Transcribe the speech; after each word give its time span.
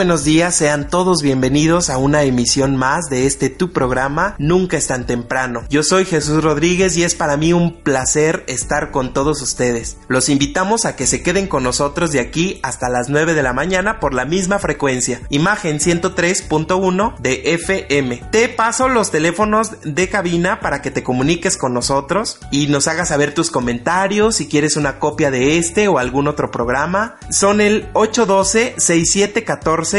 Buenos 0.00 0.24
días, 0.24 0.54
sean 0.54 0.88
todos 0.88 1.20
bienvenidos 1.20 1.90
a 1.90 1.98
una 1.98 2.22
emisión 2.22 2.74
más 2.74 3.10
de 3.10 3.26
este 3.26 3.50
tu 3.50 3.70
programa 3.70 4.34
Nunca 4.38 4.78
es 4.78 4.86
tan 4.86 5.04
temprano. 5.04 5.64
Yo 5.68 5.82
soy 5.82 6.06
Jesús 6.06 6.42
Rodríguez 6.42 6.96
y 6.96 7.04
es 7.04 7.14
para 7.14 7.36
mí 7.36 7.52
un 7.52 7.82
placer 7.82 8.42
estar 8.46 8.92
con 8.92 9.12
todos 9.12 9.42
ustedes. 9.42 9.98
Los 10.08 10.30
invitamos 10.30 10.86
a 10.86 10.96
que 10.96 11.06
se 11.06 11.22
queden 11.22 11.48
con 11.48 11.64
nosotros 11.64 12.12
de 12.12 12.20
aquí 12.20 12.60
hasta 12.62 12.88
las 12.88 13.10
9 13.10 13.34
de 13.34 13.42
la 13.42 13.52
mañana 13.52 14.00
por 14.00 14.14
la 14.14 14.24
misma 14.24 14.58
frecuencia, 14.58 15.20
imagen 15.28 15.80
103.1 15.80 17.18
de 17.18 17.42
FM. 17.52 18.22
Te 18.30 18.48
paso 18.48 18.88
los 18.88 19.10
teléfonos 19.10 19.72
de 19.82 20.08
cabina 20.08 20.60
para 20.60 20.80
que 20.80 20.90
te 20.90 21.02
comuniques 21.02 21.58
con 21.58 21.74
nosotros 21.74 22.40
y 22.50 22.68
nos 22.68 22.88
hagas 22.88 23.08
saber 23.08 23.34
tus 23.34 23.50
comentarios 23.50 24.36
si 24.36 24.48
quieres 24.48 24.76
una 24.76 24.98
copia 24.98 25.30
de 25.30 25.58
este 25.58 25.88
o 25.88 25.98
algún 25.98 26.26
otro 26.26 26.50
programa. 26.50 27.16
Son 27.28 27.60
el 27.60 27.90
812 27.92 28.76
6714 28.78 29.89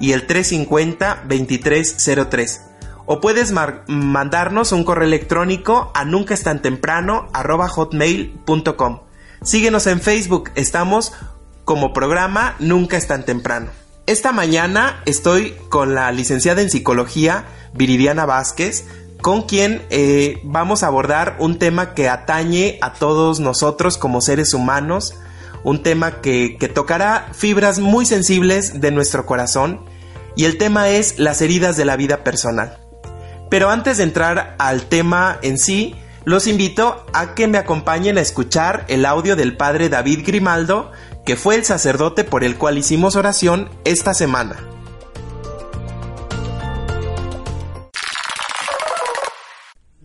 y 0.00 0.12
el 0.12 0.26
350-2303. 0.26 2.62
O 3.06 3.20
puedes 3.20 3.52
mandarnos 3.86 4.72
un 4.72 4.82
correo 4.84 5.06
electrónico 5.06 5.92
a 5.94 6.04
nunca. 6.04 6.34
Síguenos 9.42 9.86
en 9.86 10.00
Facebook, 10.00 10.50
estamos 10.54 11.12
como 11.64 11.92
programa 11.92 12.56
Nunca 12.58 12.96
es 12.96 13.06
tan 13.06 13.24
temprano. 13.24 13.68
Esta 14.06 14.32
mañana 14.32 15.02
estoy 15.06 15.54
con 15.68 15.94
la 15.94 16.10
licenciada 16.12 16.62
en 16.62 16.70
psicología 16.70 17.44
Viridiana 17.74 18.26
Vázquez, 18.26 18.86
con 19.20 19.42
quien 19.42 19.82
eh, 19.90 20.40
vamos 20.44 20.82
a 20.82 20.88
abordar 20.88 21.36
un 21.38 21.58
tema 21.58 21.94
que 21.94 22.08
atañe 22.08 22.78
a 22.82 22.94
todos 22.94 23.40
nosotros 23.40 23.98
como 23.98 24.20
seres 24.20 24.54
humanos, 24.54 25.14
un 25.64 25.82
tema 25.82 26.20
que, 26.20 26.56
tocará 26.74 27.28
fibras 27.32 27.78
muy 27.78 28.06
sensibles 28.06 28.80
de 28.80 28.90
nuestro 28.90 29.26
corazón 29.26 29.84
y 30.36 30.44
el 30.44 30.58
tema 30.58 30.88
es 30.88 31.18
las 31.18 31.42
heridas 31.42 31.76
de 31.76 31.84
la 31.84 31.96
vida 31.96 32.24
personal. 32.24 32.78
Pero 33.50 33.70
antes 33.70 33.98
de 33.98 34.04
entrar 34.04 34.54
al 34.58 34.84
tema 34.84 35.38
en 35.42 35.58
sí, 35.58 35.96
los 36.24 36.46
invito 36.46 37.04
a 37.12 37.34
que 37.34 37.48
me 37.48 37.58
acompañen 37.58 38.16
a 38.16 38.20
escuchar 38.20 38.84
el 38.88 39.04
audio 39.04 39.36
del 39.36 39.56
padre 39.56 39.88
David 39.88 40.20
Grimaldo, 40.24 40.92
que 41.24 41.36
fue 41.36 41.56
el 41.56 41.64
sacerdote 41.64 42.24
por 42.24 42.44
el 42.44 42.56
cual 42.56 42.78
hicimos 42.78 43.16
oración 43.16 43.68
esta 43.84 44.14
semana. 44.14 44.56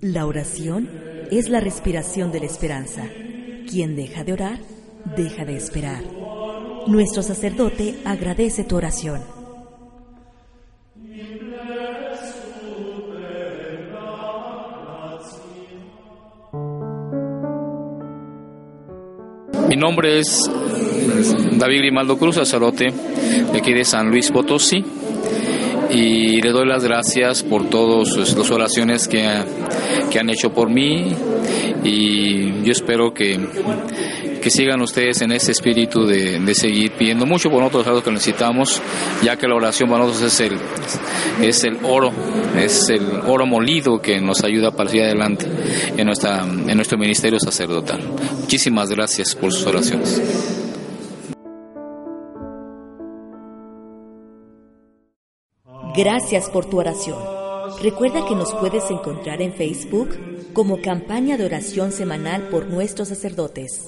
La 0.01 0.25
oración 0.25 0.89
es 1.31 1.49
la 1.49 1.59
respiración 1.59 2.31
de 2.31 2.39
la 2.39 2.45
esperanza. 2.45 3.03
Quien 3.67 3.95
deja 3.95 4.23
de 4.23 4.33
orar 4.33 4.74
deja 5.15 5.45
de 5.45 5.57
esperar. 5.57 6.03
Nuestro 6.87 7.23
sacerdote 7.23 7.99
agradece 8.05 8.63
tu 8.63 8.75
oración. 8.75 9.21
Mi 19.67 19.75
nombre 19.81 20.19
es 20.19 20.39
David 21.57 21.79
Grimaldo 21.79 22.17
Cruz, 22.17 22.35
sacerdote 22.35 22.93
de 23.51 23.57
aquí 23.57 23.73
de 23.73 23.83
San 23.83 24.09
Luis 24.09 24.31
Potosí, 24.31 24.85
y 25.89 26.41
le 26.41 26.51
doy 26.51 26.67
las 26.67 26.83
gracias 26.83 27.43
por 27.43 27.69
todas 27.69 28.15
las 28.17 28.51
oraciones 28.51 29.07
que, 29.07 29.27
que 30.11 30.19
han 30.19 30.29
hecho 30.29 30.51
por 30.51 30.69
mí, 30.69 31.15
y 31.83 32.63
yo 32.63 32.71
espero 32.71 33.13
que 33.13 33.39
que 34.45 34.51
sigan 34.51 34.79
ustedes 34.79 35.23
en 35.23 35.31
ese 35.31 35.53
espíritu 35.53 36.05
de, 36.05 36.53
seguir 36.53 36.91
pidiendo 36.91 37.25
mucho 37.25 37.49
por 37.49 37.61
nosotros 37.61 37.87
algo 37.87 38.03
que 38.03 38.11
necesitamos, 38.11 38.79
ya 39.23 39.35
que 39.37 39.47
la 39.47 39.55
oración 39.55 39.89
para 39.89 40.05
nosotros 40.05 40.31
es 40.31 40.39
el, 40.39 40.59
es 41.41 41.63
el 41.63 41.79
oro, 41.81 42.11
es 42.55 42.87
el 42.89 43.21
oro 43.25 43.47
molido 43.47 43.99
que 43.99 44.21
nos 44.21 44.43
ayuda 44.43 44.69
para 44.69 44.87
seguir 44.87 45.05
adelante 45.05 45.47
en, 45.97 46.05
nuestra, 46.05 46.43
en 46.43 46.75
nuestro 46.75 46.95
ministerio 46.99 47.39
sacerdotal. 47.39 48.01
Muchísimas 48.41 48.91
gracias 48.91 49.33
por 49.33 49.51
sus 49.51 49.65
oraciones. 49.65 50.64
Gracias 55.95 56.49
por 56.49 56.65
tu 56.65 56.77
oración. 56.77 57.17
Recuerda 57.81 58.25
que 58.27 58.35
nos 58.35 58.53
puedes 58.55 58.91
encontrar 58.91 59.41
en 59.41 59.53
Facebook 59.53 60.09
como 60.51 60.81
campaña 60.81 61.37
de 61.37 61.45
oración 61.45 61.93
semanal 61.93 62.49
por 62.49 62.67
nuestros 62.67 63.07
sacerdotes. 63.07 63.87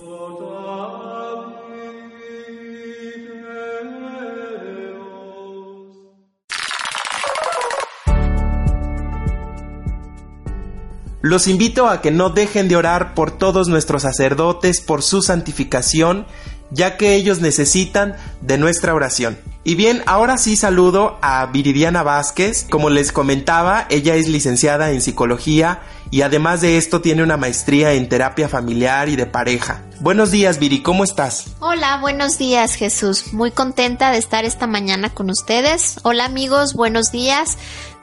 Los 11.22 11.50
invito 11.50 11.90
a 11.90 12.00
que 12.00 12.12
no 12.12 12.30
dejen 12.30 12.70
de 12.70 12.78
orar 12.78 13.16
por 13.16 13.32
todos 13.32 13.68
nuestros 13.68 14.04
sacerdotes, 14.04 14.80
por 14.80 15.04
su 15.04 15.22
santificación, 15.22 16.26
ya 16.72 16.96
que 16.96 17.16
ellos 17.16 17.42
necesitan 17.42 18.16
de 18.40 18.58
nuestra 18.58 18.94
oración. 18.94 19.38
Y 19.68 19.76
bien, 19.76 20.02
ahora 20.06 20.38
sí 20.38 20.56
saludo 20.56 21.18
a 21.22 21.46
Viridiana 21.48 22.02
Vázquez. 22.02 22.66
Como 22.70 22.90
les 22.90 23.12
comentaba, 23.12 23.86
ella 23.90 24.16
es 24.16 24.30
licenciada 24.30 24.92
en 24.92 25.02
psicología 25.02 25.82
y 26.10 26.22
además 26.22 26.62
de 26.62 26.78
esto 26.78 27.02
tiene 27.02 27.22
una 27.22 27.36
maestría 27.36 27.92
en 27.92 28.08
terapia 28.08 28.48
familiar 28.48 29.10
y 29.10 29.18
de 29.18 29.26
pareja. 29.26 29.84
Buenos 30.00 30.32
días, 30.32 30.58
Viri, 30.58 30.82
¿cómo 30.82 31.04
estás? 31.04 31.48
Hola, 31.60 31.98
buenos 32.00 32.38
días, 32.38 32.76
Jesús. 32.76 33.34
Muy 33.34 33.52
contenta 33.52 34.10
de 34.10 34.20
estar 34.20 34.46
esta 34.46 34.68
mañana 34.68 35.14
con 35.14 35.30
ustedes. 35.30 36.00
Hola, 36.04 36.24
amigos, 36.24 36.74
buenos 36.74 37.12
días. 37.12 37.58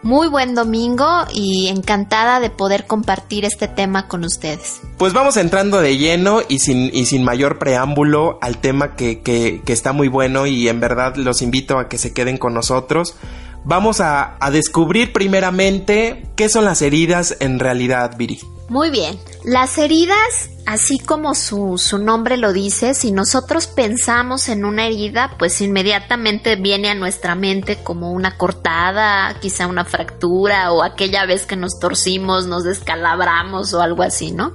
Muy 0.05 0.29
buen 0.29 0.55
domingo 0.55 1.09
y 1.33 1.69
encantada 1.69 2.39
de 2.39 2.51
poder 2.51 2.87
compartir 2.87 3.47
este 3.47 3.69
tema 3.69 4.07
con 4.07 4.23
ustedes. 4.23 4.83
Pues 4.99 5.15
vamos 5.15 5.39
entrando 5.39 5.81
de 5.81 5.97
lleno 5.97 6.43
y 6.47 6.59
sin, 6.59 6.95
y 6.95 7.07
sin 7.07 7.25
mayor 7.25 7.59
preámbulo 7.59 8.39
al 8.43 8.59
tema 8.59 8.97
que, 8.97 9.23
que, 9.23 9.62
que 9.65 9.73
está 9.73 9.93
muy 9.93 10.09
bueno 10.09 10.47
y 10.47 10.69
en 10.69 10.79
verdad 10.79 11.17
los 11.17 11.41
invito 11.41 11.79
a 11.79 11.89
que 11.89 11.97
se 11.97 12.12
queden 12.12 12.37
con 12.37 12.53
nosotros. 12.53 13.17
Vamos 13.64 14.00
a, 14.00 14.37
a 14.40 14.50
descubrir 14.50 15.12
primeramente 15.12 16.26
qué 16.37 16.49
son 16.49 16.64
las 16.64 16.82
heridas 16.82 17.37
en 17.40 17.58
realidad, 17.58 18.16
Viri. 18.16 18.40
Muy 18.69 18.88
bien, 18.88 19.19
las 19.44 19.76
heridas, 19.76 20.49
así 20.64 20.99
como 20.99 21.34
su, 21.34 21.76
su, 21.76 21.99
nombre 21.99 22.38
lo 22.38 22.55
dice, 22.55 22.94
si 22.94 23.12
nosotros 23.12 23.66
pensamos 23.66 24.49
en 24.49 24.64
una 24.64 24.87
herida, 24.87 25.34
pues 25.38 25.61
inmediatamente 25.61 26.56
viene 26.56 26.88
a 26.88 26.94
nuestra 26.94 27.34
mente 27.34 27.76
como 27.82 28.11
una 28.12 28.38
cortada, 28.38 29.38
quizá 29.40 29.66
una 29.66 29.84
fractura 29.84 30.72
o 30.72 30.82
aquella 30.82 31.26
vez 31.26 31.44
que 31.44 31.56
nos 31.56 31.78
torcimos, 31.78 32.46
nos 32.46 32.64
descalabramos 32.64 33.75
o 33.75 33.82
algo 33.82 34.02
así, 34.02 34.32
¿no? 34.32 34.52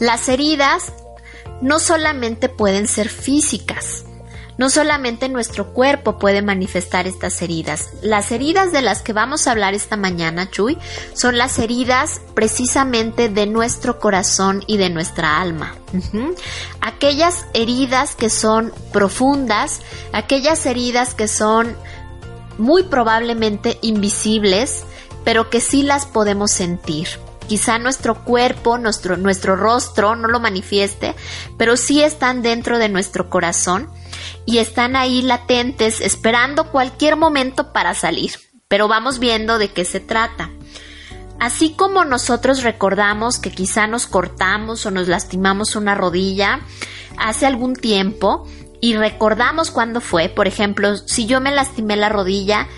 Las 0.00 0.28
heridas 0.28 0.92
no 1.62 1.78
solamente 1.78 2.50
pueden 2.50 2.86
ser 2.86 3.08
físicas, 3.08 4.04
No 4.56 4.70
solamente 4.70 5.28
nuestro 5.28 5.72
cuerpo 5.72 6.18
puede 6.18 6.40
manifestar 6.40 7.06
estas 7.06 7.42
heridas. 7.42 7.90
Las 8.02 8.30
heridas 8.30 8.70
de 8.72 8.82
las 8.82 9.02
que 9.02 9.12
vamos 9.12 9.46
a 9.46 9.50
hablar 9.50 9.74
esta 9.74 9.96
mañana, 9.96 10.50
Chuy, 10.50 10.78
son 11.12 11.38
las 11.38 11.58
heridas 11.58 12.20
precisamente 12.34 13.28
de 13.28 13.46
nuestro 13.46 13.98
corazón 13.98 14.62
y 14.66 14.76
de 14.76 14.90
nuestra 14.90 15.40
alma. 15.40 15.74
Aquellas 16.80 17.46
heridas 17.52 18.14
que 18.14 18.30
son 18.30 18.72
profundas, 18.92 19.80
aquellas 20.12 20.66
heridas 20.66 21.14
que 21.14 21.26
son 21.26 21.76
muy 22.56 22.84
probablemente 22.84 23.78
invisibles, 23.82 24.84
pero 25.24 25.50
que 25.50 25.60
sí 25.60 25.82
las 25.82 26.06
podemos 26.06 26.52
sentir. 26.52 27.08
Quizá 27.48 27.78
nuestro 27.78 28.24
cuerpo, 28.24 28.78
nuestro, 28.78 29.16
nuestro 29.16 29.56
rostro 29.56 30.16
no 30.16 30.28
lo 30.28 30.40
manifieste, 30.40 31.14
pero 31.58 31.76
sí 31.76 32.02
están 32.02 32.42
dentro 32.42 32.78
de 32.78 32.88
nuestro 32.88 33.28
corazón 33.28 33.90
y 34.46 34.58
están 34.58 34.96
ahí 34.96 35.22
latentes 35.22 36.00
esperando 36.00 36.70
cualquier 36.70 37.16
momento 37.16 37.72
para 37.72 37.94
salir. 37.94 38.32
Pero 38.68 38.88
vamos 38.88 39.18
viendo 39.18 39.58
de 39.58 39.68
qué 39.68 39.84
se 39.84 40.00
trata. 40.00 40.50
Así 41.40 41.70
como 41.70 42.04
nosotros 42.04 42.62
recordamos 42.62 43.38
que 43.38 43.50
quizá 43.50 43.86
nos 43.86 44.06
cortamos 44.06 44.86
o 44.86 44.90
nos 44.90 45.08
lastimamos 45.08 45.76
una 45.76 45.94
rodilla 45.94 46.60
hace 47.18 47.46
algún 47.46 47.74
tiempo 47.74 48.46
y 48.80 48.94
recordamos 48.96 49.70
cuándo 49.70 50.00
fue, 50.00 50.28
por 50.28 50.46
ejemplo, 50.46 50.96
si 50.96 51.26
yo 51.26 51.40
me 51.40 51.52
lastimé 51.52 51.96
la 51.96 52.08
rodilla 52.08 52.68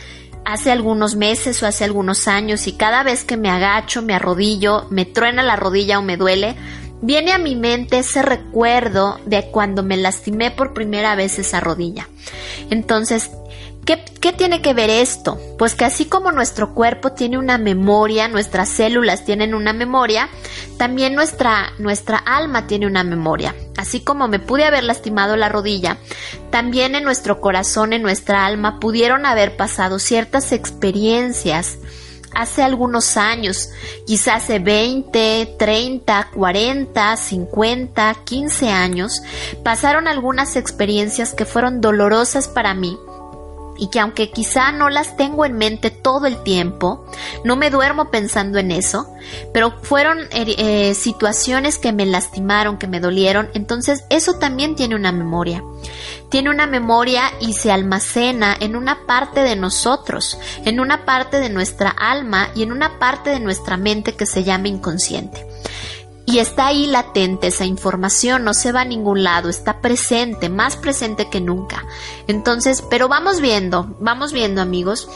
hace 0.45 0.71
algunos 0.71 1.17
meses 1.17 1.61
o 1.63 1.67
hace 1.67 1.85
algunos 1.85 2.29
años 2.29 2.69
y 2.69 2.73
cada 2.73 3.03
vez 3.03 3.25
que 3.25 3.37
me 3.37 3.51
agacho, 3.51 4.03
me 4.03 4.15
arrodillo, 4.15 4.87
me 4.91 5.05
truena 5.05 5.43
la 5.43 5.57
rodilla 5.57 5.99
o 5.99 6.03
me 6.03 6.17
duele, 6.17 6.55
viene 7.03 7.33
a 7.33 7.39
mi 7.39 7.57
mente 7.57 7.99
ese 7.99 8.23
recuerdo 8.23 9.19
de 9.27 9.51
cuando 9.51 9.83
me 9.83 9.97
lastimé 9.97 10.51
por 10.51 10.75
primera 10.75 11.15
vez 11.15 11.39
esa 11.39 11.61
rodilla. 11.61 12.09
Entonces, 12.71 13.31
¿qué, 13.85 14.33
tiene 14.33 14.61
que 14.61 14.75
ver 14.75 14.91
esto? 14.91 15.39
Pues 15.59 15.75
que 15.75 15.85
así 15.85 16.07
como 16.07 16.33
nuestro 16.33 16.75
cuerpo 16.75 17.13
tiene 17.13 17.39
una 17.39 17.59
memoria, 17.59 18.29
nuestras 18.29 18.69
células 18.69 19.25
tienen 19.25 19.55
una 19.55 19.73
memoria, 19.73 20.29
también 20.77 21.15
nuestra, 21.15 21.73
nuestra 21.79 22.19
alma 22.19 22.67
tiene 22.67 22.87
una 22.87 23.05
memoria. 23.05 23.55
Así 23.77 24.01
como 24.01 24.27
me 24.27 24.41
pude 24.41 24.65
haber 24.65 24.85
lastimado 24.85 25.37
la 25.37 25.49
rodilla, 25.49 25.99
también 26.51 26.95
en 26.95 27.05
nuestro 27.05 27.41
corazón, 27.41 27.93
en 27.93 28.03
nuestra 28.03 28.47
alma, 28.47 28.81
pudieron 28.81 29.27
haber 29.27 29.57
pasado 29.57 29.99
ciertas 29.99 30.53
experiencias 30.53 31.79
hace 32.37 32.63
algunos 32.63 33.17
años, 33.17 33.71
quizás 34.07 34.37
hace 34.37 34.59
20, 34.59 35.57
30, 35.59 36.31
40, 36.35 37.17
50, 37.17 38.15
15 38.25 38.69
años, 38.69 39.23
pasaron 39.65 40.07
algunas 40.09 40.57
experiencias 40.57 41.33
que 41.33 41.47
fueron 41.47 41.81
dolorosas 41.81 42.49
para 42.49 42.75
mí 42.75 42.99
y 43.79 43.89
que 43.89 44.01
aunque 44.01 44.31
quizá 44.31 44.73
no 44.73 44.89
las 44.89 45.17
tengo 45.17 45.45
en 45.45 45.57
mente 45.57 45.91
todo 45.91 46.27
el 46.27 46.43
tiempo, 46.43 47.07
no 47.45 47.57
me 47.57 47.71
duermo 47.71 48.11
pensando 48.11 48.59
en 48.59 48.71
eso, 48.71 49.09
pero 49.53 49.73
fueron 49.83 50.19
eh, 50.31 50.55
eh, 50.59 50.95
situaciones 50.95 51.79
que 51.79 51.93
me 51.93 52.07
lastimaron, 52.07 52.79
que 52.79 52.87
me 52.87 53.01
dolieron, 53.01 53.49
entonces 53.55 54.05
eso 54.11 54.35
también 54.35 54.77
tiene 54.77 54.95
una 54.95 55.13
memoria. 55.13 55.63
Tiene 56.29 56.51
una 56.51 56.67
memoria 56.67 57.23
y 57.41 57.53
se 57.53 57.71
almacena 57.71 58.57
en 58.59 58.75
una 58.75 59.07
parte 59.07 59.41
de 59.41 59.55
nosotros, 59.55 60.39
en 60.65 60.81
una 60.81 61.05
parte 61.05 61.39
de 61.39 61.51
nuestra 61.51 61.91
alma 61.91 62.49
y 62.55 62.65
en 62.65 62.73
una 62.73 62.99
parte 62.99 63.31
de 63.31 63.41
nuestra 63.41 63.77
mente 63.77 64.17
que 64.17 64.27
se 64.27 64.43
llama 64.43 64.69
inconsciente. 64.69 65.46
Y 66.27 66.41
está 66.41 66.67
ahí 66.67 66.87
latente 66.87 67.47
esa 67.47 67.65
información, 67.65 68.43
no 68.43 68.53
se 68.53 68.73
va 68.73 68.81
a 68.81 68.85
ningún 68.85 69.23
lado, 69.23 69.49
está 69.49 69.81
presente, 69.81 70.49
más 70.49 70.77
presente 70.77 71.31
que 71.31 71.41
nunca. 71.41 71.87
Entonces, 72.27 72.83
pero 72.91 73.09
vamos 73.09 73.41
viendo, 73.41 73.97
vamos 74.01 74.33
viendo 74.33 74.61
amigos, 74.61 75.09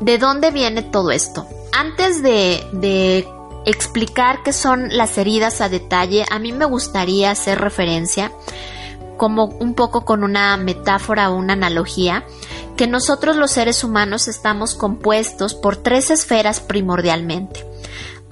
de 0.00 0.18
dónde 0.18 0.50
viene 0.50 0.82
todo 0.82 1.10
esto. 1.10 1.46
Antes 1.72 2.22
de, 2.22 2.62
de 2.72 3.26
explicar 3.64 4.42
qué 4.42 4.52
son 4.52 4.94
las 4.94 5.16
heridas 5.16 5.62
a 5.62 5.70
detalle, 5.70 6.26
a 6.30 6.38
mí 6.38 6.52
me 6.52 6.66
gustaría 6.66 7.30
hacer 7.30 7.58
referencia 7.58 8.30
como 9.16 9.46
un 9.46 9.74
poco 9.74 10.04
con 10.04 10.24
una 10.24 10.56
metáfora 10.56 11.30
o 11.30 11.36
una 11.36 11.54
analogía, 11.54 12.24
que 12.76 12.86
nosotros 12.86 13.36
los 13.36 13.52
seres 13.52 13.84
humanos 13.84 14.28
estamos 14.28 14.74
compuestos 14.74 15.54
por 15.54 15.76
tres 15.76 16.10
esferas 16.10 16.60
primordialmente. 16.60 17.64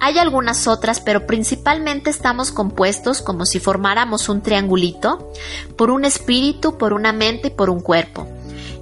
Hay 0.05 0.19
algunas 0.19 0.67
otras, 0.67 0.99
pero 0.99 1.25
principalmente 1.25 2.09
estamos 2.09 2.51
compuestos 2.51 3.21
como 3.21 3.45
si 3.45 3.61
formáramos 3.61 4.27
un 4.27 4.41
triangulito 4.41 5.31
por 5.77 5.91
un 5.91 6.03
espíritu, 6.03 6.77
por 6.77 6.91
una 6.91 7.13
mente 7.13 7.47
y 7.47 7.51
por 7.51 7.69
un 7.69 7.79
cuerpo. 7.79 8.27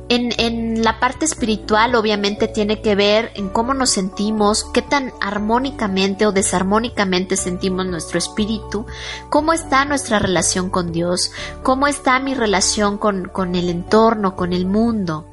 En, 0.09 0.81
la 0.83 0.99
parte 0.99 1.25
espiritual 1.25 1.93
obviamente 1.93 2.47
tiene 2.47 2.81
que 2.81 2.95
ver 2.95 3.31
en 3.35 3.49
cómo 3.49 3.75
nos 3.75 3.91
sentimos, 3.91 4.63
qué 4.73 4.81
tan 4.81 5.13
armónicamente 5.21 6.25
o 6.25 6.31
desarmónicamente 6.31 7.37
sentimos 7.37 7.85
nuestro 7.85 8.17
espíritu, 8.17 8.87
cómo 9.29 9.53
está 9.53 9.85
nuestra 9.85 10.17
relación 10.17 10.71
con 10.71 10.91
Dios, 10.91 11.31
cómo 11.61 11.85
está 11.85 12.19
mi 12.19 12.33
relación 12.33 12.97
con, 12.97 13.25
con 13.25 13.53
el 13.53 13.69
entorno, 13.69 14.35
con 14.35 14.53
el 14.53 14.65
mundo. 14.65 15.27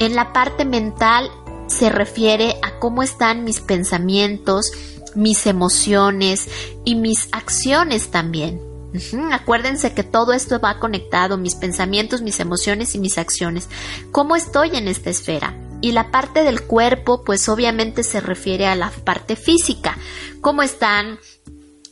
En 0.00 0.16
la 0.16 0.32
parte 0.32 0.64
mental 0.64 1.30
se 1.68 1.88
refiere 1.88 2.56
a 2.62 2.80
cómo 2.80 3.04
están 3.04 3.44
mis 3.44 3.60
pensamientos, 3.60 4.72
mis 5.14 5.46
emociones 5.46 6.48
y 6.84 6.94
mis 6.94 7.28
acciones 7.32 8.10
también. 8.10 8.60
Acuérdense 9.32 9.94
que 9.94 10.02
todo 10.02 10.32
esto 10.32 10.60
va 10.60 10.78
conectado, 10.78 11.36
mis 11.36 11.54
pensamientos, 11.54 12.22
mis 12.22 12.40
emociones 12.40 12.94
y 12.94 12.98
mis 12.98 13.18
acciones. 13.18 13.68
¿Cómo 14.10 14.34
estoy 14.36 14.76
en 14.76 14.88
esta 14.88 15.10
esfera? 15.10 15.56
Y 15.80 15.92
la 15.92 16.10
parte 16.10 16.42
del 16.42 16.62
cuerpo, 16.62 17.24
pues 17.24 17.48
obviamente 17.48 18.02
se 18.02 18.20
refiere 18.20 18.66
a 18.66 18.74
la 18.74 18.90
parte 18.90 19.36
física. 19.36 19.96
¿Cómo 20.40 20.62
están 20.62 21.18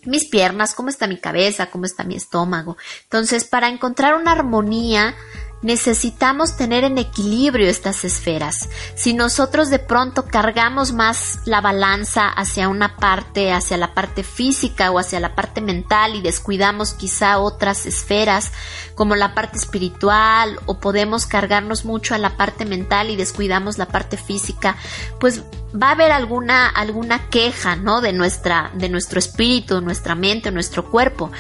mis 0.05 0.29
piernas? 0.29 0.75
¿Cómo 0.75 0.89
está 0.89 1.07
mi 1.07 1.19
cabeza? 1.19 1.71
¿Cómo 1.71 1.85
está 1.85 2.05
mi 2.05 2.17
estómago? 2.17 2.77
Entonces, 3.05 3.45
para 3.45 3.69
encontrar 3.69 4.15
una 4.15 4.33
armonía, 4.33 5.15
necesitamos 5.63 6.57
tener 6.57 6.85
en 6.85 6.99
equilibrio 6.99 7.69
estas 7.69 8.05
esferas. 8.05 8.69
Si 8.95 9.13
nosotros 9.13 9.71
de 9.71 9.79
pronto 9.79 10.27
cargamos 10.27 10.93
más 10.93 11.41
la 11.45 11.61
balanza 11.61 12.29
hacia 12.29 12.69
una 12.69 12.97
parte, 12.97 13.53
hacia 13.53 13.77
la 13.77 13.95
parte 13.95 14.23
física 14.23 14.91
o 14.91 14.99
hacia 14.99 15.21
la 15.21 15.35
parte 15.35 15.61
mental 15.61 16.15
y 16.15 16.23
descuidamos 16.23 16.93
quizá 16.93 17.39
otras 17.39 17.87
esferas 17.87 18.53
como 18.95 19.17
la 19.17 19.35
parte 19.35 19.59
espiritual 19.59 20.59
o 20.67 20.79
podemos 20.79 21.27
cargarnos 21.27 21.85
mucho 21.85 22.15
a 22.15 22.19
la 22.19 22.37
parte 22.37 22.65
mental 22.65 23.11
y 23.11 23.17
descuidamos 23.17 23.79
la 23.79 23.87
parte 23.87 24.17
física, 24.17 24.77
pues 25.19 25.43
va 25.75 25.89
a 25.89 25.93
haber 25.93 26.13
alguna 26.13 26.69
alguna 26.69 27.29
queja, 27.29 27.77
¿no? 27.77 28.01
de 28.01 28.13
nuestra 28.13 28.71
de 28.75 28.89
nuestro 28.89 29.19
espíritu, 29.19 29.81
nuestra 29.81 30.15
mente, 30.15 30.51
nuestro 30.51 30.91
cuerpo 30.91 31.31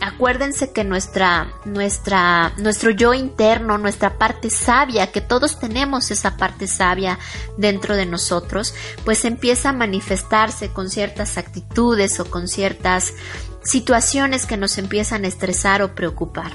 acuérdense 0.00 0.72
que 0.72 0.84
nuestra, 0.84 1.52
nuestra, 1.64 2.52
nuestro 2.58 2.90
yo 2.90 3.14
interno, 3.14 3.78
nuestra 3.78 4.18
parte 4.18 4.50
sabia, 4.50 5.10
que 5.12 5.20
todos 5.20 5.58
tenemos 5.58 6.10
esa 6.10 6.36
parte 6.36 6.66
sabia 6.66 7.18
dentro 7.56 7.96
de 7.96 8.06
nosotros, 8.06 8.74
pues 9.04 9.24
empieza 9.24 9.70
a 9.70 9.72
manifestarse 9.72 10.70
con 10.72 10.90
ciertas 10.90 11.38
actitudes 11.38 12.20
o 12.20 12.26
con 12.26 12.48
ciertas 12.48 13.14
situaciones 13.62 14.46
que 14.46 14.56
nos 14.56 14.78
empiezan 14.78 15.24
a 15.24 15.28
estresar 15.28 15.82
o 15.82 15.94
preocupar. 15.94 16.52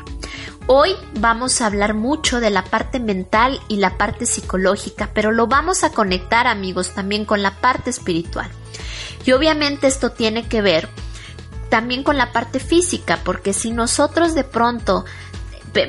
Hoy 0.68 0.96
vamos 1.20 1.60
a 1.60 1.66
hablar 1.66 1.94
mucho 1.94 2.40
de 2.40 2.50
la 2.50 2.64
parte 2.64 3.00
mental 3.00 3.60
y 3.68 3.78
la 3.78 3.98
parte 3.98 4.26
psicológica, 4.26 5.10
pero 5.14 5.32
lo 5.32 5.48
vamos 5.48 5.84
a 5.84 5.92
conectar 5.92 6.48
amigos 6.48 6.94
también 6.94 7.26
con 7.26 7.42
la 7.42 7.60
parte 7.60 7.90
espiritual. 7.90 8.50
Y 9.26 9.34
obviamente 9.34 9.88
esto 9.88 10.12
tiene 10.12 10.48
que 10.48 10.62
ver 10.62 10.88
también 11.72 12.04
con 12.04 12.18
la 12.18 12.34
parte 12.34 12.60
física, 12.60 13.22
porque 13.24 13.54
si 13.54 13.72
nosotros 13.72 14.36
de 14.36 14.44
pronto 14.44 15.06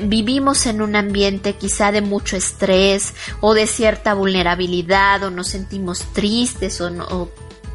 vivimos 0.03 0.65
en 0.65 0.81
un 0.81 0.95
ambiente 0.95 1.57
quizá 1.57 1.91
de 1.91 1.99
mucho 1.99 2.37
estrés 2.37 3.13
o 3.41 3.53
de 3.53 3.67
cierta 3.67 4.13
vulnerabilidad 4.13 5.21
o 5.23 5.29
nos 5.29 5.49
sentimos 5.49 5.99
tristes 6.13 6.79
o, 6.79 7.29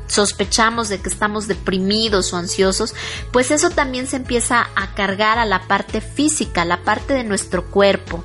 sospechamos 0.07 0.89
de 0.89 1.03
que 1.03 1.11
estamos 1.11 1.49
deprimidos 1.49 2.33
o 2.33 2.39
ansiosos, 2.39 2.95
pues 3.31 3.51
eso 3.51 3.69
también 3.69 4.07
se 4.07 4.17
empieza 4.17 4.71
a 4.75 4.95
cargar 4.95 5.39
a 5.39 5.45
la 5.45 5.69
parte 5.69 6.01
física, 6.01 6.65
la 6.65 6.83
parte 6.83 7.13
de 7.13 7.25
nuestro 7.25 7.67
cuerpo. 7.67 8.25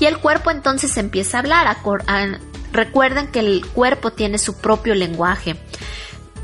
Y 0.00 0.06
el 0.06 0.20
cuerpo 0.20 0.50
entonces 0.50 0.96
empieza 0.96 1.36
a 1.36 1.40
hablar. 1.40 1.76
recuerden 2.72 3.26
que 3.26 3.40
el 3.40 3.66
cuerpo 3.66 4.10
tiene 4.10 4.38
su 4.38 4.56
propio 4.56 4.94
lenguaje 4.94 5.60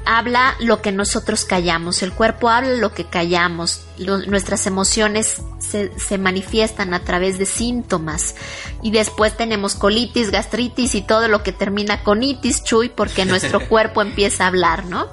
habla 0.06 0.54
lo 0.60 0.82
que 0.82 0.92
nosotros 0.92 1.44
callamos, 1.44 2.02
el 2.02 2.12
cuerpo 2.12 2.48
habla 2.48 2.74
lo 2.74 2.92
que 2.92 3.04
callamos, 3.06 3.82
nuestras 3.98 4.66
emociones 4.66 5.36
se, 5.58 5.98
se, 5.98 6.18
manifiestan 6.18 6.94
a 6.94 7.00
través 7.00 7.38
de 7.38 7.46
síntomas 7.46 8.34
y 8.82 8.90
después 8.90 9.36
tenemos 9.36 9.74
colitis, 9.74 10.30
gastritis 10.30 10.94
y 10.94 11.02
todo 11.02 11.28
lo 11.28 11.42
que 11.42 11.52
termina 11.52 12.02
con 12.02 12.22
itis, 12.22 12.64
chuy, 12.64 12.88
porque 12.88 13.24
nuestro 13.26 13.66
cuerpo 13.68 14.02
empieza 14.02 14.44
a 14.44 14.48
hablar, 14.48 14.84
¿no? 14.86 15.08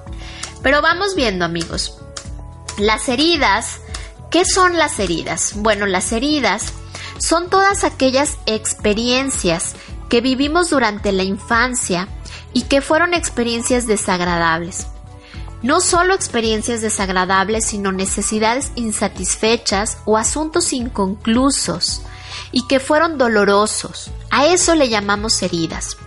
Pero 0.62 0.82
vamos 0.82 1.16
viendo 1.16 1.46
amigos, 1.46 1.98
las 2.78 3.10
heridas 3.10 3.82
¿Qué 4.32 4.46
son 4.46 4.78
las 4.78 4.98
heridas? 5.00 5.56
Bueno, 5.58 5.86
las 5.86 6.14
heridas 6.14 6.72
son 7.18 7.50
todas 7.50 7.84
aquellas 7.84 8.38
experiencias 8.46 9.76
que 10.08 10.22
vivimos 10.22 10.70
durante 10.70 11.12
la 11.12 11.24
infancia 11.24 12.08
y 12.54 12.64
que 12.64 12.82
fueron 12.82 13.14
experiencias 13.14 13.88
desagradables. 13.88 14.88
No 15.62 15.80
solo 15.80 16.16
experiencias 16.16 16.82
desagradables, 16.82 17.66
sino 17.66 17.92
necesidades 17.92 18.72
insatisfechas 18.76 20.00
o 20.06 20.18
asuntos 20.18 20.74
inconclusos 20.74 22.02
y 22.52 22.66
que 22.68 22.80
fueron 22.80 23.18
dolorosos. 23.18 24.12
A 24.32 24.48
eso 24.48 24.76
le 24.76 24.90
llamamos 24.90 25.42
heridas. 25.44 25.98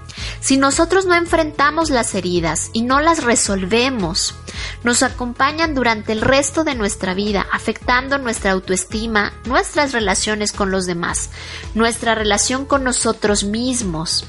Si 0.40 0.56
nosotros 0.56 1.06
no 1.06 1.14
enfrentamos 1.14 1.90
las 1.90 2.14
heridas 2.14 2.70
y 2.72 2.82
no 2.82 3.00
las 3.00 3.24
resolvemos, 3.24 4.34
nos 4.82 5.02
acompañan 5.02 5.74
durante 5.74 6.12
el 6.12 6.20
resto 6.20 6.64
de 6.64 6.74
nuestra 6.74 7.14
vida, 7.14 7.46
afectando 7.52 8.18
nuestra 8.18 8.52
autoestima, 8.52 9.32
nuestras 9.46 9.92
relaciones 9.92 10.52
con 10.52 10.70
los 10.70 10.86
demás, 10.86 11.30
nuestra 11.74 12.14
relación 12.14 12.64
con 12.64 12.84
nosotros 12.84 13.44
mismos, 13.44 14.26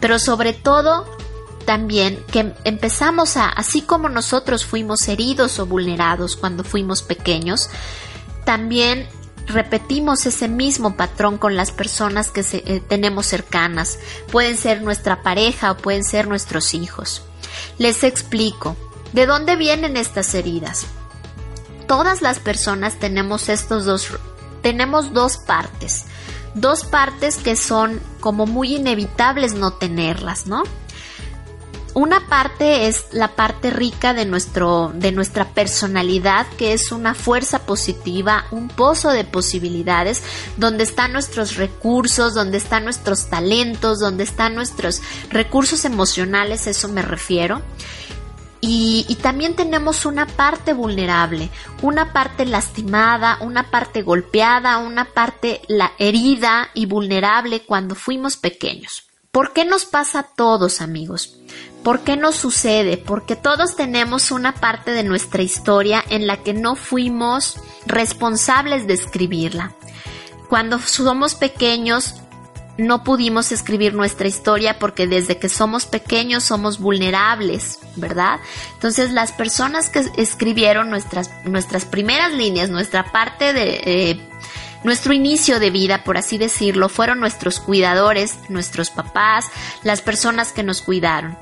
pero 0.00 0.18
sobre 0.18 0.52
todo 0.52 1.06
también 1.64 2.22
que 2.30 2.52
empezamos 2.64 3.36
a, 3.36 3.48
así 3.48 3.82
como 3.82 4.08
nosotros 4.08 4.64
fuimos 4.64 5.08
heridos 5.08 5.58
o 5.58 5.66
vulnerados 5.66 6.36
cuando 6.36 6.64
fuimos 6.64 7.02
pequeños, 7.02 7.68
también 8.44 9.08
repetimos 9.46 10.26
ese 10.26 10.48
mismo 10.48 10.96
patrón 10.96 11.38
con 11.38 11.56
las 11.56 11.70
personas 11.70 12.30
que 12.30 12.44
eh, 12.52 12.82
tenemos 12.86 13.26
cercanas. 13.26 13.98
Pueden 14.30 14.56
ser 14.56 14.82
nuestra 14.82 15.22
pareja 15.22 15.72
o 15.72 15.76
pueden 15.76 16.04
ser 16.04 16.28
nuestros 16.28 16.74
hijos. 16.74 17.22
Les 17.78 18.04
explico. 18.04 18.76
¿De 19.12 19.26
dónde 19.26 19.56
vienen 19.56 19.96
estas 19.96 20.34
heridas? 20.34 20.86
Todas 21.86 22.20
las 22.20 22.40
personas 22.40 22.98
tenemos 22.98 23.48
estos 23.48 23.84
dos 23.84 24.08
tenemos 24.62 25.12
dos 25.12 25.36
partes. 25.36 26.06
Dos 26.54 26.84
partes 26.84 27.36
que 27.36 27.54
son 27.54 28.00
como 28.20 28.46
muy 28.46 28.76
inevitables 28.76 29.54
no 29.54 29.74
tenerlas, 29.74 30.46
¿no? 30.46 30.62
Una 31.94 32.26
parte 32.26 32.88
es 32.88 33.06
la 33.12 33.36
parte 33.36 33.70
rica 33.70 34.14
de, 34.14 34.24
nuestro, 34.24 34.90
de 34.92 35.12
nuestra 35.12 35.50
personalidad, 35.50 36.44
que 36.58 36.72
es 36.72 36.90
una 36.90 37.14
fuerza 37.14 37.66
positiva, 37.66 38.46
un 38.50 38.66
pozo 38.66 39.10
de 39.10 39.22
posibilidades, 39.22 40.24
donde 40.56 40.82
están 40.82 41.12
nuestros 41.12 41.54
recursos, 41.54 42.34
donde 42.34 42.58
están 42.58 42.82
nuestros 42.82 43.30
talentos, 43.30 44.00
donde 44.00 44.24
están 44.24 44.56
nuestros 44.56 45.02
recursos 45.30 45.84
emocionales, 45.84 46.66
eso 46.66 46.88
me 46.88 47.02
refiero. 47.02 47.62
Y, 48.60 49.06
y, 49.08 49.16
también 49.16 49.54
tenemos 49.54 50.04
una 50.04 50.26
parte 50.26 50.72
vulnerable, 50.72 51.50
una 51.82 52.12
parte 52.12 52.44
lastimada, 52.44 53.38
una 53.42 53.70
parte 53.70 54.02
golpeada, 54.02 54.78
una 54.78 55.04
parte 55.12 55.60
la 55.68 55.92
herida 55.98 56.70
y 56.74 56.86
vulnerable 56.86 57.60
cuando 57.60 57.94
fuimos 57.94 58.36
pequeños. 58.38 59.04
¿Por 59.30 59.52
qué 59.52 59.64
nos 59.64 59.84
pasa 59.84 60.20
a 60.20 60.22
todos, 60.22 60.80
amigos? 60.80 61.36
¿Por 61.84 62.00
qué 62.00 62.16
nos 62.16 62.36
sucede? 62.36 62.96
Porque 62.96 63.36
todos 63.36 63.76
tenemos 63.76 64.30
una 64.30 64.54
parte 64.54 64.92
de 64.92 65.04
nuestra 65.04 65.42
historia 65.42 66.02
en 66.08 66.26
la 66.26 66.38
que 66.38 66.54
no 66.54 66.76
fuimos 66.76 67.60
responsables 67.86 68.86
de 68.86 68.94
escribirla. 68.94 69.72
Cuando 70.48 70.78
somos 70.78 71.34
pequeños 71.34 72.14
no 72.78 73.04
pudimos 73.04 73.52
escribir 73.52 73.94
nuestra 73.94 74.26
historia 74.26 74.78
porque 74.78 75.06
desde 75.06 75.38
que 75.38 75.48
somos 75.48 75.84
pequeños 75.84 76.42
somos 76.42 76.78
vulnerables, 76.78 77.78
¿verdad? 77.96 78.40
Entonces 78.72 79.12
las 79.12 79.32
personas 79.32 79.90
que 79.90 80.04
escribieron 80.16 80.90
nuestras, 80.90 81.30
nuestras 81.44 81.84
primeras 81.84 82.32
líneas, 82.32 82.70
nuestra 82.70 83.12
parte 83.12 83.52
de... 83.52 83.80
Eh, 83.84 84.30
nuestro 84.84 85.14
inicio 85.14 85.60
de 85.60 85.70
vida, 85.70 86.04
por 86.04 86.18
así 86.18 86.36
decirlo, 86.36 86.90
fueron 86.90 87.18
nuestros 87.18 87.58
cuidadores, 87.58 88.38
nuestros 88.50 88.90
papás, 88.90 89.46
las 89.82 90.02
personas 90.02 90.52
que 90.52 90.62
nos 90.62 90.82
cuidaron. 90.82 91.38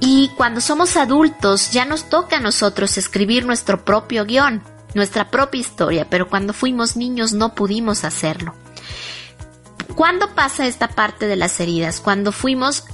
Y 0.00 0.30
cuando 0.36 0.60
somos 0.60 0.96
adultos 0.96 1.72
ya 1.72 1.84
nos 1.84 2.08
toca 2.08 2.36
a 2.36 2.40
nosotros 2.40 2.96
escribir 2.98 3.44
nuestro 3.46 3.84
propio 3.84 4.24
guion, 4.24 4.62
nuestra 4.94 5.30
propia 5.30 5.60
historia, 5.60 6.08
pero 6.08 6.28
cuando 6.28 6.52
fuimos 6.52 6.96
niños 6.96 7.32
no 7.32 7.54
pudimos 7.54 8.04
hacerlo. 8.04 8.54
¿Cuándo 9.94 10.34
pasa 10.34 10.66
esta 10.66 10.88
parte 10.88 11.26
de 11.26 11.36
las 11.36 11.58
heridas? 11.58 12.00
Cuando 12.00 12.30
fuimos 12.30 12.84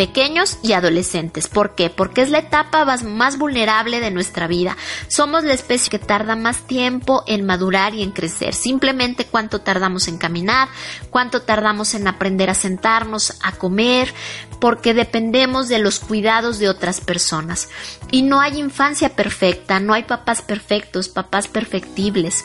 pequeños 0.00 0.58
y 0.62 0.72
adolescentes. 0.72 1.46
¿Por 1.46 1.74
qué? 1.74 1.90
Porque 1.90 2.22
es 2.22 2.30
la 2.30 2.38
etapa 2.38 2.86
más 3.04 3.36
vulnerable 3.36 4.00
de 4.00 4.10
nuestra 4.10 4.46
vida. 4.46 4.74
Somos 5.08 5.44
la 5.44 5.52
especie 5.52 5.90
que 5.90 5.98
tarda 5.98 6.36
más 6.36 6.62
tiempo 6.66 7.22
en 7.26 7.44
madurar 7.44 7.94
y 7.94 8.02
en 8.02 8.10
crecer. 8.10 8.54
Simplemente 8.54 9.26
cuánto 9.26 9.60
tardamos 9.60 10.08
en 10.08 10.16
caminar, 10.16 10.68
cuánto 11.10 11.42
tardamos 11.42 11.94
en 11.94 12.08
aprender 12.08 12.50
a 12.50 12.54
sentarnos, 12.54 13.34
a 13.42 13.52
comer, 13.52 14.12
porque 14.60 14.94
dependemos 14.94 15.68
de 15.68 15.78
los 15.78 15.98
cuidados 15.98 16.58
de 16.58 16.68
otras 16.68 17.00
personas. 17.00 17.68
Y 18.10 18.22
no 18.22 18.40
hay 18.40 18.58
infancia 18.58 19.10
perfecta, 19.10 19.80
no 19.80 19.94
hay 19.94 20.04
papás 20.04 20.42
perfectos, 20.42 21.08
papás 21.08 21.48
perfectibles, 21.48 22.44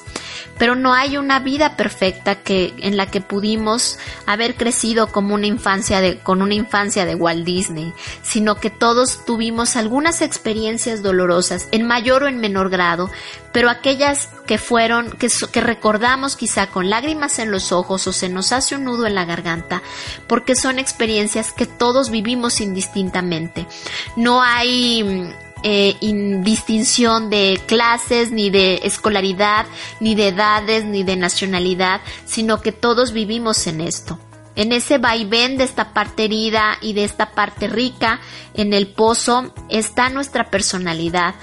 pero 0.57 0.75
no 0.75 0.93
hay 0.93 1.17
una 1.17 1.39
vida 1.39 1.75
perfecta 1.75 2.35
que 2.35 2.73
en 2.79 2.97
la 2.97 3.07
que 3.07 3.21
pudimos 3.21 3.97
haber 4.25 4.55
crecido 4.55 5.07
como 5.07 5.35
una 5.35 5.47
infancia 5.47 6.01
de 6.01 6.19
con 6.19 6.41
una 6.41 6.53
infancia 6.53 7.05
de 7.05 7.15
Walt 7.15 7.45
Disney, 7.45 7.93
sino 8.23 8.55
que 8.55 8.69
todos 8.69 9.25
tuvimos 9.25 9.75
algunas 9.75 10.21
experiencias 10.21 11.03
dolorosas, 11.03 11.67
en 11.71 11.85
mayor 11.85 12.23
o 12.23 12.27
en 12.27 12.39
menor 12.39 12.69
grado, 12.69 13.09
pero 13.51 13.69
aquellas 13.69 14.29
que 14.45 14.57
fueron, 14.57 15.11
que, 15.11 15.27
que 15.51 15.61
recordamos 15.61 16.35
quizá 16.35 16.67
con 16.67 16.89
lágrimas 16.89 17.39
en 17.39 17.51
los 17.51 17.71
ojos 17.71 18.07
o 18.07 18.13
se 18.13 18.29
nos 18.29 18.51
hace 18.51 18.75
un 18.75 18.85
nudo 18.85 19.05
en 19.05 19.15
la 19.15 19.25
garganta, 19.25 19.81
porque 20.27 20.55
son 20.55 20.79
experiencias 20.79 21.51
que 21.51 21.65
todos 21.65 22.09
vivimos 22.09 22.61
indistintamente. 22.61 23.67
No 24.15 24.41
hay 24.41 25.33
eh, 25.63 25.95
distinción 26.43 27.29
de 27.29 27.59
clases, 27.65 28.31
ni 28.31 28.49
de 28.49 28.81
escolaridad, 28.83 29.65
ni 29.99 30.13
de 30.15 30.27
edades, 30.27 30.85
ni 30.85 31.03
de 31.03 31.15
nacionalidad, 31.15 32.01
sino 32.25 32.61
que 32.61 32.71
todos 32.71 33.13
vivimos 33.13 33.65
en 33.67 33.81
esto 33.81 34.19
en 34.55 34.71
ese 34.71 34.97
vaivén 34.97 35.57
de 35.57 35.65
esta 35.65 35.93
parte 35.93 36.25
herida 36.25 36.77
y 36.81 36.93
de 36.93 37.03
esta 37.03 37.31
parte 37.31 37.67
rica, 37.67 38.19
en 38.53 38.73
el 38.73 38.87
pozo 38.87 39.53
está 39.69 40.09
nuestra 40.09 40.49
personalidad, 40.49 41.35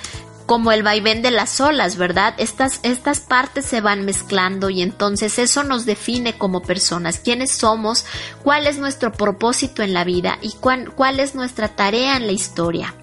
como 0.46 0.72
el 0.72 0.82
vaivén 0.82 1.22
de 1.22 1.30
las 1.30 1.61
olas, 1.61 1.96
¿verdad? 1.96 2.34
Estas, 2.38 2.80
estas 2.82 3.20
partes 3.20 3.64
se 3.64 3.80
van 3.80 4.04
mezclando 4.04 4.70
y 4.70 4.82
entonces 4.82 5.38
eso 5.38 5.64
nos 5.64 5.87
define 5.87 6.37
como 6.38 6.62
personas, 6.62 7.18
quiénes 7.18 7.52
somos, 7.52 8.04
cuál 8.42 8.66
es 8.66 8.78
nuestro 8.78 9.12
propósito 9.12 9.82
en 9.82 9.94
la 9.94 10.04
vida 10.04 10.38
y 10.42 10.52
cuál 10.52 11.20
es 11.20 11.34
nuestra 11.34 11.68
tarea 11.68 12.16
en 12.16 12.26
la 12.26 12.32
historia. 12.32 12.94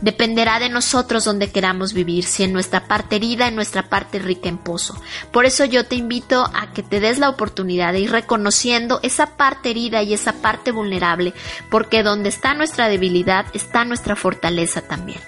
Dependerá 0.00 0.58
de 0.58 0.68
nosotros 0.68 1.24
donde 1.24 1.50
queramos 1.50 1.94
vivir, 1.94 2.24
si 2.24 2.42
en 2.42 2.52
nuestra 2.52 2.86
parte 2.86 3.16
herida, 3.16 3.46
en 3.48 3.54
nuestra 3.54 3.88
parte 3.88 4.18
rica 4.18 4.48
en 4.48 4.58
pozo. 4.58 5.00
Por 5.32 5.46
eso 5.46 5.64
yo 5.64 5.86
te 5.86 5.94
invito 5.94 6.44
a 6.52 6.72
que 6.72 6.82
te 6.82 7.00
des 7.00 7.18
la 7.18 7.30
oportunidad 7.30 7.92
de 7.92 8.00
ir 8.00 8.10
reconociendo 8.10 9.00
esa 9.02 9.36
parte 9.36 9.70
herida 9.70 10.02
y 10.02 10.12
esa 10.12 10.32
parte 10.32 10.72
vulnerable, 10.72 11.32
porque 11.70 12.02
donde 12.02 12.28
está 12.28 12.54
nuestra 12.54 12.88
debilidad 12.88 13.46
está 13.54 13.84
nuestra 13.84 14.16
fortaleza 14.16 14.82
también. 14.82 15.20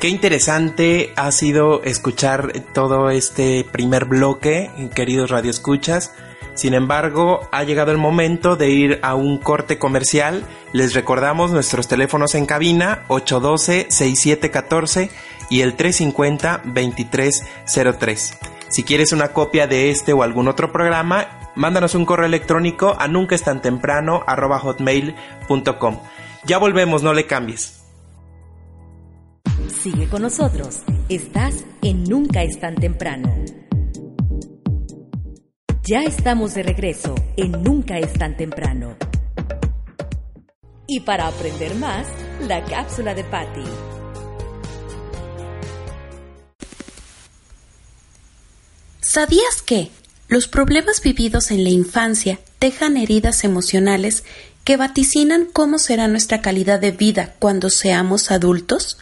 Qué 0.00 0.08
interesante 0.08 1.12
ha 1.16 1.30
sido 1.30 1.82
escuchar 1.82 2.52
todo 2.72 3.10
este 3.10 3.66
primer 3.70 4.06
bloque, 4.06 4.70
queridos 4.94 5.28
radioescuchas. 5.28 6.14
Sin 6.54 6.72
embargo, 6.72 7.46
ha 7.52 7.64
llegado 7.64 7.92
el 7.92 7.98
momento 7.98 8.56
de 8.56 8.70
ir 8.70 8.98
a 9.02 9.14
un 9.14 9.36
corte 9.36 9.78
comercial. 9.78 10.42
Les 10.72 10.94
recordamos 10.94 11.50
nuestros 11.50 11.86
teléfonos 11.86 12.34
en 12.34 12.46
cabina 12.46 13.04
812-6714 13.08 15.10
y 15.50 15.60
el 15.60 15.76
350-2303. 15.76 18.38
Si 18.70 18.84
quieres 18.84 19.12
una 19.12 19.34
copia 19.34 19.66
de 19.66 19.90
este 19.90 20.14
o 20.14 20.22
algún 20.22 20.48
otro 20.48 20.72
programa, 20.72 21.50
mándanos 21.54 21.94
un 21.94 22.06
correo 22.06 22.24
electrónico 22.24 22.96
a 22.98 23.06
hotmail.com. 24.58 25.98
Ya 26.46 26.56
volvemos, 26.56 27.02
no 27.02 27.12
le 27.12 27.26
cambies. 27.26 27.79
Sigue 29.82 30.10
con 30.10 30.20
nosotros. 30.20 30.80
Estás 31.08 31.64
en 31.80 32.04
Nunca 32.04 32.42
es 32.42 32.60
tan 32.60 32.74
temprano. 32.74 33.34
Ya 35.84 36.02
estamos 36.02 36.52
de 36.52 36.62
regreso 36.62 37.14
en 37.38 37.52
Nunca 37.62 37.98
es 37.98 38.12
tan 38.12 38.36
temprano. 38.36 38.98
Y 40.86 41.00
para 41.00 41.28
aprender 41.28 41.74
más, 41.76 42.06
la 42.46 42.62
cápsula 42.62 43.14
de 43.14 43.24
Patty. 43.24 43.64
¿Sabías 49.00 49.62
que 49.64 49.90
los 50.28 50.46
problemas 50.46 51.00
vividos 51.00 51.50
en 51.50 51.64
la 51.64 51.70
infancia 51.70 52.38
dejan 52.60 52.98
heridas 52.98 53.44
emocionales 53.44 54.24
que 54.62 54.76
vaticinan 54.76 55.46
cómo 55.50 55.78
será 55.78 56.06
nuestra 56.06 56.42
calidad 56.42 56.80
de 56.80 56.90
vida 56.90 57.34
cuando 57.38 57.70
seamos 57.70 58.30
adultos? 58.30 58.98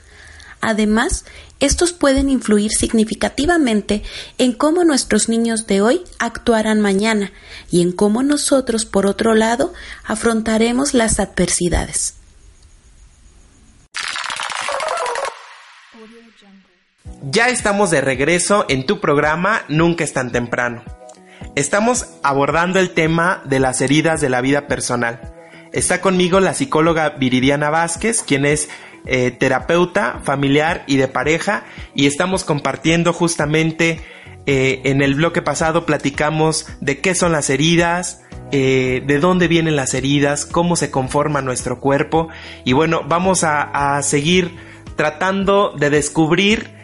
Además, 0.61 1.25
estos 1.61 1.93
pueden 1.93 2.31
influir 2.31 2.71
significativamente 2.73 4.03
en 4.39 4.53
cómo 4.53 4.85
nuestros 4.85 5.29
niños 5.29 5.67
de 5.67 5.81
hoy 5.81 6.03
actuarán 6.19 6.81
mañana 6.81 7.33
y 7.71 7.83
en 7.83 7.93
cómo 7.93 8.23
nosotros, 8.23 8.85
por 8.85 9.07
otro 9.07 9.35
lado, 9.35 9.73
afrontaremos 10.05 10.95
las 10.95 11.21
adversidades. 11.21 12.15
Ya 17.23 17.49
estamos 17.49 17.91
de 17.91 18.01
regreso 18.01 18.65
en 18.69 18.87
tu 18.87 19.01
programa 19.01 19.63
Nunca 19.69 20.05
es 20.05 20.13
tan 20.13 20.31
temprano. 20.31 20.85
Estamos 21.57 22.07
abordando 22.23 22.79
el 22.79 22.91
tema 22.91 23.43
de 23.45 23.59
las 23.59 23.81
heridas 23.81 24.21
de 24.21 24.29
la 24.29 24.41
vida 24.41 24.69
personal. 24.69 25.35
Está 25.73 26.01
conmigo 26.01 26.41
la 26.41 26.55
psicóloga 26.55 27.11
Viridiana 27.11 27.71
Vázquez, 27.71 28.23
quien 28.23 28.47
es 28.47 28.69
eh, 29.07 29.31
terapeuta 29.31 30.21
familiar 30.23 30.85
y 30.87 30.97
de 30.97 31.09
pareja, 31.09 31.65
y 31.95 32.07
estamos 32.07 32.45
compartiendo 32.45 33.13
justamente 33.13 34.01
eh, 34.47 34.81
en 34.85 35.03
el 35.03 35.15
bloque 35.15 35.43
pasado 35.43 35.87
platicamos 35.87 36.67
de 36.81 37.01
qué 37.01 37.15
son 37.15 37.33
las 37.33 37.51
heridas, 37.51 38.23
eh, 38.51 39.03
de 39.07 39.19
dónde 39.19 39.49
vienen 39.49 39.77
las 39.77 39.95
heridas, 39.95 40.47
cómo 40.47 40.77
se 40.77 40.91
conforma 40.91 41.43
nuestro 41.43 41.81
cuerpo, 41.81 42.29
y 42.65 42.73
bueno, 42.73 43.03
vamos 43.07 43.45
a, 43.45 44.01
seguir 44.03 44.57
tratando 44.97 45.73
de 45.77 45.91
descubrir 45.91 46.77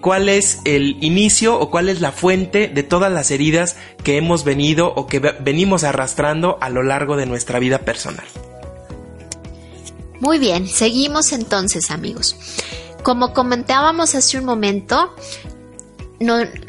cuál 0.00 0.28
es 0.28 0.60
el 0.64 1.02
inicio 1.02 1.58
o 1.58 1.70
cuál 1.70 1.88
es 1.88 2.00
la 2.00 2.12
fuente 2.12 2.68
de 2.68 2.82
todas 2.84 3.10
las 3.10 3.32
heridas 3.32 3.76
que 4.04 4.16
hemos 4.16 4.44
venido 4.44 4.92
o 4.94 5.08
que 5.08 5.18
venimos 5.18 5.82
arrastrando 5.82 6.56
a 6.60 6.70
lo 6.70 6.84
largo 6.84 7.16
de 7.16 7.26
nuestra 7.26 7.58
vida 7.58 7.78
personal. 7.78 8.26
Muy 10.20 10.38
bien, 10.38 10.66
seguimos 10.68 11.32
entonces 11.32 11.90
amigos. 11.90 12.36
Como 13.02 13.32
comentábamos 13.32 14.14
hace 14.14 14.38
un 14.38 14.44
momento, 14.44 15.14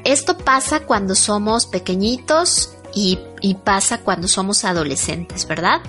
esto 0.03 0.37
pasa 0.37 0.81
cuando 0.81 1.15
somos 1.15 1.65
pequeñitos 1.65 2.73
y, 2.93 3.19
y 3.41 3.55
pasa 3.55 4.01
cuando 4.01 4.27
somos 4.27 4.63
adolescentes, 4.65 5.47
¿verdad? 5.47 5.81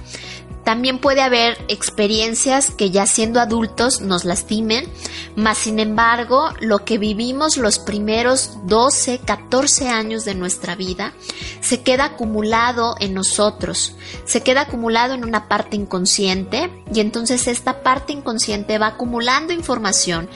También 0.68 0.98
puede 0.98 1.22
haber 1.22 1.56
experiencias 1.68 2.70
que 2.70 2.90
ya 2.90 3.06
siendo 3.06 3.40
adultos 3.40 4.02
nos 4.02 4.26
lastimen, 4.26 4.86
mas 5.34 5.56
sin 5.56 5.78
embargo 5.78 6.50
lo 6.60 6.84
que 6.84 6.98
vivimos 6.98 7.56
los 7.56 7.78
primeros 7.78 8.50
12, 8.64 9.20
14 9.20 9.88
años 9.88 10.26
de 10.26 10.34
nuestra 10.34 10.76
vida 10.76 11.14
se 11.62 11.80
queda 11.80 12.04
acumulado 12.04 12.96
en 13.00 13.14
nosotros, 13.14 13.94
se 14.26 14.42
queda 14.42 14.60
acumulado 14.60 15.14
en 15.14 15.24
una 15.24 15.48
parte 15.48 15.74
inconsciente 15.74 16.70
y 16.92 17.00
entonces 17.00 17.46
esta 17.46 17.82
parte 17.82 18.12
inconsciente 18.12 18.76
va 18.76 18.88
acumulando 18.88 19.54
información 19.54 20.28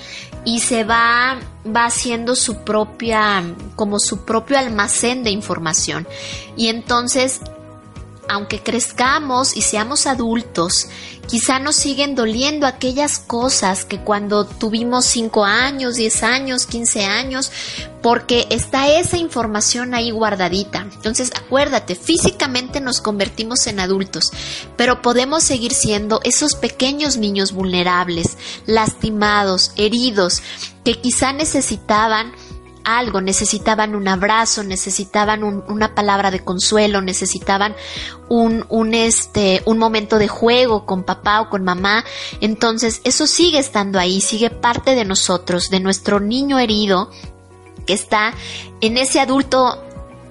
y 0.47 0.61
se 0.61 0.85
va 0.85 1.41
va 1.65 1.85
haciendo 1.85 2.35
su 2.35 2.65
propia 2.65 3.45
como 3.77 3.99
su 3.99 4.25
propio 4.25 4.59
almacén 4.59 5.25
de 5.25 5.31
información. 5.31 6.09
Y 6.57 6.69
entonces 6.69 7.41
aunque 8.29 8.63
crezcamos 8.63 9.57
y 9.57 9.63
seamos 9.63 10.07
adultos, 10.07 10.89
quizá 11.27 11.59
nos 11.59 11.77
siguen 11.77 12.15
doliendo 12.15 12.67
aquellas 12.67 13.19
cosas 13.19 13.85
que 13.85 13.99
cuando 13.99 14.45
tuvimos 14.45 15.05
5 15.07 15.45
años, 15.45 15.97
10 15.97 16.23
años, 16.23 16.67
15 16.67 17.05
años, 17.05 17.53
porque 18.03 18.47
está 18.51 18.89
esa 18.89 19.17
información 19.17 19.95
ahí 19.95 20.11
guardadita. 20.11 20.87
Entonces, 20.95 21.31
acuérdate, 21.35 21.95
físicamente 21.95 22.81
nos 22.81 23.01
convertimos 23.01 23.67
en 23.67 23.81
adultos, 23.81 24.33
pero 24.77 25.03
podemos 25.03 25.45
seguir 25.45 25.73
siendo 25.73 26.21
esos 26.25 26.55
pequeños 26.55 27.17
niños 27.17 27.53
vulnerables, 27.53 28.37
lastimados, 28.67 29.73
heridos, 29.77 30.43
que 30.85 31.01
quizá 31.01 31.33
necesitaban 31.33 32.33
algo, 32.85 33.21
necesitaban 33.21 33.95
un 33.95 34.09
abrazo, 34.09 34.63
necesitaban 34.63 35.43
una 35.45 35.95
palabra 35.95 36.31
de 36.31 36.41
consuelo, 36.41 37.01
necesitaban 37.01 37.75
un, 38.29 38.95
este, 38.95 39.63
un 39.67 39.79
momento 39.79 40.19
de 40.19 40.29
juego 40.29 40.87
con 40.87 41.05
papá 41.05 41.41
o 41.43 41.51
con 41.51 41.65
mamá. 41.65 42.05
Entonces, 42.41 43.01
eso 43.05 43.27
sigue 43.27 43.59
estando 43.59 43.99
ahí, 43.99 44.21
sigue 44.21 44.51
parte 44.51 44.95
de 44.95 45.05
nosotros, 45.05 45.71
de 45.71 45.81
nuestro 45.81 46.21
niño 46.21 46.59
herido 46.59 47.11
que 47.87 47.95
está 47.95 48.33
en 48.81 48.97
ese 48.97 49.21
adulto 49.21 49.83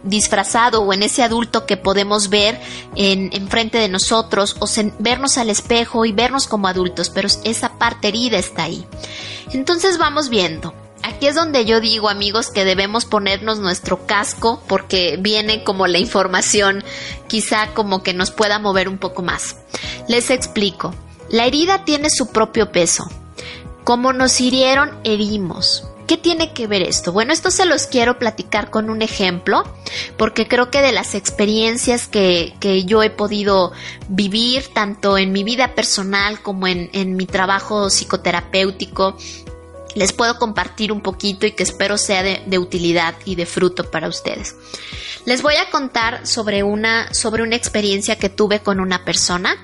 disfrazado 0.03 0.81
o 0.81 0.93
en 0.93 1.03
ese 1.03 1.23
adulto 1.23 1.65
que 1.65 1.77
podemos 1.77 2.29
ver 2.29 2.59
en, 2.95 3.47
frente 3.49 3.77
de 3.77 3.87
nosotros 3.87 4.55
o 4.59 4.65
vernos 4.99 5.37
al 5.37 5.49
espejo 5.49 6.05
y 6.05 6.11
vernos 6.11 6.47
como 6.47 6.67
adultos, 6.67 7.09
pero 7.09 7.27
esa 7.43 7.77
parte 7.77 8.07
herida 8.07 8.37
está 8.37 8.63
ahí. 8.63 8.85
Entonces 9.51 9.97
vamos 9.97 10.29
viendo. 10.29 10.73
Aquí 11.03 11.27
es 11.27 11.35
donde 11.35 11.65
yo 11.65 11.79
digo, 11.79 12.09
amigos, 12.09 12.51
que 12.51 12.65
debemos 12.65 13.05
ponernos 13.05 13.59
nuestro 13.59 14.05
casco 14.05 14.61
porque 14.67 15.17
viene 15.19 15.63
como 15.63 15.87
la 15.87 15.97
información 15.97 16.83
quizá 17.27 17.73
como 17.73 18.03
que 18.03 18.13
nos 18.13 18.31
pueda 18.31 18.59
mover 18.59 18.87
un 18.87 18.97
poco 18.97 19.21
más. 19.21 19.57
Les 20.07 20.29
explico. 20.29 20.93
La 21.29 21.45
herida 21.45 21.85
tiene 21.85 22.09
su 22.09 22.31
propio 22.31 22.71
peso. 22.71 23.09
Como 23.83 24.13
nos 24.13 24.39
hirieron, 24.41 24.99
herimos. 25.03 25.87
¿Qué 26.07 26.17
tiene 26.17 26.51
que 26.51 26.67
ver 26.67 26.81
esto? 26.81 27.13
Bueno, 27.13 27.31
esto 27.31 27.51
se 27.51 27.65
los 27.65 27.87
quiero 27.87 28.19
platicar 28.19 28.69
con 28.69 28.89
un 28.89 29.01
ejemplo, 29.01 29.63
porque 30.17 30.45
creo 30.45 30.69
que 30.69 30.81
de 30.81 30.91
las 30.91 31.15
experiencias 31.15 32.09
que, 32.09 32.53
yo 32.85 33.01
he 33.01 33.09
podido 33.09 33.71
vivir, 34.09 34.67
tanto 34.73 35.17
en 35.17 35.31
mi 35.31 35.45
vida 35.45 35.73
personal 35.73 36.41
como 36.41 36.67
en, 36.67 36.89
en 36.91 37.15
mi 37.15 37.27
trabajo 37.27 37.89
psicoterapéutico, 37.89 39.15
les 39.95 40.13
puedo 40.13 40.37
compartir 40.37 40.91
un 40.91 41.01
poquito 41.01 41.45
y 41.45 41.51
que 41.51 41.63
espero 41.63 41.97
sea 41.97 42.23
de, 42.23 42.59
utilidad 42.59 43.15
y 43.25 43.35
de 43.35 43.45
fruto 43.45 43.89
para 43.89 44.07
ustedes. 44.07 44.55
Les 45.25 45.41
voy 45.41 45.55
a 45.55 45.69
contar 45.69 46.25
sobre 46.25 46.63
una, 46.63 47.13
sobre 47.13 47.43
una 47.43 47.55
experiencia 47.55 48.17
que 48.17 48.29
tuve 48.29 48.61
con 48.61 48.79
una 48.79 49.05
persona. 49.05 49.55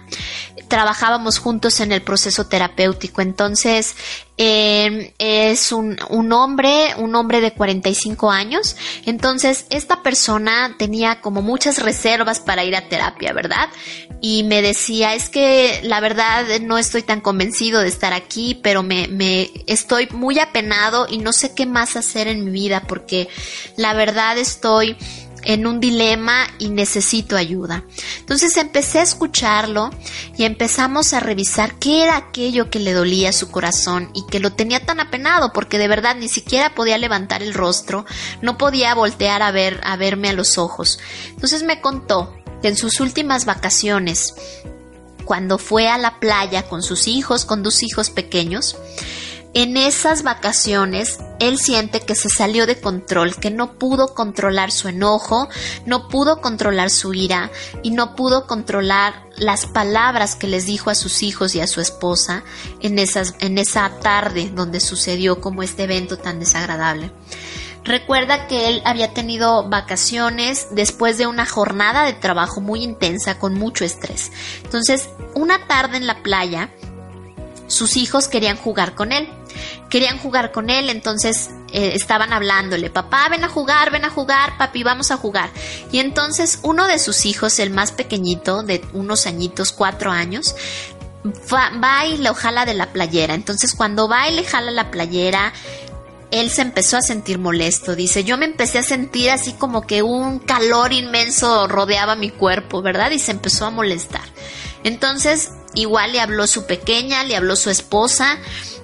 Trabajábamos 0.67 1.39
juntos 1.39 1.79
en 1.79 1.91
el 1.91 2.01
proceso 2.01 2.47
terapéutico, 2.47 3.21
entonces 3.21 3.95
em, 4.37 5.11
es 5.17 5.71
un, 5.71 5.97
un, 6.09 6.31
hombre, 6.31 6.93
un 6.97 7.15
hombre 7.15 7.41
de 7.41 7.51
45 7.51 8.31
años. 8.31 8.75
Entonces, 9.05 9.65
esta 9.69 10.03
persona 10.03 10.75
tenía 10.77 11.21
como 11.21 11.41
muchas 11.41 11.79
reservas 11.79 12.39
para 12.39 12.63
ir 12.63 12.75
a 12.75 12.87
terapia, 12.87 13.33
¿verdad? 13.33 13.69
Y 14.21 14.43
me 14.43 14.61
decía, 14.61 15.15
es 15.15 15.29
que 15.29 15.81
la 15.83 15.99
verdad 15.99 16.45
no 16.61 16.77
estoy 16.77 17.03
tan 17.03 17.21
convencido 17.21 17.81
de 17.81 17.89
estar 17.89 18.13
aquí, 18.13 18.59
pero 18.61 18.83
me, 18.83 19.07
me 19.07 19.51
estoy 19.67 20.07
muy 20.11 20.39
apenado 20.39 21.07
y 21.09 21.17
no 21.17 21.33
sé 21.33 21.53
qué 21.53 21.65
más 21.65 21.95
hacer 21.95 22.27
en 22.27 22.45
mi 22.45 22.51
vida 22.51 22.83
porque 22.87 23.27
la 23.75 23.93
verdad 23.93 24.37
estoy 24.37 24.97
en 25.47 25.65
un 25.65 25.79
dilema 25.79 26.45
y 26.59 26.67
necesito 26.67 27.37
ayuda. 27.37 27.85
Entonces 28.19 28.57
empecé 28.57 28.99
a 28.99 29.03
escucharlo 29.03 29.91
y 30.37 30.43
empezamos 30.43 31.13
a 31.13 31.21
revisar 31.21 31.79
qué 31.79 32.03
era 32.03 32.17
aquello 32.17 32.69
que 32.69 32.79
le 32.79 32.91
dolía 32.91 33.29
a 33.29 33.33
su 33.33 33.49
corazón 33.49 34.11
y 34.13 34.25
que 34.27 34.41
lo 34.41 34.51
tenía 34.51 34.85
tan 34.85 34.99
apenado 34.99 35.53
porque 35.53 35.77
de 35.77 35.87
verdad 35.87 36.17
ni 36.17 36.27
siquiera 36.27 36.75
podía 36.75 36.97
levantar 36.97 37.41
el 37.41 37.53
rostro, 37.53 38.05
no 38.41 38.57
podía 38.57 38.93
voltear 38.93 39.41
a 39.41 39.51
ver 39.51 39.79
a 39.85 39.95
verme 39.95 40.27
a 40.27 40.33
los 40.33 40.57
ojos. 40.57 40.99
Entonces 41.29 41.63
me 41.63 41.79
contó 41.79 42.35
que 42.61 42.67
en 42.67 42.75
sus 42.75 42.99
últimas 42.99 43.45
vacaciones 43.45 44.33
cuando 45.23 45.57
fue 45.57 45.87
a 45.87 45.97
la 45.97 46.19
playa 46.19 46.67
con 46.67 46.83
sus 46.83 47.07
hijos, 47.07 47.45
con 47.45 47.63
dos 47.63 47.83
hijos 47.83 48.09
pequeños, 48.09 48.75
en 49.57 49.75
esas 49.75 50.21
vacaciones 50.21 51.17
él 51.39 51.57
siente 51.57 52.01
que 52.01 52.13
se 52.13 52.29
salió 52.29 52.67
de 52.67 52.79
control, 52.79 53.35
que 53.37 53.49
no 53.49 53.73
pudo 53.79 54.13
controlar 54.13 54.71
su 54.71 54.87
enojo, 54.87 55.49
no 55.83 56.09
pudo 56.09 56.41
controlar 56.41 56.91
su 56.91 57.15
ira 57.15 57.49
y 57.81 57.89
no 57.89 58.15
pudo 58.15 58.45
controlar 58.45 59.25
las 59.35 59.65
palabras 59.65 60.35
que 60.35 60.45
les 60.45 60.67
dijo 60.67 60.91
a 60.91 60.95
sus 60.95 61.23
hijos 61.23 61.55
y 61.55 61.61
a 61.61 61.65
su 61.65 61.81
esposa 61.81 62.43
en, 62.81 62.99
en 62.99 63.57
esa 63.57 63.89
tarde 63.99 64.51
donde 64.53 64.79
sucedió 64.79 65.41
como 65.41 65.63
este 65.63 65.85
evento 65.85 66.17
tan 66.19 66.39
desagradable. 66.39 67.11
Recuerda 67.83 68.45
que 68.45 68.69
él 68.69 68.83
había 68.85 69.15
tenido 69.15 69.67
vacaciones 69.67 70.67
después 70.69 71.17
de 71.17 71.25
una 71.25 71.47
jornada 71.47 72.03
de 72.03 72.13
trabajo 72.13 72.61
muy 72.61 72.83
intensa 72.83 73.39
con 73.39 73.55
mucho 73.55 73.85
estrés. 73.85 74.31
Entonces, 74.63 75.09
una 75.33 75.65
tarde 75.65 75.97
en 75.97 76.05
la 76.05 76.21
playa, 76.21 76.69
sus 77.65 77.97
hijos 77.97 78.27
querían 78.27 78.55
jugar 78.55 78.93
con 78.93 79.11
él 79.11 79.27
querían 79.89 80.17
jugar 80.17 80.51
con 80.51 80.69
él, 80.69 80.89
entonces 80.89 81.49
eh, 81.71 81.91
estaban 81.95 82.33
hablándole, 82.33 82.89
papá, 82.89 83.27
ven 83.29 83.43
a 83.43 83.49
jugar, 83.49 83.91
ven 83.91 84.05
a 84.05 84.09
jugar, 84.09 84.57
papi, 84.57 84.83
vamos 84.83 85.11
a 85.11 85.17
jugar. 85.17 85.49
Y 85.91 85.99
entonces 85.99 86.59
uno 86.63 86.87
de 86.87 86.99
sus 86.99 87.25
hijos, 87.25 87.59
el 87.59 87.71
más 87.71 87.91
pequeñito, 87.91 88.63
de 88.63 88.83
unos 88.93 89.27
añitos, 89.27 89.71
cuatro 89.71 90.11
años, 90.11 90.55
va, 91.53 92.05
y 92.05 92.17
le 92.17 92.33
jala 92.33 92.65
de 92.65 92.73
la 92.73 92.91
playera. 92.93 93.33
Entonces 93.33 93.73
cuando 93.75 94.07
va 94.07 94.29
y 94.29 94.35
le 94.35 94.43
jala 94.43 94.71
la 94.71 94.91
playera, 94.91 95.53
él 96.31 96.49
se 96.49 96.61
empezó 96.61 96.97
a 96.97 97.01
sentir 97.01 97.39
molesto. 97.39 97.95
Dice, 97.95 98.23
yo 98.23 98.37
me 98.37 98.45
empecé 98.45 98.79
a 98.79 98.83
sentir 98.83 99.31
así 99.31 99.53
como 99.53 99.85
que 99.85 100.01
un 100.03 100.39
calor 100.39 100.93
inmenso 100.93 101.67
rodeaba 101.67 102.15
mi 102.15 102.29
cuerpo, 102.29 102.81
¿verdad? 102.81 103.11
Y 103.11 103.19
se 103.19 103.31
empezó 103.31 103.65
a 103.65 103.71
molestar. 103.71 104.23
Entonces, 104.83 105.51
igual 105.73 106.11
le 106.11 106.21
habló 106.21 106.47
su 106.47 106.65
pequeña, 106.65 107.23
le 107.23 107.35
habló 107.35 107.55
su 107.55 107.69
esposa 107.69 108.37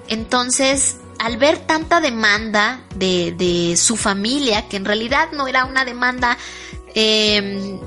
entonces 0.08 0.96
al 1.18 1.36
ver 1.36 1.58
tanta 1.58 2.00
demanda 2.00 2.80
de, 2.96 3.74
su 3.78 3.96
familia, 3.96 4.68
que 4.68 4.76
en 4.76 4.84
realidad 4.84 5.30
no 5.32 5.46
era 5.46 5.64
una 5.64 5.84
demanda 5.84 6.36
em, 6.94 7.78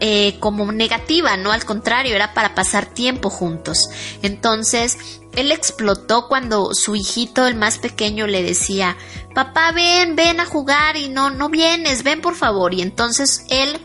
eh, 0.00 0.36
como 0.40 0.70
negativa, 0.72 1.36
no 1.36 1.52
al 1.52 1.64
contrario, 1.64 2.14
era 2.14 2.34
para 2.34 2.54
pasar 2.54 2.86
tiempo 2.86 3.30
juntos. 3.30 3.88
Entonces, 4.22 5.20
él 5.34 5.52
explotó 5.52 6.28
cuando 6.28 6.74
su 6.74 6.96
hijito, 6.96 7.46
el 7.46 7.54
más 7.54 7.78
pequeño, 7.78 8.26
le 8.26 8.42
decía, 8.42 8.96
papá, 9.34 9.72
ven, 9.72 10.16
ven 10.16 10.40
a 10.40 10.46
jugar 10.46 10.96
y 10.96 11.08
no, 11.08 11.30
no 11.30 11.48
vienes, 11.50 12.02
ven 12.02 12.20
por 12.20 12.34
favor. 12.34 12.72
Y 12.72 12.82
entonces 12.82 13.44
él 13.50 13.78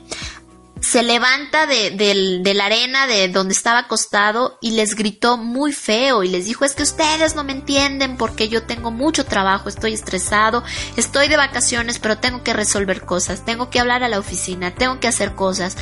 se 0.82 1.04
levanta 1.04 1.67
de, 1.67 2.54
la 2.56 2.65
arena 2.65 3.06
de 3.06 3.28
donde 3.28 3.54
estaba 3.54 3.80
acostado 3.80 4.58
y 4.62 4.72
les 4.72 4.96
gritó 4.96 5.38
muy 5.38 5.74
feo 5.74 6.24
y 6.24 6.30
les 6.30 6.46
dijo 6.46 6.65
es 6.65 6.74
que 6.74 6.82
ustedes 6.82 7.36
no 7.36 7.44
me 7.44 7.54
entienden 7.54 8.17
porque 8.17 8.50
yo 8.50 8.63
tengo 8.63 8.89
mucho 8.89 9.26
trabajo, 9.26 9.70
estoy 9.70 9.94
estresado, 9.94 10.63
estoy 10.98 11.28
de 11.28 11.38
vacaciones 11.38 12.00
pero 12.00 12.17
tengo 12.17 12.44
que 12.44 12.54
resolver 12.54 13.02
cosas, 13.02 13.46
tengo 13.46 13.70
que 13.70 13.80
hablar 13.80 14.04
a 14.04 14.10
la 14.10 14.17
oficina, 14.17 14.74
tengo 14.74 15.00
que 15.00 15.08
hacer 15.08 15.36
cosas. 15.36 15.78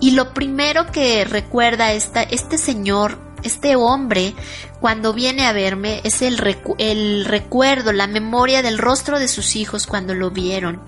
Y 0.00 0.10
lo 0.12 0.34
primero 0.34 0.90
que 0.90 1.24
recuerda 1.24 1.92
esta, 1.92 2.24
este 2.24 2.58
señor, 2.58 3.18
este 3.44 3.76
hombre, 3.76 4.34
cuando 4.80 5.12
viene 5.12 5.46
a 5.46 5.52
verme 5.52 6.00
es 6.02 6.20
el, 6.20 6.40
el 6.78 7.24
recuerdo, 7.24 7.92
la 7.92 8.08
memoria 8.08 8.62
del 8.62 8.78
rostro 8.78 9.20
de 9.20 9.28
sus 9.28 9.54
hijos 9.54 9.86
cuando 9.86 10.14
lo 10.14 10.32
vieron. 10.32 10.82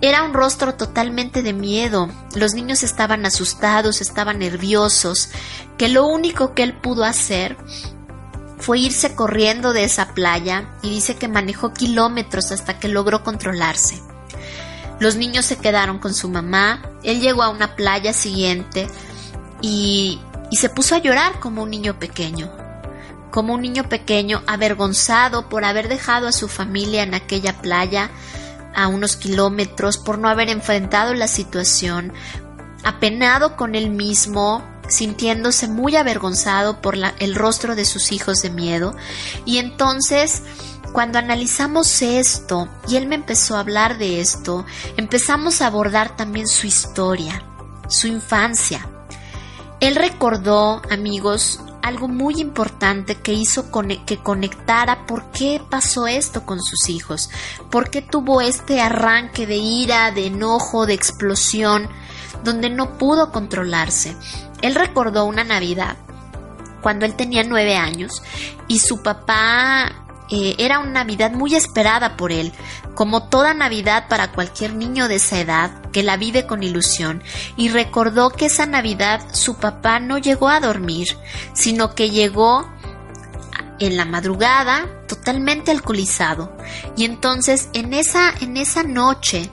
Era 0.00 0.22
un 0.22 0.32
rostro 0.32 0.74
totalmente 0.74 1.42
de 1.42 1.52
miedo. 1.52 2.08
Los 2.34 2.54
niños 2.54 2.82
estaban 2.82 3.26
asustados, 3.26 4.00
estaban 4.00 4.38
nerviosos, 4.38 5.30
que 5.76 5.88
lo 5.88 6.06
único 6.06 6.54
que 6.54 6.62
él 6.62 6.74
pudo 6.74 7.04
hacer 7.04 7.56
fue 8.58 8.78
irse 8.78 9.14
corriendo 9.14 9.72
de 9.72 9.84
esa 9.84 10.14
playa 10.14 10.68
y 10.82 10.90
dice 10.90 11.16
que 11.16 11.28
manejó 11.28 11.72
kilómetros 11.72 12.52
hasta 12.52 12.78
que 12.78 12.88
logró 12.88 13.24
controlarse. 13.24 14.00
Los 15.00 15.16
niños 15.16 15.44
se 15.44 15.56
quedaron 15.56 15.98
con 15.98 16.12
su 16.12 16.28
mamá, 16.28 16.82
él 17.02 17.20
llegó 17.20 17.42
a 17.42 17.50
una 17.50 17.76
playa 17.76 18.12
siguiente 18.12 18.88
y, 19.62 20.20
y 20.50 20.56
se 20.56 20.68
puso 20.68 20.94
a 20.94 20.98
llorar 20.98 21.38
como 21.38 21.62
un 21.62 21.70
niño 21.70 21.98
pequeño, 21.98 22.52
como 23.30 23.54
un 23.54 23.62
niño 23.62 23.88
pequeño 23.88 24.42
avergonzado 24.46 25.48
por 25.48 25.64
haber 25.64 25.88
dejado 25.88 26.26
a 26.26 26.32
su 26.32 26.48
familia 26.48 27.04
en 27.04 27.14
aquella 27.14 27.60
playa, 27.60 28.10
a 28.74 28.88
unos 28.88 29.16
kilómetros 29.16 29.98
por 29.98 30.18
no 30.18 30.28
haber 30.28 30.48
enfrentado 30.48 31.14
la 31.14 31.28
situación, 31.28 32.12
apenado 32.84 33.56
con 33.56 33.74
él 33.74 33.90
mismo, 33.90 34.62
sintiéndose 34.88 35.68
muy 35.68 35.96
avergonzado 35.96 36.80
por 36.80 36.96
el 36.96 37.34
rostro 37.34 37.76
de 37.76 37.84
sus 37.84 38.12
hijos 38.12 38.42
de 38.42 38.50
miedo. 38.50 38.96
Y 39.44 39.58
entonces, 39.58 40.42
cuando 40.92 41.18
analizamos 41.18 42.02
esto, 42.02 42.68
y 42.88 42.96
él 42.96 43.06
me 43.06 43.16
empezó 43.16 43.56
a 43.56 43.60
hablar 43.60 43.98
de 43.98 44.20
esto, 44.20 44.64
empezamos 44.96 45.60
a 45.60 45.66
abordar 45.66 46.16
también 46.16 46.48
su 46.48 46.66
historia, 46.66 47.42
su 47.88 48.06
infancia. 48.06 48.88
Él 49.80 49.94
recordó, 49.94 50.82
amigos, 50.90 51.60
algo 51.82 52.08
muy 52.08 52.40
importante 52.40 53.16
que 53.16 53.32
hizo 53.32 53.70
que 54.06 54.18
conectara 54.18 55.06
por 55.06 55.30
qué 55.30 55.60
pasó 55.68 56.06
esto 56.06 56.44
con 56.44 56.60
sus 56.60 56.88
hijos, 56.88 57.30
por 57.70 57.90
qué 57.90 58.02
tuvo 58.02 58.40
este 58.40 58.80
arranque 58.80 59.46
de 59.46 59.56
ira, 59.56 60.10
de 60.10 60.26
enojo, 60.26 60.86
de 60.86 60.94
explosión, 60.94 61.88
donde 62.44 62.70
no 62.70 62.98
pudo 62.98 63.32
controlarse. 63.32 64.16
Él 64.62 64.74
recordó 64.74 65.24
una 65.24 65.44
Navidad 65.44 65.96
cuando 66.82 67.06
él 67.06 67.14
tenía 67.14 67.42
nueve 67.44 67.76
años 67.76 68.22
y 68.66 68.78
su 68.78 69.02
papá 69.02 70.07
eh, 70.30 70.56
era 70.58 70.78
una 70.78 71.04
Navidad 71.04 71.32
muy 71.32 71.54
esperada 71.54 72.16
por 72.16 72.32
él, 72.32 72.52
como 72.94 73.28
toda 73.28 73.54
Navidad 73.54 74.06
para 74.08 74.32
cualquier 74.32 74.74
niño 74.74 75.08
de 75.08 75.16
esa 75.16 75.40
edad 75.40 75.70
que 75.92 76.02
la 76.02 76.16
vive 76.16 76.46
con 76.46 76.62
ilusión, 76.62 77.22
y 77.56 77.68
recordó 77.68 78.30
que 78.30 78.46
esa 78.46 78.66
Navidad 78.66 79.22
su 79.32 79.56
papá 79.56 80.00
no 80.00 80.18
llegó 80.18 80.48
a 80.48 80.60
dormir, 80.60 81.08
sino 81.54 81.94
que 81.94 82.10
llegó 82.10 82.68
en 83.78 83.96
la 83.96 84.04
madrugada 84.04 84.86
totalmente 85.06 85.70
alcoholizado. 85.70 86.56
Y 86.96 87.04
entonces 87.04 87.68
en 87.72 87.94
esa, 87.94 88.32
en 88.40 88.56
esa 88.56 88.82
noche 88.82 89.50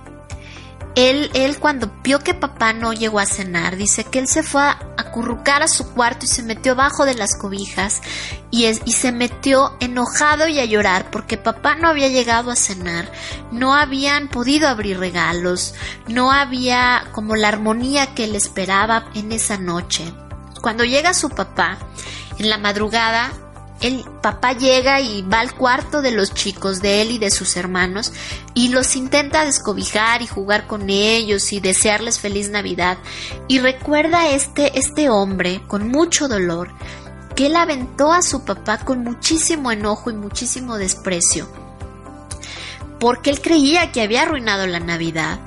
él, 0.95 1.29
él 1.33 1.59
cuando 1.59 1.91
vio 2.03 2.19
que 2.19 2.33
papá 2.33 2.73
no 2.73 2.93
llegó 2.93 3.19
a 3.19 3.25
cenar, 3.25 3.75
dice 3.75 4.05
que 4.05 4.19
él 4.19 4.27
se 4.27 4.43
fue 4.43 4.61
a 4.61 4.79
acurrucar 4.97 5.61
a 5.61 5.67
su 5.67 5.93
cuarto 5.93 6.25
y 6.25 6.29
se 6.29 6.43
metió 6.43 6.75
bajo 6.75 7.05
de 7.05 7.15
las 7.15 7.37
cobijas 7.37 8.01
y, 8.49 8.65
y 8.65 8.91
se 8.93 9.11
metió 9.11 9.75
enojado 9.79 10.47
y 10.47 10.59
a 10.59 10.65
llorar 10.65 11.11
porque 11.11 11.37
papá 11.37 11.75
no 11.75 11.89
había 11.89 12.07
llegado 12.07 12.49
a 12.49 12.55
cenar, 12.55 13.11
no 13.51 13.75
habían 13.75 14.29
podido 14.29 14.67
abrir 14.67 14.97
regalos, 14.97 15.75
no 16.07 16.31
había 16.31 17.05
como 17.11 17.35
la 17.35 17.49
armonía 17.49 18.13
que 18.13 18.23
él 18.23 18.35
esperaba 18.35 19.05
en 19.13 19.31
esa 19.31 19.57
noche. 19.57 20.13
Cuando 20.61 20.83
llega 20.83 21.13
su 21.13 21.29
papá, 21.29 21.77
en 22.37 22.49
la 22.49 22.57
madrugada, 22.57 23.31
el 23.81 24.05
papá 24.21 24.53
llega 24.53 25.01
y 25.01 25.21
va 25.21 25.41
al 25.41 25.53
cuarto 25.53 26.01
de 26.01 26.11
los 26.11 26.33
chicos, 26.33 26.81
de 26.81 27.01
él 27.01 27.11
y 27.11 27.17
de 27.17 27.29
sus 27.29 27.57
hermanos, 27.57 28.13
y 28.53 28.69
los 28.69 28.95
intenta 28.95 29.45
descobijar 29.45 30.21
y 30.21 30.27
jugar 30.27 30.65
con 30.65 30.89
ellos 30.89 31.51
y 31.51 31.59
desearles 31.59 32.19
feliz 32.19 32.49
Navidad. 32.49 32.97
Y 33.47 33.59
recuerda 33.59 34.29
este, 34.29 34.77
este 34.79 35.09
hombre, 35.09 35.61
con 35.67 35.89
mucho 35.89 36.27
dolor, 36.27 36.71
que 37.35 37.47
él 37.47 37.55
aventó 37.57 38.13
a 38.13 38.21
su 38.21 38.45
papá 38.45 38.79
con 38.79 39.03
muchísimo 39.03 39.71
enojo 39.71 40.09
y 40.09 40.13
muchísimo 40.13 40.77
desprecio, 40.77 41.49
porque 42.99 43.29
él 43.29 43.41
creía 43.41 43.91
que 43.91 44.01
había 44.01 44.23
arruinado 44.23 44.65
la 44.67 44.79
Navidad. 44.79 45.39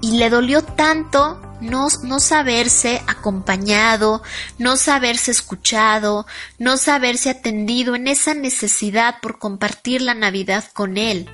Y 0.00 0.16
le 0.16 0.30
dolió 0.30 0.62
tanto 0.64 1.40
no, 1.62 1.88
no 2.02 2.20
saberse 2.20 3.02
acompañado, 3.06 4.22
no 4.58 4.76
saberse 4.76 5.30
escuchado, 5.30 6.26
no 6.58 6.76
saberse 6.76 7.30
atendido 7.30 7.94
en 7.94 8.08
esa 8.08 8.34
necesidad 8.34 9.20
por 9.22 9.38
compartir 9.38 10.02
la 10.02 10.14
Navidad 10.14 10.64
con 10.74 10.98
él. 10.98 11.30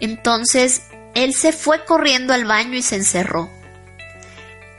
Entonces, 0.00 0.82
él 1.14 1.34
se 1.34 1.52
fue 1.52 1.84
corriendo 1.84 2.32
al 2.32 2.46
baño 2.46 2.74
y 2.76 2.82
se 2.82 2.96
encerró. 2.96 3.50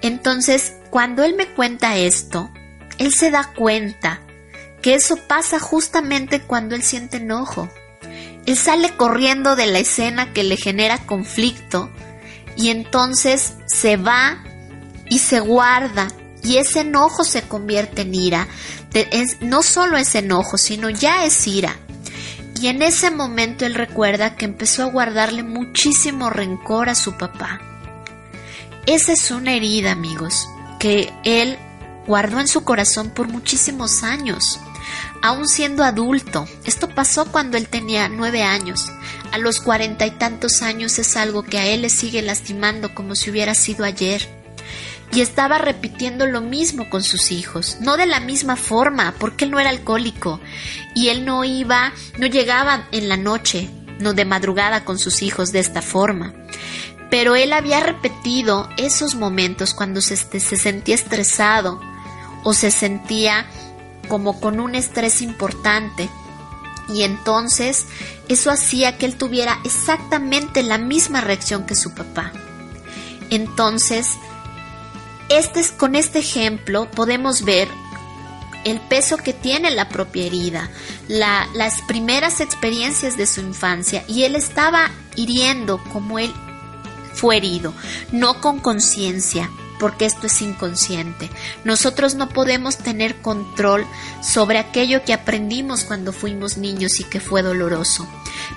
Entonces, 0.01 0.73
cuando 0.89 1.23
él 1.23 1.36
me 1.36 1.47
cuenta 1.47 1.95
esto, 1.95 2.51
él 2.97 3.13
se 3.13 3.31
da 3.31 3.53
cuenta 3.53 4.21
que 4.81 4.95
eso 4.95 5.15
pasa 5.27 5.59
justamente 5.59 6.41
cuando 6.41 6.75
él 6.75 6.83
siente 6.83 7.17
enojo. 7.17 7.69
Él 8.45 8.57
sale 8.57 8.95
corriendo 8.97 9.55
de 9.55 9.67
la 9.67 9.79
escena 9.79 10.33
que 10.33 10.43
le 10.43 10.57
genera 10.57 10.97
conflicto 10.97 11.89
y 12.57 12.69
entonces 12.69 13.53
se 13.65 13.97
va 13.97 14.43
y 15.13 15.19
se 15.19 15.39
guarda 15.39 16.08
y 16.41 16.58
ese 16.58 16.80
enojo 16.80 17.23
se 17.23 17.43
convierte 17.43 18.02
en 18.02 18.15
ira. 18.15 18.47
no 19.41 19.62
solo 19.62 19.95
es 19.97 20.15
enojo, 20.15 20.58
sino 20.58 20.89
ya 20.89 21.23
es 21.23 21.45
ira. 21.45 21.78
Y 22.60 22.65
en 22.65 22.82
ese 22.82 23.12
momento 23.12 23.63
él 23.67 23.76
recuerda 23.76 24.36
que 24.36 24.45
empezó 24.45 24.82
a 24.82 24.88
guardarle 24.88 25.43
muchísimo 25.43 26.32
rencor 26.32 26.89
a 26.89 26.95
su 26.95 27.15
papá. 27.15 27.62
Esa 28.88 29.13
es 29.13 29.30
una 29.30 29.54
herida, 29.54 29.91
amigos, 29.91 30.47
que 30.80 31.13
él 31.23 31.60
guardó 32.08 32.39
en 32.39 32.47
su 32.47 32.63
corazón 32.63 33.12
por 33.12 33.28
muchísimos 33.28 34.02
años, 34.02 34.60
aún 35.21 35.47
siendo 35.47 35.84
adulto. 35.84 36.47
Esto 36.65 36.89
pasó 36.89 37.32
cuando 37.32 37.58
él 37.58 37.67
tenía 37.67 38.10
nueve 38.10 38.41
años. 38.41 38.91
A 39.32 39.38
los 39.38 39.62
cuarenta 39.62 40.08
y 40.08 40.12
tantos 40.12 40.63
años 40.63 40.97
es 40.97 41.15
algo 41.17 41.43
que 41.43 41.60
a 41.60 41.67
él 41.67 41.84
le 41.84 41.91
sigue 41.91 42.23
lastimando 42.23 42.95
como 42.95 43.13
si 43.13 43.30
hubiera 43.30 43.54
sido 43.54 43.86
ayer 43.86 44.42
y 45.13 45.21
estaba 45.21 45.60
repitiendo 45.60 46.26
lo 46.26 46.41
mismo 46.41 46.89
con 46.89 47.04
sus 47.04 47.32
hijos, 47.32 47.78
no 47.82 47.97
de 47.97 48.08
la 48.08 48.19
misma 48.19 48.56
forma, 48.56 49.13
porque 49.19 49.45
él 49.45 49.52
no 49.52 49.60
era 49.60 49.69
alcohólico 49.69 50.39
y 50.95 51.10
él 51.10 51.23
no 51.23 51.43
iba, 51.43 51.93
no 52.17 52.26
llegaba 52.26 52.88
en 52.91 53.10
la 53.10 53.17
noche, 53.17 53.69
no 53.99 54.13
de 54.13 54.26
madrugada 54.26 54.86
con 54.86 54.97
sus 54.97 55.21
hijos 55.21 55.52
de 55.52 55.60
esta 55.60 55.84
forma. 55.84 56.34
Pero 57.12 57.36
él 57.36 57.54
había 57.54 57.80
repetido 57.80 58.69
esos 58.78 59.13
momentos 59.13 59.76
cuando 59.76 60.02
se, 60.02 60.17
se 60.17 60.58
sentía 60.58 60.95
estresado 60.95 61.80
o 62.43 62.54
se 62.56 62.71
sentía 62.71 63.45
como 64.08 64.39
con 64.39 64.60
un 64.60 64.73
estrés 64.73 65.21
importante. 65.21 66.10
Y 66.89 67.04
entonces 67.04 67.86
eso 68.30 68.49
hacía 68.49 68.97
que 68.97 69.06
él 69.06 69.15
tuviera 69.15 69.60
exactamente 69.63 70.63
la 70.63 70.80
misma 70.80 71.21
reacción 71.21 71.67
que 71.67 71.76
su 71.76 71.93
papá. 71.93 72.32
Entonces 73.30 74.17
este, 75.29 75.63
con 75.77 75.95
este 75.95 76.19
ejemplo 76.19 76.89
podemos 76.91 77.43
ver 77.43 77.67
el 78.63 78.79
peso 78.79 79.17
que 79.17 79.33
tiene 79.33 79.71
la 79.71 79.89
propia 79.89 80.25
herida, 80.25 80.69
las 81.07 81.81
primeras 81.81 82.39
experiencias 82.39 83.17
de 83.17 83.27
su 83.27 83.41
infancia 83.41 84.03
y 84.07 84.23
él 84.23 84.36
estaba 84.36 84.89
hiriendo 85.15 85.83
como 85.91 86.19
él 86.19 86.33
fue 87.13 87.38
herido, 87.38 87.73
no 88.12 88.41
con 88.41 88.59
conciencia, 88.59 89.49
porque 89.79 90.05
esto 90.05 90.27
es 90.27 90.41
inconsciente. 90.41 91.29
Nosotros 91.63 92.15
no 92.15 92.29
podemos 92.29 92.77
tener 92.77 93.21
control 93.21 93.86
sobre 94.21 94.57
aquello 94.57 95.03
que 95.03 95.13
aprendimos 95.13 95.83
cuando 95.83 96.13
fuimos 96.13 96.57
niños 96.57 96.99
y 96.99 97.03
que 97.03 97.19
fue 97.19 97.41
doloroso. 97.41 98.07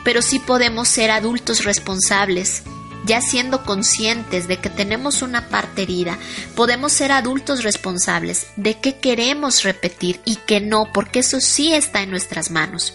pero 0.04 0.22
sí 0.22 0.38
podemos 0.38 0.88
ser 0.88 1.10
adultos 1.10 1.64
responsables. 1.64 2.62
Ya 3.04 3.20
siendo 3.20 3.64
conscientes 3.64 4.48
de 4.48 4.58
que 4.58 4.70
tenemos 4.70 5.22
una 5.22 5.48
parte 5.48 5.82
herida, 5.82 6.18
podemos 6.54 6.92
ser 6.92 7.12
adultos 7.12 7.62
responsables 7.62 8.48
de 8.56 8.80
qué 8.80 8.98
queremos 8.98 9.62
repetir 9.62 10.20
y 10.24 10.36
qué 10.36 10.60
no, 10.60 10.90
porque 10.92 11.20
eso 11.20 11.40
sí 11.40 11.72
está 11.72 12.02
en 12.02 12.10
nuestras 12.10 12.50
manos. 12.50 12.94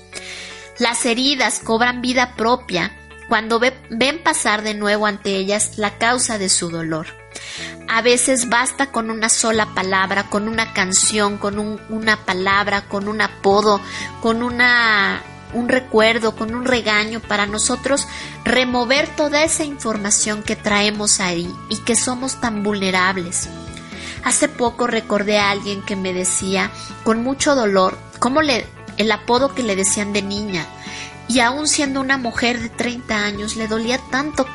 Las 0.79 1.05
heridas 1.05 1.59
cobran 1.59 2.01
vida 2.01 2.35
propia 2.35 2.97
cuando 3.29 3.61
ven 3.61 4.23
pasar 4.23 4.61
de 4.61 4.73
nuevo 4.73 5.05
ante 5.05 5.37
ellas 5.37 5.77
la 5.77 5.97
causa 5.97 6.37
de 6.37 6.49
su 6.49 6.69
dolor. 6.69 7.07
A 7.87 8.01
veces 8.01 8.49
basta 8.49 8.91
con 8.91 9.09
una 9.09 9.29
sola 9.29 9.67
palabra, 9.73 10.23
con 10.23 10.47
una 10.47 10.73
canción, 10.73 11.37
con 11.37 11.59
una 11.59 12.17
palabra, 12.25 12.87
con 12.87 13.07
un 13.07 13.21
apodo, 13.21 13.79
con 14.21 14.43
una, 14.43 15.21
un 15.53 15.69
recuerdo, 15.69 16.35
con 16.35 16.53
un 16.53 16.65
regaño 16.65 17.19
para 17.19 17.45
nosotros 17.45 18.07
remover 18.43 19.07
toda 19.15 19.43
esa 19.43 19.63
información 19.63 20.43
que 20.43 20.55
traemos 20.55 21.19
ahí 21.19 21.49
y 21.69 21.77
que 21.77 21.95
somos 21.95 22.39
tan 22.39 22.63
vulnerables. 22.63 23.49
Hace 24.23 24.47
poco 24.47 24.87
recordé 24.87 25.39
a 25.39 25.49
alguien 25.49 25.81
que 25.81 25.95
me 25.95 26.13
decía 26.13 26.71
con 27.03 27.23
mucho 27.23 27.55
dolor 27.55 27.97
cómo 28.19 28.41
le 28.41 28.65
el 28.97 29.11
apodo 29.11 29.55
que 29.55 29.63
le 29.63 29.75
decían 29.75 30.13
de 30.13 30.21
niña 30.21 30.65
y 31.27 31.39
aún 31.39 31.67
siendo 31.67 32.01
una 32.01 32.17
mujer 32.17 32.59
de 32.59 32.69
30 32.69 33.15
años 33.15 33.55
le 33.55 33.67
dolía 33.67 33.99
tanto 34.11 34.45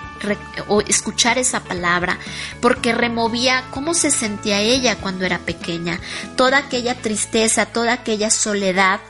o 0.69 0.81
escuchar 0.81 1.39
esa 1.39 1.61
palabra, 1.61 2.19
porque 2.61 2.93
removía 2.93 3.65
cómo 3.71 3.95
se 3.95 4.11
sentía 4.11 4.61
ella 4.61 4.97
cuando 4.97 5.25
era 5.25 5.39
pequeña, 5.39 6.01
toda 6.37 6.59
aquella 6.59 6.95
tristeza, 6.95 7.67
toda 7.67 7.93
aquella 7.93 8.31
soledad 8.31 9.01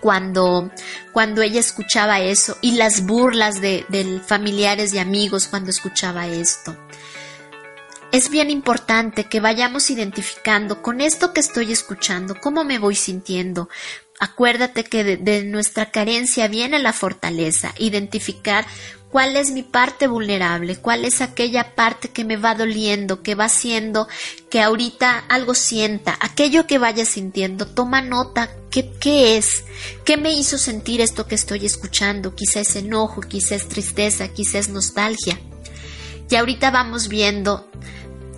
cuando, 0.00 0.70
cuando 1.12 1.42
ella 1.42 1.60
escuchaba 1.60 2.20
eso 2.20 2.56
y 2.60 2.72
las 2.72 3.04
burlas 3.06 3.60
de, 3.60 3.84
de 3.88 4.20
familiares 4.20 4.92
y 4.94 4.98
amigos 4.98 5.48
cuando 5.48 5.70
escuchaba 5.70 6.26
esto. 6.26 6.76
Es 8.12 8.30
bien 8.30 8.50
importante 8.50 9.24
que 9.24 9.40
vayamos 9.40 9.90
identificando 9.90 10.80
con 10.80 11.00
esto 11.00 11.32
que 11.32 11.40
estoy 11.40 11.72
escuchando, 11.72 12.36
cómo 12.40 12.64
me 12.64 12.78
voy 12.78 12.94
sintiendo, 12.94 13.68
Acuérdate 14.18 14.84
que 14.84 15.04
de, 15.04 15.16
de, 15.18 15.44
nuestra 15.44 15.90
carencia 15.90 16.48
viene 16.48 16.78
la 16.78 16.94
fortaleza, 16.94 17.74
identificar 17.76 18.64
cuál 19.10 19.36
es 19.36 19.50
mi 19.50 19.62
parte 19.62 20.06
vulnerable, 20.06 20.76
cuál 20.76 21.04
es 21.04 21.20
aquella 21.20 21.74
parte 21.74 22.08
que 22.08 22.24
me 22.24 22.36
va 22.36 22.54
doliendo, 22.54 23.22
que 23.22 23.34
va 23.34 23.44
haciendo 23.44 24.08
que 24.50 24.60
ahorita 24.60 25.18
algo 25.28 25.54
sienta, 25.54 26.16
aquello 26.20 26.66
que 26.66 26.78
vaya 26.78 27.04
sintiendo, 27.04 27.66
toma 27.66 28.02
nota, 28.02 28.50
¿qué, 28.70 28.92
qué 29.00 29.36
es? 29.36 29.64
¿Qué 30.04 30.16
me 30.16 30.32
hizo 30.32 30.58
sentir 30.58 31.00
esto 31.00 31.26
que 31.26 31.34
estoy 31.34 31.64
escuchando? 31.64 32.34
Quizá 32.34 32.60
es 32.60 32.76
enojo, 32.76 33.20
quizá 33.20 33.54
es 33.54 33.68
tristeza, 33.68 34.28
quizá 34.28 34.58
es 34.58 34.68
nostalgia. 34.68 35.38
Y 36.28 36.34
ahorita 36.34 36.70
vamos 36.70 37.08
viendo 37.08 37.70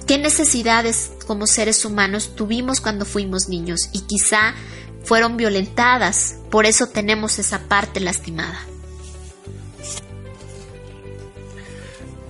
qué 0.06 0.18
necesidades 0.18 1.12
como 1.26 1.46
seres 1.46 1.84
humanos 1.84 2.34
tuvimos 2.36 2.80
cuando 2.80 3.04
fuimos 3.04 3.48
niños 3.48 3.88
y 3.92 4.00
quizá 4.02 4.54
fueron 5.04 5.36
violentadas, 5.36 6.36
por 6.50 6.66
eso 6.66 6.88
tenemos 6.88 7.38
esa 7.38 7.60
parte 7.68 8.00
lastimada. 8.00 8.60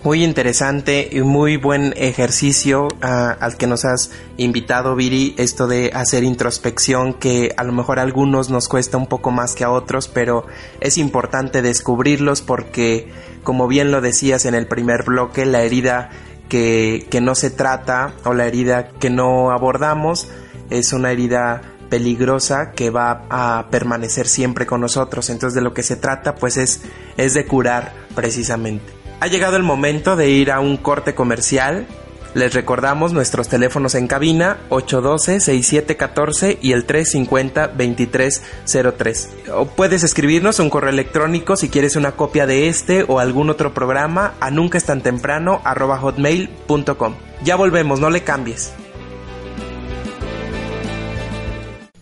Muy 0.05 0.23
interesante 0.23 1.09
y 1.11 1.23
muy 1.23 1.57
buen 1.57 1.93
ejercicio 1.97 2.87
uh, 2.87 2.97
al 3.41 3.57
que 3.57 3.67
nos 3.67 3.85
has 3.85 4.13
invitado, 4.37 4.95
Viri, 4.95 5.35
esto 5.39 5.67
de 5.67 5.91
hacer 5.93 6.23
introspección 6.23 7.15
que 7.15 7.53
a 7.57 7.65
lo 7.65 7.73
mejor 7.73 7.99
a 7.99 8.03
algunos 8.03 8.49
nos 8.49 8.69
cuesta 8.69 8.97
un 8.97 9.09
poco 9.09 9.33
más 9.33 9.57
que 9.57 9.65
a 9.65 9.73
otros, 9.73 10.07
pero 10.07 10.47
es 10.81 10.99
importante 10.99 11.63
descubrirlos 11.63 12.43
porque, 12.43 13.11
como 13.43 13.67
bien 13.67 13.91
lo 13.91 14.01
decías 14.01 14.45
en 14.45 14.55
el 14.55 14.69
primer 14.69 15.03
bloque, 15.03 15.45
la 15.45 15.63
herida 15.63 16.11
que, 16.49 17.09
que 17.11 17.21
no 17.21 17.35
se 17.35 17.51
trata 17.51 18.15
o 18.25 18.35
la 18.35 18.47
herida 18.47 18.91
que 19.01 19.11
no 19.11 19.51
abordamos 19.51 20.29
es 20.71 20.93
una 20.93 21.11
herida 21.11 21.61
peligrosa 21.91 22.71
que 22.71 22.91
va 22.91 23.25
a 23.31 23.67
permanecer 23.71 24.29
siempre 24.29 24.65
con 24.65 24.81
nosotros. 24.81 25.29
Entonces 25.29 25.57
de 25.57 25.63
lo 25.63 25.75
que 25.75 25.83
se 25.83 25.97
trata 25.97 26.37
pues 26.37 26.57
es, 26.57 26.83
es 27.17 27.35
de 27.35 27.47
curar 27.47 27.93
precisamente. 28.15 28.98
Ha 29.21 29.27
llegado 29.27 29.57
el 29.57 29.63
momento 29.63 30.17
de 30.17 30.31
ir 30.31 30.51
a 30.53 30.61
un 30.61 30.77
corte 30.77 31.15
comercial. 31.15 31.87
Les 32.35 32.53
recordamos 32.55 33.13
nuestros 33.13 33.49
teléfonos 33.49 33.95
en 33.95 34.07
cabina 34.07 34.59
812-6714 34.71 36.59
y 36.61 36.73
el 36.73 36.87
350-2303. 36.87 39.29
O 39.55 39.67
puedes 39.67 40.05
escribirnos 40.05 40.59
un 40.61 40.71
correo 40.71 40.91
electrónico 40.91 41.57
si 41.57 41.69
quieres 41.69 41.97
una 41.97 42.13
copia 42.13 42.47
de 42.47 42.69
este 42.69 43.05
o 43.09 43.19
algún 43.19 43.51
otro 43.51 43.75
programa 43.75 44.35
a 44.41 44.51
nunca 44.51 44.79
tan 44.79 45.03
temprano 45.03 45.61
hotmail.com. 45.65 47.15
Ya 47.43 47.57
volvemos, 47.57 47.99
no 48.01 48.11
le 48.11 48.23
cambies. 48.23 48.73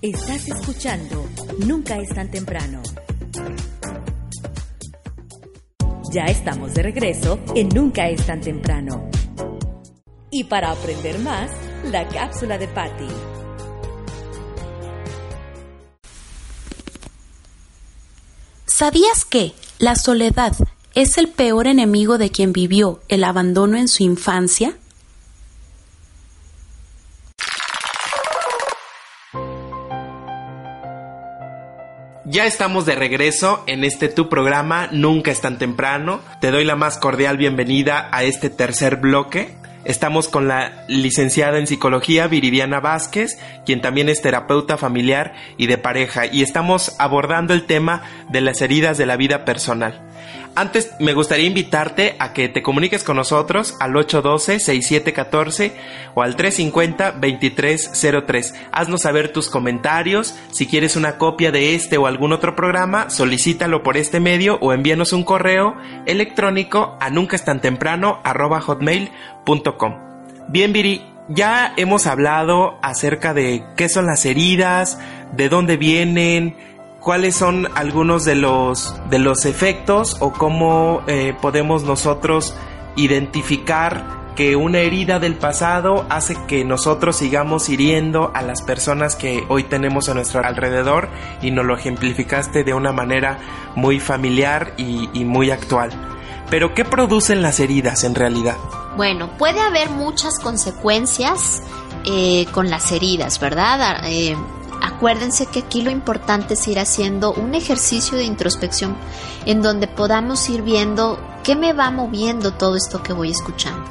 Estás 0.02 0.48
escuchando 0.48 1.26
Nunca 1.64 1.96
es 1.96 2.10
tan 2.10 2.30
temprano. 2.30 2.82
Ya 6.12 6.26
estamos 6.26 6.74
de 6.74 6.82
regreso 6.82 7.38
en 7.54 7.68
Nunca 7.68 8.08
es 8.08 8.24
tan 8.24 8.40
temprano. 8.40 9.10
Y 10.30 10.44
para 10.44 10.70
aprender 10.70 11.18
más, 11.18 11.50
la 11.90 12.06
cápsula 12.08 12.58
de 12.58 12.68
Patty. 12.68 13.08
¿Sabías 18.66 19.24
que 19.24 19.52
la 19.78 19.96
soledad 19.96 20.54
es 20.94 21.18
el 21.18 21.28
peor 21.28 21.66
enemigo 21.66 22.18
de 22.18 22.30
quien 22.30 22.52
vivió 22.52 23.00
el 23.08 23.24
abandono 23.24 23.76
en 23.76 23.88
su 23.88 24.02
infancia? 24.02 24.76
Ya 32.36 32.44
estamos 32.44 32.84
de 32.84 32.94
regreso 32.94 33.64
en 33.66 33.82
este 33.82 34.10
tu 34.10 34.28
programa 34.28 34.90
Nunca 34.92 35.30
es 35.30 35.40
tan 35.40 35.56
temprano. 35.56 36.20
Te 36.38 36.50
doy 36.50 36.64
la 36.64 36.76
más 36.76 36.98
cordial 36.98 37.38
bienvenida 37.38 38.10
a 38.12 38.24
este 38.24 38.50
tercer 38.50 38.96
bloque. 38.96 39.54
Estamos 39.86 40.28
con 40.28 40.46
la 40.46 40.84
licenciada 40.86 41.58
en 41.58 41.66
psicología 41.66 42.26
Viridiana 42.26 42.78
Vázquez, 42.78 43.38
quien 43.64 43.80
también 43.80 44.10
es 44.10 44.20
terapeuta 44.20 44.76
familiar 44.76 45.32
y 45.56 45.66
de 45.66 45.78
pareja, 45.78 46.26
y 46.26 46.42
estamos 46.42 46.94
abordando 46.98 47.54
el 47.54 47.64
tema 47.64 48.02
de 48.28 48.42
las 48.42 48.60
heridas 48.60 48.98
de 48.98 49.06
la 49.06 49.16
vida 49.16 49.46
personal. 49.46 50.06
Antes 50.56 50.92
me 50.98 51.12
gustaría 51.12 51.46
invitarte 51.46 52.16
a 52.18 52.32
que 52.32 52.48
te 52.48 52.62
comuniques 52.62 53.04
con 53.04 53.16
nosotros 53.16 53.76
al 53.78 53.92
812-6714 53.92 55.72
o 56.14 56.22
al 56.22 56.34
350-2303. 56.34 58.54
Haznos 58.72 59.02
saber 59.02 59.34
tus 59.34 59.50
comentarios. 59.50 60.34
Si 60.50 60.66
quieres 60.66 60.96
una 60.96 61.18
copia 61.18 61.52
de 61.52 61.74
este 61.74 61.98
o 61.98 62.06
algún 62.06 62.32
otro 62.32 62.56
programa, 62.56 63.10
solicítalo 63.10 63.82
por 63.82 63.98
este 63.98 64.18
medio 64.18 64.56
o 64.62 64.72
envíanos 64.72 65.12
un 65.12 65.24
correo 65.24 65.76
electrónico 66.06 66.96
a 67.00 67.10
nunca 67.10 67.36
hotmail.com. 68.66 69.94
Bien, 70.48 70.72
Viri, 70.72 71.02
ya 71.28 71.74
hemos 71.76 72.06
hablado 72.06 72.78
acerca 72.82 73.34
de 73.34 73.62
qué 73.76 73.90
son 73.90 74.06
las 74.06 74.24
heridas, 74.24 74.98
de 75.32 75.50
dónde 75.50 75.76
vienen, 75.76 76.56
cuáles 77.06 77.36
son 77.36 77.68
algunos 77.76 78.24
de 78.24 78.34
los, 78.34 78.96
de 79.10 79.20
los 79.20 79.44
efectos 79.44 80.16
o 80.18 80.32
cómo 80.32 81.04
eh, 81.06 81.36
podemos 81.40 81.84
nosotros 81.84 82.56
identificar 82.96 84.34
que 84.34 84.56
una 84.56 84.80
herida 84.80 85.20
del 85.20 85.36
pasado 85.36 86.04
hace 86.08 86.36
que 86.48 86.64
nosotros 86.64 87.14
sigamos 87.14 87.68
hiriendo 87.68 88.32
a 88.34 88.42
las 88.42 88.60
personas 88.60 89.14
que 89.14 89.44
hoy 89.48 89.62
tenemos 89.62 90.08
a 90.08 90.14
nuestro 90.14 90.44
alrededor 90.44 91.08
y 91.42 91.52
nos 91.52 91.64
lo 91.64 91.76
ejemplificaste 91.76 92.64
de 92.64 92.74
una 92.74 92.90
manera 92.90 93.38
muy 93.76 94.00
familiar 94.00 94.74
y, 94.76 95.24
muy 95.24 95.52
actual. 95.52 95.90
Pero 96.50 96.74
¿qué 96.74 96.84
producen 96.84 97.40
las 97.40 97.60
heridas 97.60 98.02
en 98.02 98.16
realidad? 98.16 98.56
Bueno, 98.96 99.30
puede 99.38 99.60
haber 99.60 99.90
muchas 99.90 100.40
consecuencias 100.40 101.62
eh, 102.04 102.46
con 102.50 102.68
las 102.68 102.90
heridas, 102.90 103.38
¿verdad? 103.38 104.00
Eh, 104.06 104.34
Acuérdense 104.82 105.46
que 105.46 105.60
aquí 105.60 105.82
lo 105.82 105.90
importante 105.90 106.54
es 106.54 106.68
ir 106.68 106.78
haciendo 106.78 107.32
un 107.32 107.54
ejercicio 107.54 108.16
de 108.16 108.24
introspección 108.24 108.96
en 109.44 109.62
donde 109.62 109.88
podamos 109.88 110.48
ir 110.48 110.62
viendo 110.62 111.18
qué 111.44 111.54
me 111.54 111.72
va 111.72 111.90
moviendo 111.90 112.52
todo 112.52 112.76
esto 112.76 113.02
que 113.02 113.12
voy 113.12 113.30
escuchando. 113.30 113.84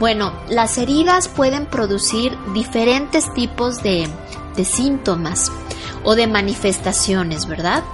Bueno, 0.00 0.32
las 0.48 0.76
heridas 0.78 1.28
pueden 1.28 1.66
producir 1.66 2.36
diferentes 2.52 3.32
tipos 3.32 3.82
de, 3.82 4.08
de 4.56 4.64
síntomas 4.64 5.52
o 6.02 6.14
de 6.14 6.26
manifestaciones, 6.26 7.46
¿verdad? 7.46 7.84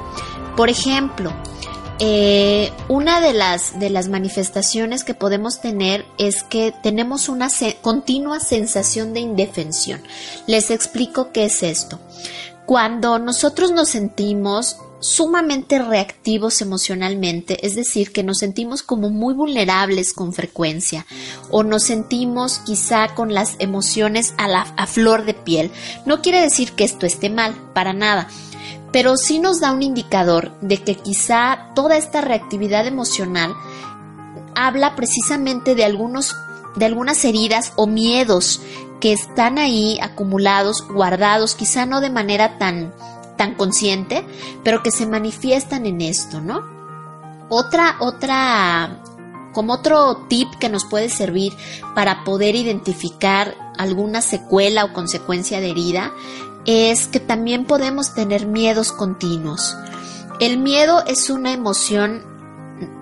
Por 0.56 0.70
ejemplo, 0.70 1.32
eh, 2.00 2.72
una 2.88 3.20
de 3.20 3.34
las, 3.34 3.78
de 3.78 3.90
las 3.90 4.08
manifestaciones 4.08 5.04
que 5.04 5.12
podemos 5.12 5.60
tener 5.60 6.06
es 6.18 6.42
que 6.42 6.72
tenemos 6.82 7.28
una 7.28 7.48
continua 7.82 8.40
sensación 8.40 9.12
de 9.12 9.20
indefensión. 9.20 10.00
Les 10.46 10.70
explico 10.70 11.30
qué 11.30 11.44
es 11.44 11.62
esto. 11.62 12.00
Cuando 12.64 13.18
nosotros 13.18 13.72
nos 13.72 13.90
sentimos 13.90 14.78
sumamente 15.00 15.78
reactivos 15.78 16.62
emocionalmente, 16.62 17.66
es 17.66 17.74
decir, 17.74 18.12
que 18.12 18.22
nos 18.22 18.38
sentimos 18.38 18.82
como 18.82 19.10
muy 19.10 19.34
vulnerables 19.34 20.12
con 20.12 20.32
frecuencia 20.32 21.06
o 21.50 21.62
nos 21.64 21.82
sentimos 21.82 22.60
quizá 22.60 23.14
con 23.14 23.34
las 23.34 23.56
emociones 23.58 24.34
a, 24.38 24.48
la, 24.48 24.62
a 24.62 24.86
flor 24.86 25.24
de 25.24 25.34
piel. 25.34 25.70
No 26.06 26.22
quiere 26.22 26.40
decir 26.40 26.72
que 26.72 26.84
esto 26.84 27.06
esté 27.06 27.28
mal, 27.28 27.54
para 27.74 27.92
nada, 27.92 28.28
pero 28.92 29.16
sí 29.16 29.38
nos 29.38 29.60
da 29.60 29.72
un 29.72 29.82
indicador 29.82 30.52
de 30.60 30.78
que 30.78 30.96
quizá 30.96 31.70
toda 31.74 31.96
esta 31.96 32.20
reactividad 32.20 32.86
emocional 32.86 33.54
habla 34.54 34.96
precisamente 34.96 35.74
de 35.74 35.84
algunos 35.84 36.36
de 36.76 36.84
algunas 36.84 37.24
heridas 37.24 37.72
o 37.76 37.86
miedos 37.86 38.60
que 39.00 39.12
están 39.12 39.58
ahí 39.58 39.98
acumulados, 40.00 40.86
guardados, 40.86 41.56
quizá 41.56 41.84
no 41.84 42.00
de 42.00 42.10
manera 42.10 42.58
tan 42.58 42.92
tan 43.40 43.54
consciente, 43.54 44.22
pero 44.62 44.82
que 44.82 44.90
se 44.90 45.06
manifiestan 45.06 45.86
en 45.86 46.02
esto, 46.02 46.42
¿no? 46.42 46.62
Otra, 47.48 47.96
otra, 48.00 49.00
como 49.54 49.72
otro 49.72 50.26
tip 50.28 50.46
que 50.60 50.68
nos 50.68 50.84
puede 50.84 51.08
servir 51.08 51.54
para 51.94 52.22
poder 52.22 52.54
identificar 52.54 53.56
alguna 53.78 54.20
secuela 54.20 54.84
o 54.84 54.92
consecuencia 54.92 55.58
de 55.58 55.70
herida 55.70 56.12
es 56.66 57.06
que 57.06 57.20
también 57.20 57.64
podemos 57.64 58.14
tener 58.14 58.46
miedos 58.46 58.92
continuos. 58.92 59.76
El 60.40 60.58
miedo 60.58 61.04
es 61.06 61.30
una 61.30 61.52
emoción 61.52 62.22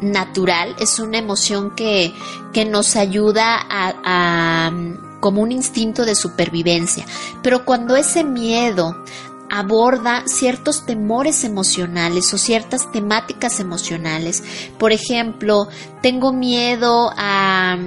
natural, 0.01 0.75
es 0.81 0.99
una 0.99 1.19
emoción 1.19 1.75
que, 1.75 2.13
que 2.53 2.65
nos 2.65 2.97
ayuda 2.97 3.57
a, 3.57 3.95
a, 4.05 4.73
como 5.21 5.43
un 5.43 5.53
instinto 5.53 6.05
de 6.05 6.15
supervivencia. 6.15 7.07
Pero 7.43 7.65
cuando 7.65 7.97
ese 7.97 8.25
miedo 8.25 8.97
aborda 9.51 10.25
ciertos 10.27 10.85
temores 10.85 11.45
emocionales 11.45 12.33
o 12.35 12.39
ciertas 12.39 12.91
temáticas 12.93 13.61
emocionales. 13.61 14.43
Por 14.79 14.93
ejemplo, 14.93 15.69
tengo 16.03 16.33
miedo 16.33 17.11
a 17.17 17.79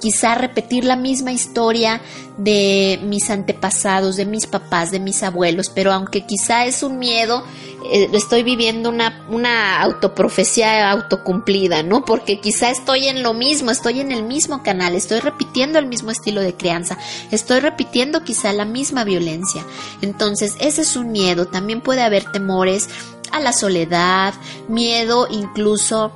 quizá 0.00 0.34
repetir 0.34 0.84
la 0.84 0.96
misma 0.96 1.32
historia 1.32 2.00
de 2.36 2.98
mis 3.02 3.30
antepasados, 3.30 4.16
de 4.16 4.24
mis 4.24 4.46
papás, 4.46 4.90
de 4.90 4.98
mis 4.98 5.22
abuelos, 5.22 5.70
pero 5.74 5.92
aunque 5.92 6.26
quizá 6.26 6.64
es 6.64 6.82
un 6.82 6.98
miedo, 6.98 7.44
eh, 7.92 8.08
estoy 8.12 8.42
viviendo 8.42 8.88
una, 8.88 9.26
una 9.28 9.80
autoprofecía 9.80 10.90
autocumplida, 10.90 11.82
¿no? 11.82 12.04
Porque 12.04 12.40
quizá 12.40 12.70
estoy 12.70 13.08
en 13.08 13.22
lo 13.22 13.34
mismo, 13.34 13.70
estoy 13.70 14.00
en 14.00 14.12
el 14.12 14.22
mismo 14.22 14.62
canal, 14.62 14.94
estoy 14.94 15.20
repitiendo 15.20 15.78
el 15.78 15.86
mismo 15.86 16.10
estilo 16.10 16.40
de 16.40 16.54
crianza, 16.54 16.98
estoy 17.30 17.60
repitiendo 17.60 18.24
quizá 18.24 18.52
la 18.52 18.64
misma 18.64 19.04
violencia. 19.04 19.64
Entonces, 20.02 20.56
ese 20.60 20.82
es 20.82 20.96
un 20.96 21.12
miedo. 21.12 21.46
También 21.46 21.80
puede 21.80 22.02
haber 22.02 22.24
temores 22.32 22.88
a 23.32 23.40
la 23.40 23.52
soledad, 23.52 24.34
miedo 24.68 25.26
incluso 25.30 26.12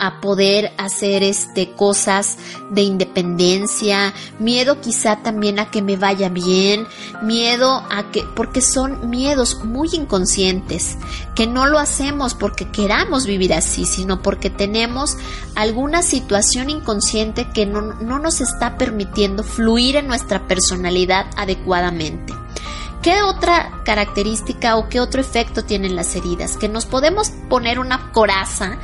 a 0.00 0.20
poder 0.20 0.72
hacer 0.78 1.22
este 1.22 1.72
cosas 1.72 2.38
de 2.70 2.82
independencia, 2.82 4.12
miedo 4.38 4.80
quizá 4.80 5.22
también 5.22 5.58
a 5.58 5.70
que 5.70 5.82
me 5.82 5.96
vaya 5.96 6.28
bien, 6.28 6.86
miedo 7.22 7.82
a 7.90 8.10
que 8.10 8.24
porque 8.34 8.60
son 8.60 9.10
miedos 9.10 9.64
muy 9.64 9.88
inconscientes, 9.92 10.96
que 11.34 11.46
no 11.46 11.66
lo 11.66 11.78
hacemos 11.78 12.34
porque 12.34 12.70
queramos 12.70 13.26
vivir 13.26 13.54
así, 13.54 13.84
sino 13.84 14.22
porque 14.22 14.50
tenemos 14.50 15.16
alguna 15.54 16.02
situación 16.02 16.70
inconsciente 16.70 17.48
que 17.52 17.66
no, 17.66 17.80
no 17.80 18.18
nos 18.18 18.40
está 18.40 18.78
permitiendo 18.78 19.42
fluir 19.42 19.96
en 19.96 20.06
nuestra 20.06 20.46
personalidad 20.46 21.26
adecuadamente. 21.36 22.34
¿Qué 23.02 23.22
otra 23.22 23.80
característica 23.84 24.76
o 24.76 24.88
qué 24.88 25.00
otro 25.00 25.20
efecto 25.20 25.64
tienen 25.64 25.94
las 25.94 26.16
heridas? 26.16 26.56
Que 26.56 26.68
nos 26.68 26.84
podemos 26.84 27.30
poner 27.48 27.78
una 27.78 28.10
coraza 28.10 28.78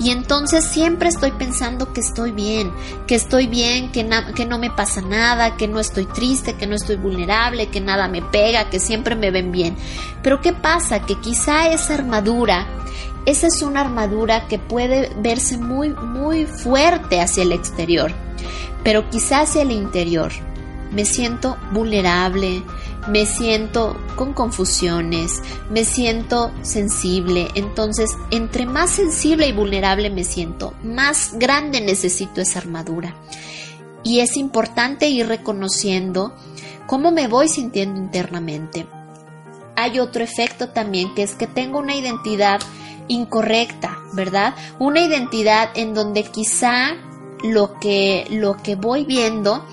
y 0.00 0.10
entonces 0.10 0.64
siempre 0.64 1.10
estoy 1.10 1.30
pensando 1.32 1.92
que 1.92 2.00
estoy 2.00 2.32
bien, 2.32 2.72
que 3.06 3.14
estoy 3.14 3.46
bien, 3.46 3.92
que, 3.92 4.02
no 4.02 4.58
me 4.58 4.70
pasa 4.70 5.02
nada, 5.02 5.58
que 5.58 5.68
no 5.68 5.78
estoy 5.78 6.06
triste, 6.06 6.54
que 6.54 6.66
no 6.66 6.74
estoy 6.74 6.96
vulnerable, 6.96 7.68
que 7.68 7.82
nada 7.82 8.08
me 8.08 8.22
pega, 8.22 8.70
que 8.70 8.80
siempre 8.80 9.14
me 9.14 9.30
ven 9.30 9.52
bien. 9.52 9.76
Pero 10.22 10.40
¿qué 10.40 10.54
pasa? 10.54 11.02
Que 11.04 11.20
quizá 11.20 11.68
esa 11.68 11.94
armadura, 11.94 12.66
esa 13.26 13.46
es 13.46 13.60
una 13.60 13.82
armadura 13.82 14.48
que 14.48 14.58
puede 14.58 15.12
verse 15.18 15.58
muy, 15.58 15.90
muy 15.90 16.46
fuerte 16.46 17.20
hacia 17.20 17.42
el 17.42 17.52
exterior, 17.52 18.10
pero 18.82 19.10
quizá 19.10 19.42
hacia 19.42 19.60
el 19.60 19.70
interior. 19.70 20.32
Me 20.92 21.04
siento 21.04 21.56
vulnerable, 21.72 22.62
me 23.08 23.26
siento 23.26 23.96
con 24.16 24.32
confusiones, 24.32 25.40
me 25.70 25.84
siento 25.84 26.52
sensible. 26.62 27.48
Entonces, 27.54 28.10
entre 28.30 28.66
más 28.66 28.90
sensible 28.90 29.48
y 29.48 29.52
vulnerable 29.52 30.10
me 30.10 30.24
siento, 30.24 30.74
más 30.82 31.34
grande 31.34 31.80
necesito 31.80 32.40
esa 32.40 32.58
armadura. 32.58 33.14
Y 34.02 34.20
es 34.20 34.36
importante 34.36 35.08
ir 35.08 35.28
reconociendo 35.28 36.34
cómo 36.86 37.12
me 37.12 37.28
voy 37.28 37.48
sintiendo 37.48 38.00
internamente. 38.00 38.86
Hay 39.76 39.98
otro 39.98 40.24
efecto 40.24 40.70
también 40.70 41.14
que 41.14 41.22
es 41.22 41.34
que 41.34 41.46
tengo 41.46 41.78
una 41.78 41.94
identidad 41.94 42.60
incorrecta, 43.08 43.98
¿verdad? 44.12 44.54
Una 44.78 45.00
identidad 45.00 45.70
en 45.74 45.94
donde 45.94 46.22
quizá 46.24 46.96
lo 47.42 47.78
que, 47.80 48.26
lo 48.30 48.56
que 48.56 48.76
voy 48.76 49.04
viendo 49.04 49.64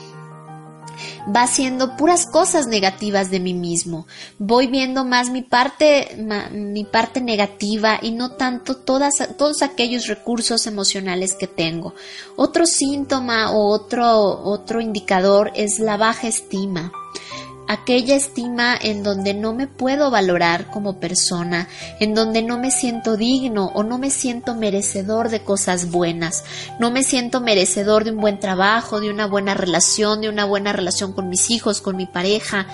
va 1.33 1.43
haciendo 1.43 1.95
puras 1.97 2.25
cosas 2.25 2.67
negativas 2.67 3.29
de 3.29 3.39
mí 3.39 3.53
mismo. 3.53 4.07
Voy 4.37 4.67
viendo 4.67 5.05
más 5.05 5.29
mi 5.29 5.41
parte, 5.41 6.17
mi 6.51 6.85
parte 6.85 7.21
negativa 7.21 7.99
y 8.01 8.11
no 8.11 8.31
tanto 8.31 8.77
todas, 8.77 9.15
todos 9.37 9.61
aquellos 9.61 10.07
recursos 10.07 10.67
emocionales 10.67 11.33
que 11.33 11.47
tengo. 11.47 11.93
Otro 12.35 12.65
síntoma 12.65 13.51
o 13.51 13.67
otro, 13.69 14.43
otro 14.43 14.81
indicador 14.81 15.51
es 15.55 15.79
la 15.79 15.97
baja 15.97 16.27
estima 16.27 16.91
aquella 17.67 18.15
estima 18.15 18.77
en 18.81 19.03
donde 19.03 19.33
no 19.33 19.53
me 19.53 19.67
puedo 19.67 20.09
valorar 20.09 20.67
como 20.67 20.99
persona, 20.99 21.67
en 21.99 22.13
donde 22.13 22.41
no 22.41 22.57
me 22.57 22.71
siento 22.71 23.17
digno 23.17 23.71
o 23.73 23.83
no 23.83 23.97
me 23.97 24.09
siento 24.09 24.55
merecedor 24.55 25.29
de 25.29 25.41
cosas 25.41 25.91
buenas, 25.91 26.43
no 26.79 26.91
me 26.91 27.03
siento 27.03 27.41
merecedor 27.41 28.03
de 28.03 28.11
un 28.11 28.21
buen 28.21 28.39
trabajo, 28.39 28.99
de 28.99 29.09
una 29.09 29.27
buena 29.27 29.53
relación, 29.53 30.21
de 30.21 30.29
una 30.29 30.45
buena 30.45 30.73
relación 30.73 31.13
con 31.13 31.29
mis 31.29 31.49
hijos, 31.51 31.81
con 31.81 31.95
mi 31.97 32.05
pareja. 32.05 32.67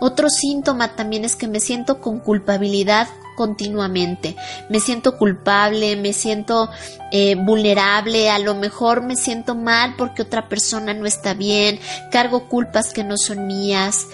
Otro 0.00 0.30
síntoma 0.30 0.94
también 0.96 1.24
es 1.24 1.36
que 1.36 1.48
me 1.48 1.60
siento 1.60 2.00
con 2.00 2.20
culpabilidad 2.20 3.08
continuamente. 3.38 4.34
Me 4.68 4.80
siento 4.80 5.16
culpable, 5.16 5.94
me 5.94 6.12
siento 6.12 6.68
eh, 7.12 7.36
vulnerable, 7.36 8.30
a 8.30 8.40
lo 8.40 8.56
mejor 8.56 9.00
me 9.00 9.14
siento 9.14 9.54
mal 9.54 9.94
porque 9.96 10.22
otra 10.22 10.48
persona 10.48 10.92
no 10.92 11.06
está 11.06 11.34
bien, 11.34 11.78
cargo 12.10 12.48
culpas 12.48 12.92
que 12.92 13.04
no 13.04 13.16
son 13.16 13.46
mías. 13.46 14.08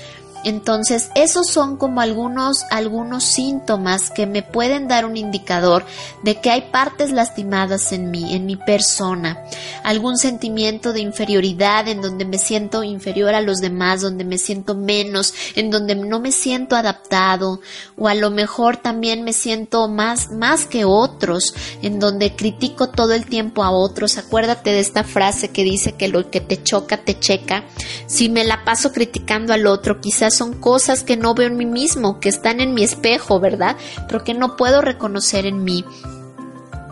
Entonces, 0.44 1.11
esos 1.14 1.48
son 1.48 1.76
como 1.76 2.00
algunos, 2.00 2.64
algunos 2.70 3.24
síntomas 3.24 4.11
que 4.11 4.26
me 4.26 4.42
pueden 4.42 4.88
dar 4.88 5.04
un 5.07 5.16
indicador 5.16 5.85
de 6.22 6.40
que 6.40 6.50
hay 6.50 6.70
partes 6.70 7.11
lastimadas 7.11 7.92
en 7.92 8.11
mí, 8.11 8.35
en 8.35 8.46
mi 8.46 8.57
persona. 8.57 9.42
Algún 9.83 10.18
sentimiento 10.18 10.92
de 10.92 11.00
inferioridad 11.00 11.88
en 11.88 12.00
donde 12.02 12.24
me 12.24 12.38
siento 12.38 12.85
inferior 12.85 13.35
a 13.35 13.40
los 13.40 13.61
demás, 13.61 14.02
donde 14.02 14.24
me 14.24 14.38
siento 14.38 14.74
menos, 14.74 15.35
en 15.54 15.70
donde 15.70 15.94
no 15.94 16.20
me 16.20 16.33
siento 16.33 16.76
adaptado, 16.76 17.61
o 17.96 18.09
a 18.09 18.14
lo 18.14 18.30
mejor 18.30 18.76
también 18.76 19.24
me 19.24 19.33
siento 19.33 19.88
más, 19.88 20.30
más 20.30 20.66
que 20.66 20.85
otros, 20.85 21.54
en 21.83 21.98
donde 21.98 22.37
critico 22.37 22.90
todo 22.90 23.12
el 23.14 23.26
tiempo 23.26 23.62
a 23.62 23.70
otros. 23.70 24.18
Acuérdate 24.18 24.70
de 24.70 24.80
esta 24.80 25.04
frase 25.04 25.48
que 25.48 25.64
dice 25.64 25.92
que 25.92 26.09
lo 26.09 26.30
que 26.30 26.40
te 26.40 26.62
choca, 26.62 26.98
te 26.98 27.18
checa. 27.18 27.64
Si 28.07 28.28
me 28.28 28.44
la 28.44 28.64
paso 28.64 28.92
criticando 28.92 29.52
al 29.52 29.66
otro, 29.66 30.00
quizás 30.00 30.34
son 30.37 30.55
cosas 30.55 31.03
que 31.03 31.16
no 31.16 31.35
veo 31.35 31.47
en 31.47 31.57
mí 31.57 31.66
mismo, 31.66 32.20
que 32.20 32.29
están 32.29 32.61
en 32.61 32.75
mi 32.75 32.83
espejo, 32.83 33.40
¿verdad? 33.40 33.77
Pero 34.07 34.25
que 34.25 34.35
no 34.35 34.57
puedo 34.57 34.81
reconocer 34.81 35.47
en 35.47 35.64
mí. 35.64 35.85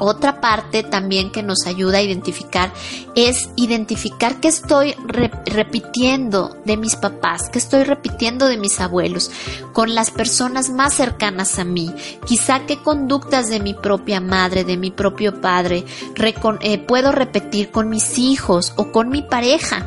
Otra 0.05 0.41
parte 0.41 0.83
también 0.83 1.31
que 1.31 1.45
nos 1.45 1.65
ayuda 1.65 1.99
a 1.99 2.03
identificar 2.03 2.73
es 3.15 3.51
identificar 3.55 4.41
qué 4.41 4.49
estoy 4.49 4.97
repitiendo 5.47 6.57
de 6.65 6.77
mis 6.77 6.97
papás, 6.97 7.49
qué 7.51 7.61
estoy 7.61 7.85
repitiendo 7.85 8.47
de 8.47 8.57
mis 8.57 8.81
abuelos, 8.81 9.31
con 9.73 9.95
las 9.95 10.11
personas 10.11 10.71
más 10.71 10.95
cercanas 10.95 11.61
a 11.61 11.65
mí. 11.65 11.95
Quizá 12.27 12.67
qué 12.67 12.79
conductas 12.79 13.49
de 13.49 13.61
mi 13.61 13.75
propia 13.75 14.21
madre, 14.21 14.65
de 14.65 14.77
mi 14.77 14.91
propio 14.91 15.41
padre, 15.41 15.85
eh, 16.63 16.79
puedo 16.79 17.13
repetir 17.13 17.71
con 17.71 17.89
mis 17.89 18.19
hijos 18.19 18.73
o 18.75 18.91
con 18.91 19.09
mi 19.09 19.23
pareja 19.23 19.87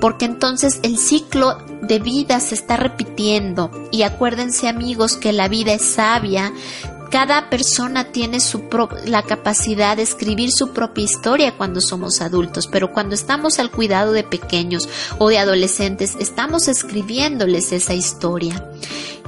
porque 0.00 0.24
entonces 0.24 0.80
el 0.82 0.98
ciclo 0.98 1.58
de 1.82 1.98
vida 1.98 2.40
se 2.40 2.54
está 2.54 2.76
repitiendo. 2.76 3.70
Y 3.90 4.02
acuérdense 4.02 4.68
amigos 4.68 5.16
que 5.16 5.32
la 5.32 5.48
vida 5.48 5.72
es 5.72 5.82
sabia, 5.82 6.52
cada 7.10 7.48
persona 7.50 8.12
tiene 8.12 8.40
su 8.40 8.64
la 9.04 9.22
capacidad 9.22 9.96
de 9.96 10.02
escribir 10.02 10.50
su 10.50 10.72
propia 10.72 11.04
historia 11.04 11.56
cuando 11.56 11.80
somos 11.80 12.20
adultos, 12.20 12.66
pero 12.66 12.92
cuando 12.92 13.14
estamos 13.14 13.58
al 13.58 13.70
cuidado 13.70 14.12
de 14.12 14.24
pequeños 14.24 14.88
o 15.18 15.28
de 15.28 15.38
adolescentes, 15.38 16.16
estamos 16.18 16.68
escribiéndoles 16.68 17.72
esa 17.72 17.94
historia. 17.94 18.70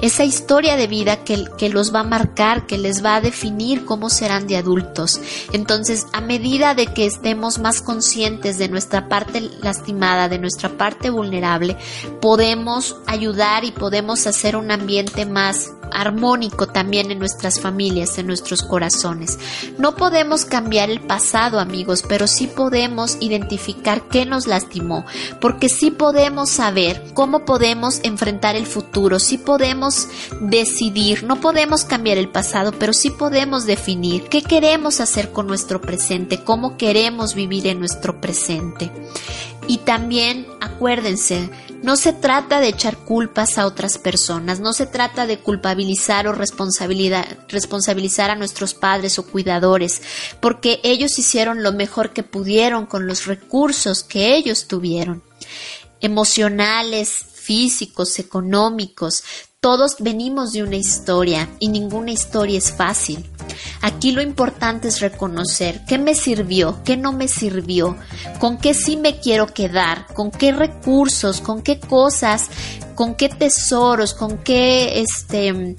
esa 0.00 0.22
historia 0.22 0.76
de 0.76 0.86
vida 0.86 1.24
que, 1.24 1.46
que, 1.58 1.68
los 1.70 1.92
va 1.92 2.00
a 2.00 2.04
marcar, 2.04 2.66
que 2.66 2.78
les 2.78 3.04
va 3.04 3.16
a 3.16 3.20
definir 3.20 3.84
cómo 3.84 4.10
serán 4.10 4.46
de 4.46 4.56
adultos. 4.56 5.20
Entonces, 5.52 6.06
a 6.12 6.20
medida 6.20 6.76
de 6.76 6.86
que 6.86 7.04
estemos 7.04 7.58
más 7.58 7.82
conscientes 7.82 8.58
de 8.58 8.68
nuestra 8.68 9.08
parte 9.08 9.40
lastimada, 9.60 10.28
de 10.28 10.38
nuestra 10.38 10.68
parte 10.68 11.10
vulnerable, 11.10 11.76
podemos 12.20 12.94
ayudar 13.06 13.64
y 13.64 13.72
podemos 13.72 14.28
hacer 14.28 14.54
un 14.54 14.70
ambiente 14.70 15.26
más 15.26 15.72
armónico 15.92 16.66
también 16.66 17.10
en 17.10 17.18
nuestras 17.18 17.60
familias, 17.60 18.18
en 18.18 18.26
nuestros 18.26 18.62
corazones. 18.62 19.38
No 19.78 19.96
podemos 19.96 20.44
cambiar 20.44 20.90
el 20.90 21.00
pasado, 21.00 21.60
amigos, 21.60 22.04
pero 22.08 22.26
sí 22.26 22.46
podemos 22.46 23.16
identificar 23.20 24.02
qué 24.08 24.26
nos 24.26 24.46
lastimó, 24.46 25.04
porque 25.40 25.68
sí 25.68 25.90
podemos 25.90 26.50
saber 26.50 27.02
cómo 27.14 27.44
podemos 27.44 28.00
enfrentar 28.02 28.56
el 28.56 28.66
futuro, 28.66 29.18
sí 29.18 29.38
podemos 29.38 30.08
decidir, 30.40 31.24
no 31.24 31.40
podemos 31.40 31.84
cambiar 31.84 32.18
el 32.18 32.28
pasado, 32.28 32.72
pero 32.78 32.92
sí 32.92 33.10
podemos 33.10 33.66
definir 33.66 34.24
qué 34.24 34.42
queremos 34.42 35.00
hacer 35.00 35.32
con 35.32 35.46
nuestro 35.46 35.80
presente, 35.80 36.42
cómo 36.44 36.76
queremos 36.76 37.34
vivir 37.34 37.66
en 37.66 37.78
nuestro 37.78 38.20
presente. 38.20 38.90
Y 39.66 39.78
también 39.78 40.46
acuérdense, 40.60 41.50
no 41.82 41.96
se 41.96 42.12
trata 42.12 42.60
de 42.60 42.68
echar 42.68 42.96
culpas 42.98 43.58
a 43.58 43.66
otras 43.66 43.98
personas, 43.98 44.60
no 44.60 44.72
se 44.72 44.86
trata 44.86 45.26
de 45.26 45.38
culpabilizar 45.38 46.26
o 46.26 46.32
responsabilizar 46.32 48.30
a 48.30 48.34
nuestros 48.34 48.74
padres 48.74 49.18
o 49.18 49.26
cuidadores, 49.26 50.02
porque 50.40 50.80
ellos 50.82 51.18
hicieron 51.18 51.62
lo 51.62 51.72
mejor 51.72 52.10
que 52.10 52.22
pudieron 52.22 52.86
con 52.86 53.06
los 53.06 53.26
recursos 53.26 54.02
que 54.02 54.36
ellos 54.36 54.66
tuvieron 54.66 55.22
emocionales, 56.00 57.24
físicos, 57.48 58.18
económicos, 58.18 59.24
todos 59.60 59.96
venimos 59.98 60.52
de 60.52 60.62
una 60.62 60.76
historia 60.76 61.48
y 61.58 61.66
ninguna 61.68 62.12
historia 62.12 62.58
es 62.58 62.72
fácil. 62.72 63.28
Aquí 63.82 64.12
lo 64.12 64.22
importante 64.22 64.86
es 64.86 65.00
reconocer 65.00 65.82
qué 65.88 65.98
me 65.98 66.14
sirvió, 66.14 66.80
qué 66.84 66.96
no 66.96 67.12
me 67.12 67.26
sirvió, 67.26 67.96
con 68.38 68.58
qué 68.58 68.72
sí 68.72 68.96
me 68.96 69.18
quiero 69.18 69.48
quedar, 69.48 70.06
con 70.14 70.30
qué 70.30 70.52
recursos, 70.52 71.40
con 71.40 71.62
qué 71.62 71.80
cosas, 71.80 72.50
con 72.94 73.16
qué 73.16 73.28
tesoros, 73.28 74.14
con 74.14 74.38
qué 74.38 75.00
este 75.00 75.74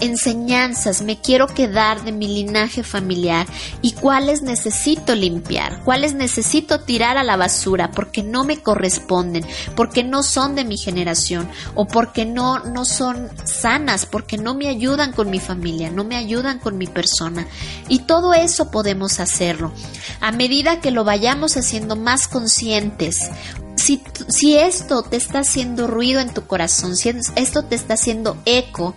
enseñanzas 0.00 1.02
me 1.02 1.20
quiero 1.20 1.46
quedar 1.46 2.04
de 2.04 2.12
mi 2.12 2.28
linaje 2.28 2.82
familiar 2.82 3.46
y 3.82 3.92
cuáles 3.92 4.42
necesito 4.42 5.14
limpiar, 5.14 5.82
cuáles 5.84 6.14
necesito 6.14 6.80
tirar 6.80 7.16
a 7.16 7.24
la 7.24 7.36
basura 7.36 7.90
porque 7.90 8.22
no 8.22 8.44
me 8.44 8.58
corresponden, 8.58 9.44
porque 9.76 10.04
no 10.04 10.22
son 10.22 10.54
de 10.54 10.64
mi 10.64 10.76
generación 10.76 11.48
o 11.74 11.86
porque 11.86 12.26
no, 12.26 12.60
no 12.60 12.84
son 12.84 13.28
sanas, 13.44 14.06
porque 14.06 14.38
no 14.38 14.54
me 14.54 14.68
ayudan 14.68 15.12
con 15.12 15.30
mi 15.30 15.40
familia, 15.40 15.90
no 15.90 16.04
me 16.04 16.16
ayudan 16.16 16.58
con 16.58 16.78
mi 16.78 16.86
persona. 16.86 17.46
Y 17.88 18.00
todo 18.00 18.34
eso 18.34 18.70
podemos 18.70 19.20
hacerlo. 19.20 19.72
A 20.20 20.32
medida 20.32 20.80
que 20.80 20.90
lo 20.90 21.04
vayamos 21.04 21.56
haciendo 21.56 21.96
más 21.96 22.28
conscientes, 22.28 23.30
si, 23.76 24.02
si, 24.28 24.56
esto 24.56 25.02
te 25.02 25.16
está 25.16 25.40
haciendo 25.40 25.86
ruido 25.86 26.20
en 26.20 26.34
tu 26.34 26.46
corazón, 26.46 26.96
si 26.96 27.12
esto 27.36 27.64
te 27.64 27.74
está 27.74 27.94
haciendo 27.94 28.36
eco, 28.44 28.94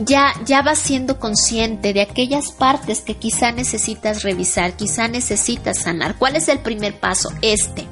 ya, 0.00 0.32
ya 0.44 0.62
vas 0.62 0.78
siendo 0.78 1.18
consciente 1.18 1.92
de 1.92 2.02
aquellas 2.02 2.52
partes 2.52 3.00
que 3.00 3.16
quizá 3.16 3.52
necesitas 3.52 4.22
revisar, 4.22 4.74
quizá 4.74 5.08
necesitas 5.08 5.82
sanar. 5.82 6.16
¿Cuál 6.16 6.36
es 6.36 6.48
el 6.48 6.60
primer 6.60 6.98
paso? 6.98 7.30
Este. 7.42 7.86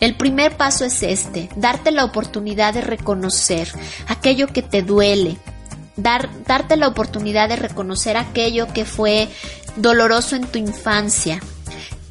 El 0.00 0.14
primer 0.16 0.56
paso 0.56 0.84
es 0.84 1.02
este, 1.02 1.48
darte 1.56 1.90
la 1.90 2.04
oportunidad 2.04 2.74
de 2.74 2.82
reconocer 2.82 3.68
aquello 4.06 4.46
que 4.46 4.62
te 4.62 4.82
duele, 4.82 5.36
dar, 5.96 6.30
darte 6.44 6.76
la 6.76 6.86
oportunidad 6.86 7.48
de 7.48 7.56
reconocer 7.56 8.16
aquello 8.16 8.72
que 8.72 8.84
fue 8.84 9.28
doloroso 9.76 10.36
en 10.36 10.46
tu 10.46 10.58
infancia 10.58 11.40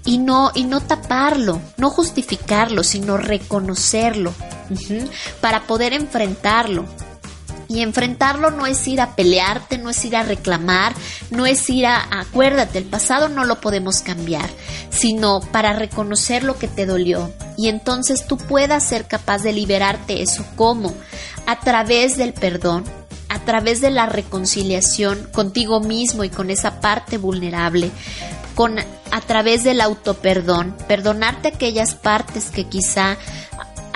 y 0.04 0.18
no, 0.18 0.52
y 0.54 0.66
no 0.66 0.82
taparlo, 0.82 1.62
no 1.78 1.90
justificarlo, 1.90 2.84
sino 2.84 3.18
reconocerlo 3.18 4.34
para 5.40 5.64
poder 5.64 5.94
enfrentarlo. 5.94 6.86
Y 7.68 7.82
enfrentarlo 7.82 8.52
no 8.52 8.66
es 8.66 8.88
ir 8.88 9.02
a 9.02 9.16
pelearte, 9.16 9.78
no 9.78 9.90
es 9.90 10.04
ir 10.06 10.16
a 10.16 10.24
reclamar, 10.24 10.94
no 11.32 11.46
es 11.46 11.70
ir 11.70 11.86
a, 11.86 12.20
acuérdate, 12.20 12.78
el 12.78 12.86
pasado 12.86 13.30
no 13.30 13.44
lo 13.44 13.60
podemos 13.60 14.02
cambiar, 14.02 14.50
sino 14.90 15.42
para 15.52 15.74
reconocer 15.74 16.44
lo 16.44 16.58
que 16.58 16.68
te 16.68 16.86
dolió. 16.86 17.32
Y 17.58 17.68
entonces 17.68 18.26
tú 18.26 18.38
puedas 18.38 18.84
ser 18.84 19.06
capaz 19.06 19.44
de 19.44 19.52
liberarte 19.52 20.22
eso. 20.22 20.46
¿Cómo? 20.56 20.94
A 21.46 21.60
través 21.60 22.18
del 22.18 22.34
perdón, 22.34 22.86
a 23.30 23.40
través 23.40 23.82
de 23.82 23.92
la 23.92 24.06
reconciliación 24.06 25.28
contigo 25.34 25.80
mismo 25.80 26.24
y 26.24 26.30
con 26.30 26.50
esa 26.50 26.80
parte 26.80 27.18
vulnerable, 27.18 27.92
con 28.56 28.80
a 28.80 29.22
través 29.22 29.64
del 29.64 29.82
autoperdón, 29.82 30.76
perdonarte 30.88 31.50
aquellas 31.50 31.96
partes 31.96 32.50
que 32.50 32.66
quizá 32.66 33.18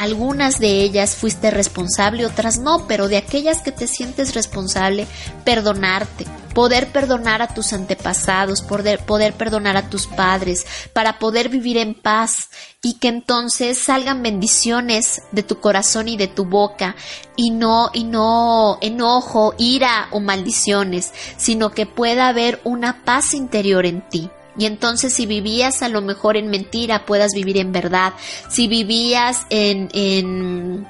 algunas 0.01 0.57
de 0.57 0.81
ellas 0.81 1.15
fuiste 1.15 1.51
responsable, 1.51 2.25
otras 2.25 2.57
no, 2.57 2.87
pero 2.87 3.07
de 3.07 3.17
aquellas 3.17 3.61
que 3.61 3.71
te 3.71 3.85
sientes 3.85 4.33
responsable, 4.33 5.05
perdonarte, 5.45 6.25
poder 6.55 6.87
perdonar 6.87 7.43
a 7.43 7.53
tus 7.53 7.71
antepasados, 7.71 8.63
poder, 8.63 9.05
poder 9.05 9.33
perdonar 9.33 9.77
a 9.77 9.91
tus 9.91 10.07
padres, 10.07 10.65
para 10.93 11.19
poder 11.19 11.49
vivir 11.49 11.77
en 11.77 11.93
paz 11.93 12.49
y 12.81 12.95
que 12.95 13.09
entonces 13.09 13.77
salgan 13.77 14.23
bendiciones 14.23 15.21
de 15.31 15.43
tu 15.43 15.59
corazón 15.59 16.07
y 16.07 16.17
de 16.17 16.27
tu 16.27 16.45
boca 16.45 16.95
y 17.35 17.51
no, 17.51 17.91
y 17.93 18.03
no 18.03 18.79
enojo, 18.81 19.53
ira 19.59 20.07
o 20.09 20.19
maldiciones, 20.19 21.13
sino 21.37 21.69
que 21.69 21.85
pueda 21.85 22.27
haber 22.27 22.59
una 22.63 23.05
paz 23.05 23.35
interior 23.35 23.85
en 23.85 24.01
ti. 24.09 24.31
Y 24.57 24.65
entonces 24.65 25.13
si 25.13 25.25
vivías 25.25 25.81
a 25.81 25.89
lo 25.89 26.01
mejor 26.01 26.37
en 26.37 26.49
mentira, 26.49 27.05
puedas 27.05 27.31
vivir 27.33 27.57
en 27.57 27.71
verdad. 27.71 28.13
Si 28.49 28.67
vivías 28.67 29.45
en, 29.49 29.89
en 29.93 30.85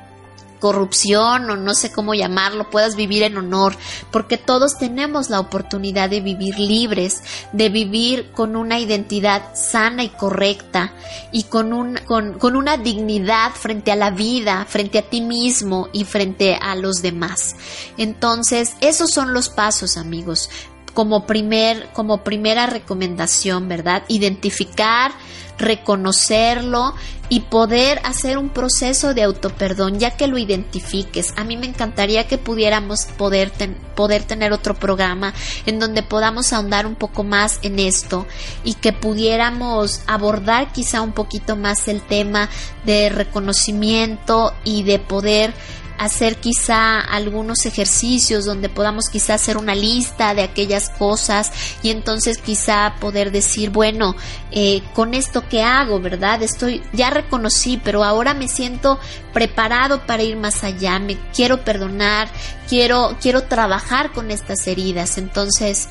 corrupción 0.62 1.50
o 1.50 1.58
no 1.58 1.74
sé 1.74 1.92
cómo 1.92 2.14
llamarlo, 2.14 2.70
puedas 2.70 2.96
vivir 2.96 3.24
en 3.24 3.36
honor, 3.36 3.76
porque 4.12 4.38
todos 4.38 4.78
tenemos 4.78 5.30
la 5.30 5.42
oportunidad 5.42 6.10
de 6.10 6.22
vivir 6.22 6.58
libres, 6.58 7.24
de 7.52 7.68
vivir 7.68 8.32
con 8.32 8.56
una 8.56 8.80
identidad 8.80 9.56
sana 9.56 10.04
y 10.04 10.10
correcta 10.10 10.94
y 11.34 11.44
con, 11.44 11.74
un, 11.74 11.98
con, 12.06 12.38
con 12.38 12.56
una 12.56 12.78
dignidad 12.78 13.52
frente 13.52 13.92
a 13.92 13.96
la 13.96 14.12
vida, 14.12 14.66
frente 14.70 15.00
a 15.00 15.10
ti 15.10 15.20
mismo 15.20 15.90
y 15.92 16.06
frente 16.06 16.56
a 16.56 16.76
los 16.76 17.02
demás. 17.02 17.56
Entonces, 17.98 18.76
esos 18.80 19.12
son 19.12 19.34
los 19.34 19.50
pasos, 19.50 19.98
amigos 19.98 20.50
como, 20.94 21.26
primer, 21.26 21.90
como 21.94 22.24
primera 22.24 22.68
recomendación, 22.68 23.68
¿verdad? 23.68 24.04
Identificar, 24.08 25.12
reconocerlo 25.58 26.96
y 27.30 27.42
poder 27.42 28.02
hacer 28.04 28.38
un 28.38 28.50
proceso 28.50 29.14
de 29.14 29.24
autoperdón 29.24 30.00
ya 30.00 30.18
que 30.18 30.28
lo 30.28 30.38
identifiques. 30.38 31.34
A 31.38 31.46
mí 31.46 31.56
me 31.56 31.68
encantaría 31.68 32.28
que 32.28 32.38
pudiéramos 32.38 33.06
poder, 33.06 33.54
poder 33.96 34.24
tener 34.24 34.52
otro 34.52 34.76
programa 34.76 35.34
en 35.66 35.80
donde 35.80 36.04
podamos 36.04 36.52
ahondar 36.52 36.86
un 36.86 36.96
poco 36.96 37.24
más 37.24 37.60
en 37.62 37.80
esto 37.80 38.28
y 38.66 38.74
que 38.74 38.92
pudiéramos 38.92 40.02
abordar 40.08 40.74
quizá 40.74 41.02
un 41.02 41.14
poquito 41.14 41.56
más 41.56 41.88
el 41.88 42.02
tema 42.02 42.50
de 42.86 43.10
reconocimiento 43.10 44.54
y 44.66 44.84
de 44.84 45.00
poder 45.00 45.54
hacer 46.02 46.38
quizá 46.38 47.00
algunos 47.00 47.68
ejercicios 47.68 48.46
donde 48.46 48.70
podamos 48.70 49.08
quizá 49.08 49.36
hacer 49.36 49.56
una 49.56 49.76
lista 49.76 50.34
de 50.34 50.42
aquellas 50.42 50.90
cosas 50.90 51.52
y 51.84 51.92
entonces 51.92 52.40
quizá 52.40 52.96
poder 53.00 53.32
decir, 53.32 53.70
bueno, 53.70 54.16
eh, 54.50 54.82
con 54.96 55.14
esto 55.14 55.48
que 55.48 55.62
hago, 55.62 56.00
¿verdad? 56.00 56.42
Estoy, 56.42 56.82
ya 56.92 57.12
reconocí, 57.12 57.80
pero 57.84 58.04
ahora 58.04 58.34
me 58.34 58.48
siento 58.48 59.00
preparado 59.32 60.08
para 60.08 60.24
ir 60.24 60.38
más 60.38 60.64
allá, 60.64 60.98
me 60.98 61.18
quiero 61.36 61.64
perdonar, 61.64 62.30
quiero, 62.68 63.16
quiero 63.22 63.44
trabajar 63.44 64.12
con 64.12 64.32
estas 64.32 64.66
heridas. 64.66 65.20
Entonces, 65.20 65.88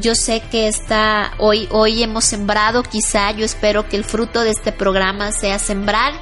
yo 0.00 0.14
sé 0.14 0.40
que 0.50 0.68
está 0.68 1.32
hoy 1.36 1.68
hoy 1.70 2.02
hemos 2.02 2.24
sembrado 2.24 2.84
quizá 2.84 3.32
yo 3.32 3.44
espero 3.44 3.88
que 3.88 3.96
el 3.96 4.04
fruto 4.04 4.42
de 4.42 4.50
este 4.50 4.70
programa 4.70 5.32
sea 5.32 5.58
sembrar 5.58 6.12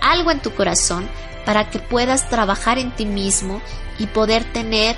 algo 0.00 0.30
en 0.30 0.40
tu 0.40 0.54
corazón 0.54 1.06
para 1.48 1.70
que 1.70 1.78
puedas 1.78 2.28
trabajar 2.28 2.76
en 2.76 2.90
ti 2.90 3.06
mismo 3.06 3.62
y 3.98 4.04
poder 4.04 4.44
tener, 4.44 4.96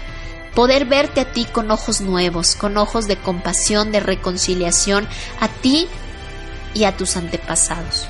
poder 0.52 0.84
verte 0.84 1.20
a 1.20 1.32
ti 1.32 1.44
con 1.44 1.70
ojos 1.70 2.00
nuevos, 2.00 2.56
con 2.56 2.76
ojos 2.76 3.06
de 3.06 3.14
compasión, 3.14 3.92
de 3.92 4.00
reconciliación, 4.00 5.06
a 5.38 5.46
ti 5.46 5.86
y 6.74 6.82
a 6.82 6.96
tus 6.96 7.16
antepasados. 7.16 8.08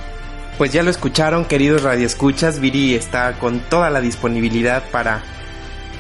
Pues 0.57 0.73
ya 0.73 0.83
lo 0.83 0.89
escucharon, 0.89 1.45
queridos 1.45 1.83
radioescuchas, 1.83 2.61
Viri 2.61 2.95
está 2.95 3.39
con 3.39 3.61
toda 3.61 3.91
la 3.91 4.01
disponibilidad 4.01 4.85
para, 4.91 5.21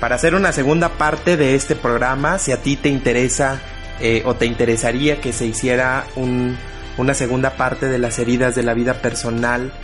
para 0.00 0.14
hacer 0.14 0.34
una 0.34 0.52
segunda 0.52 0.88
parte 0.88 1.36
de 1.36 1.54
este 1.54 1.76
programa. 1.76 2.38
Si 2.38 2.52
a 2.52 2.62
ti 2.62 2.76
te 2.76 2.88
interesa 2.88 3.60
eh, 4.00 4.22
o 4.24 4.34
te 4.34 4.46
interesaría 4.46 5.20
que 5.20 5.34
se 5.34 5.44
hiciera 5.44 6.06
un, 6.16 6.56
una 6.96 7.12
segunda 7.12 7.50
parte 7.50 7.84
de 7.84 7.98
las 7.98 8.18
heridas 8.18 8.54
de 8.54 8.62
la 8.62 8.72
vida 8.72 8.94
personal 8.94 9.74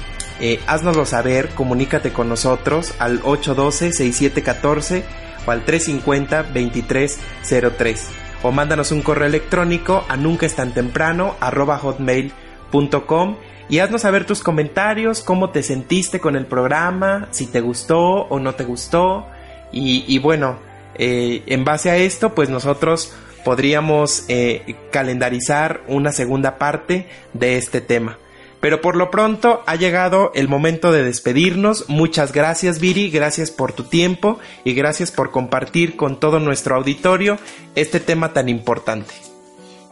eh, 0.40 0.60
haznoslo 0.66 1.06
saber, 1.06 1.50
comunícate 1.50 2.12
con 2.12 2.28
nosotros 2.28 2.94
al 2.98 3.22
812-6714 3.22 5.04
o 5.46 5.50
al 5.50 5.64
350-2303 5.64 8.00
o 8.42 8.52
mándanos 8.52 8.92
un 8.92 9.02
correo 9.02 9.26
electrónico 9.26 10.04
a 10.08 10.16
nunca 10.16 10.46
es 10.46 10.54
tan 10.54 10.72
temprano 10.72 11.34
arroba 11.40 11.76
hotmail.com 11.78 13.36
y 13.68 13.80
haznos 13.80 14.02
saber 14.02 14.26
tus 14.26 14.42
comentarios, 14.42 15.22
cómo 15.22 15.50
te 15.50 15.64
sentiste 15.64 16.20
con 16.20 16.36
el 16.36 16.46
programa, 16.46 17.28
si 17.32 17.46
te 17.46 17.60
gustó 17.60 17.98
o 17.98 18.38
no 18.38 18.54
te 18.54 18.64
gustó 18.64 19.26
y, 19.72 20.18
bueno, 20.20 20.58
eh, 20.94 21.42
en 21.46 21.64
base 21.64 21.90
a 21.90 21.96
esto 21.96 22.34
pues 22.34 22.48
nosotros 22.48 23.12
podríamos 23.44 24.24
eh, 24.28 24.76
calendarizar 24.90 25.82
una 25.88 26.12
segunda 26.12 26.58
parte 26.58 27.08
de 27.32 27.58
este 27.58 27.80
tema. 27.80 28.18
Pero 28.60 28.80
por 28.80 28.96
lo 28.96 29.10
pronto 29.10 29.62
ha 29.66 29.76
llegado 29.76 30.32
el 30.34 30.48
momento 30.48 30.92
de 30.92 31.04
despedirnos. 31.04 31.88
Muchas 31.88 32.32
gracias 32.32 32.80
Viri, 32.80 33.10
gracias 33.10 33.50
por 33.50 33.72
tu 33.72 33.84
tiempo 33.84 34.38
y 34.64 34.74
gracias 34.74 35.10
por 35.10 35.30
compartir 35.30 35.96
con 35.96 36.18
todo 36.18 36.40
nuestro 36.40 36.76
auditorio 36.76 37.38
este 37.74 38.00
tema 38.00 38.32
tan 38.32 38.48
importante. 38.48 39.14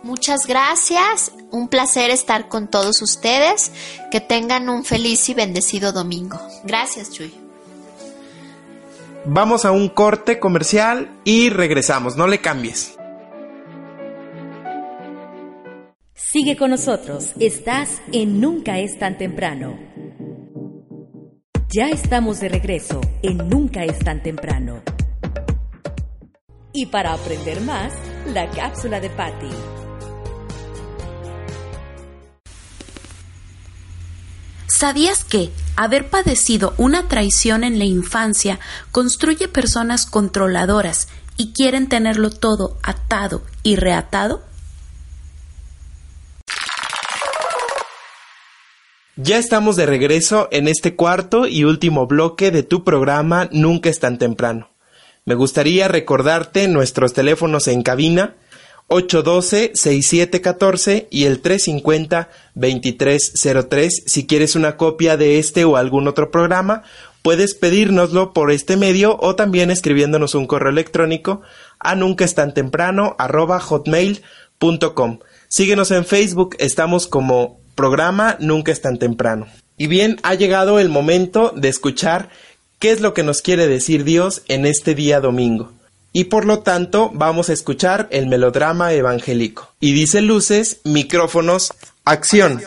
Muchas 0.03 0.47
gracias, 0.47 1.33
un 1.51 1.69
placer 1.69 2.11
estar 2.11 2.49
con 2.49 2.69
todos 2.69 3.01
ustedes. 3.01 3.73
Que 4.11 4.21
tengan 4.21 4.69
un 4.69 4.85
feliz 4.85 5.29
y 5.31 5.35
bendecido 5.35 5.93
domingo. 5.93 6.39
Gracias, 6.63 7.11
Chuy. 7.11 7.35
Vamos 9.25 9.65
a 9.65 9.73
un 9.73 9.89
corte 9.89 10.39
comercial 10.39 11.11
y 11.25 11.49
regresamos, 11.49 12.17
no 12.17 12.27
le 12.27 12.43
cambies. 12.43 12.99
Sigue 16.35 16.57
con 16.57 16.71
nosotros, 16.71 17.31
estás 17.39 18.03
en 18.11 18.41
Nunca 18.41 18.81
es 18.81 18.99
tan 18.99 19.17
temprano. 19.17 19.79
Ya 21.69 21.91
estamos 21.91 22.41
de 22.41 22.49
regreso 22.49 23.01
en 23.23 23.49
Nunca 23.49 23.85
es 23.85 24.01
tan 24.01 24.21
temprano. 24.21 24.83
Y 26.73 26.87
para 26.87 27.13
aprender 27.13 27.61
más, 27.61 27.93
la 28.33 28.51
cápsula 28.51 28.99
de 28.99 29.11
Patty. 29.11 29.47
¿Sabías 34.67 35.23
que 35.23 35.53
haber 35.77 36.11
padecido 36.11 36.75
una 36.79 37.07
traición 37.07 37.63
en 37.63 37.79
la 37.79 37.85
infancia 37.85 38.59
construye 38.91 39.47
personas 39.47 40.05
controladoras 40.05 41.07
y 41.37 41.53
quieren 41.53 41.89
tenerlo 41.89 42.31
todo 42.31 42.77
atado 42.83 43.45
y 43.63 43.77
reatado? 43.77 44.43
Ya 49.17 49.39
estamos 49.39 49.77
de 49.77 49.87
regreso 49.87 50.49
en 50.51 50.67
este 50.67 50.97
cuarto 50.97 51.47
y 51.47 51.63
último 51.63 52.09
bloque 52.09 52.51
de 52.51 52.65
tu 52.65 52.83
programa 52.83 53.49
Nunca 53.53 53.89
es 53.89 54.01
tan 54.01 54.19
temprano. 54.19 54.71
Me 55.25 55.37
gustaría 55.37 55.87
recordarte 55.87 56.67
nuestros 56.67 57.13
teléfonos 57.13 57.69
en 57.69 57.85
cabina 57.85 58.35
812-6714 58.89 61.07
y 61.11 61.27
el 61.27 61.41
350-2303. 61.41 63.91
Si 64.05 64.27
quieres 64.27 64.57
una 64.57 64.77
copia 64.77 65.17
de 65.17 65.39
este 65.39 65.65
o 65.65 65.77
algún 65.77 66.09
otro 66.09 66.33
programa, 66.33 66.83
puedes 67.23 67.55
pedírnoslo 67.55 68.33
por 68.33 68.51
este 68.51 68.77
medio 68.77 69.17
o 69.21 69.37
también 69.37 69.71
escribiéndonos 69.71 70.35
un 70.35 70.49
correo 70.49 70.73
electrónico 70.73 71.41
a 71.79 71.95
nunca 71.95 72.25
es. 74.59 75.21
Síguenos 75.47 75.93
en 75.93 76.05
Facebook, 76.05 76.57
estamos 76.59 77.07
como 77.07 77.63
programa 77.75 78.37
Nunca 78.41 78.73
es 78.73 78.81
tan 78.81 78.99
temprano. 78.99 79.47
Y 79.77 79.87
bien, 79.89 80.19
ha 80.23 80.35
llegado 80.35 80.79
el 80.79 80.89
momento 80.89 81.53
de 81.57 81.69
escuchar 81.69 82.31
qué 82.79 82.93
es 82.93 83.01
lo 83.01 83.15
que 83.15 83.23
nos 83.23 83.43
quiere 83.43 83.67
decir 83.67 84.05
Dios 84.05 84.43
en 84.49 84.67
este 84.67 84.95
día 84.95 85.21
domingo. 85.21 85.73
Y 86.13 86.25
por 86.25 86.45
lo 86.45 86.61
tanto 86.61 87.11
vamos 87.13 87.51
a 87.51 87.53
escuchar 87.53 88.07
el 88.13 88.29
melodrama 88.29 88.93
evangélico. 88.93 89.75
Y 89.81 89.93
dice 89.93 90.23
luces, 90.23 90.81
micrófonos, 90.85 91.75
acción. 92.05 92.63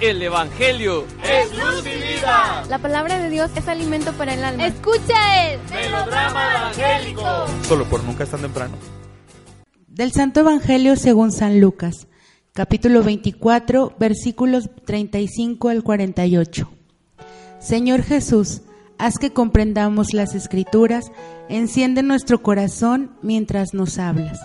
El 0.00 0.22
Evangelio 0.22 1.06
es 1.22 1.56
luz 1.56 1.86
y 1.86 2.14
vida. 2.14 2.64
La 2.68 2.78
palabra 2.78 3.18
de 3.18 3.28
Dios 3.28 3.50
es 3.54 3.68
alimento 3.68 4.12
para 4.14 4.34
el 4.34 4.42
alma. 4.42 4.66
Escucha 4.66 5.52
el 5.52 5.60
melodrama 5.70 6.56
evangélico. 6.56 7.46
Solo 7.68 7.84
por 7.84 8.02
nunca 8.02 8.24
es 8.24 8.30
tan 8.30 8.40
temprano. 8.40 8.76
Del 9.92 10.10
Santo 10.10 10.40
Evangelio 10.40 10.96
según 10.96 11.32
San 11.32 11.60
Lucas, 11.60 12.08
capítulo 12.54 13.02
24, 13.02 13.94
versículos 14.00 14.70
35 14.86 15.68
al 15.68 15.82
48. 15.82 16.70
Señor 17.58 18.02
Jesús, 18.02 18.62
haz 18.96 19.18
que 19.18 19.34
comprendamos 19.34 20.14
las 20.14 20.34
escrituras, 20.34 21.12
enciende 21.50 22.02
nuestro 22.02 22.40
corazón 22.42 23.10
mientras 23.20 23.74
nos 23.74 23.98
hablas. 23.98 24.40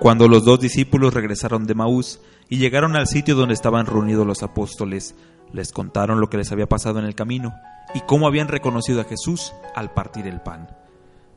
Cuando 0.00 0.26
los 0.26 0.44
dos 0.44 0.58
discípulos 0.58 1.14
regresaron 1.14 1.68
de 1.68 1.76
Maús 1.76 2.18
y 2.48 2.56
llegaron 2.56 2.96
al 2.96 3.06
sitio 3.06 3.36
donde 3.36 3.54
estaban 3.54 3.86
reunidos 3.86 4.26
los 4.26 4.42
apóstoles, 4.42 5.14
les 5.52 5.70
contaron 5.70 6.20
lo 6.20 6.28
que 6.28 6.38
les 6.38 6.50
había 6.50 6.66
pasado 6.66 6.98
en 6.98 7.04
el 7.04 7.14
camino 7.14 7.54
y 7.94 8.00
cómo 8.00 8.26
habían 8.26 8.48
reconocido 8.48 9.00
a 9.00 9.04
Jesús 9.04 9.52
al 9.76 9.94
partir 9.94 10.26
el 10.26 10.40
pan. 10.40 10.66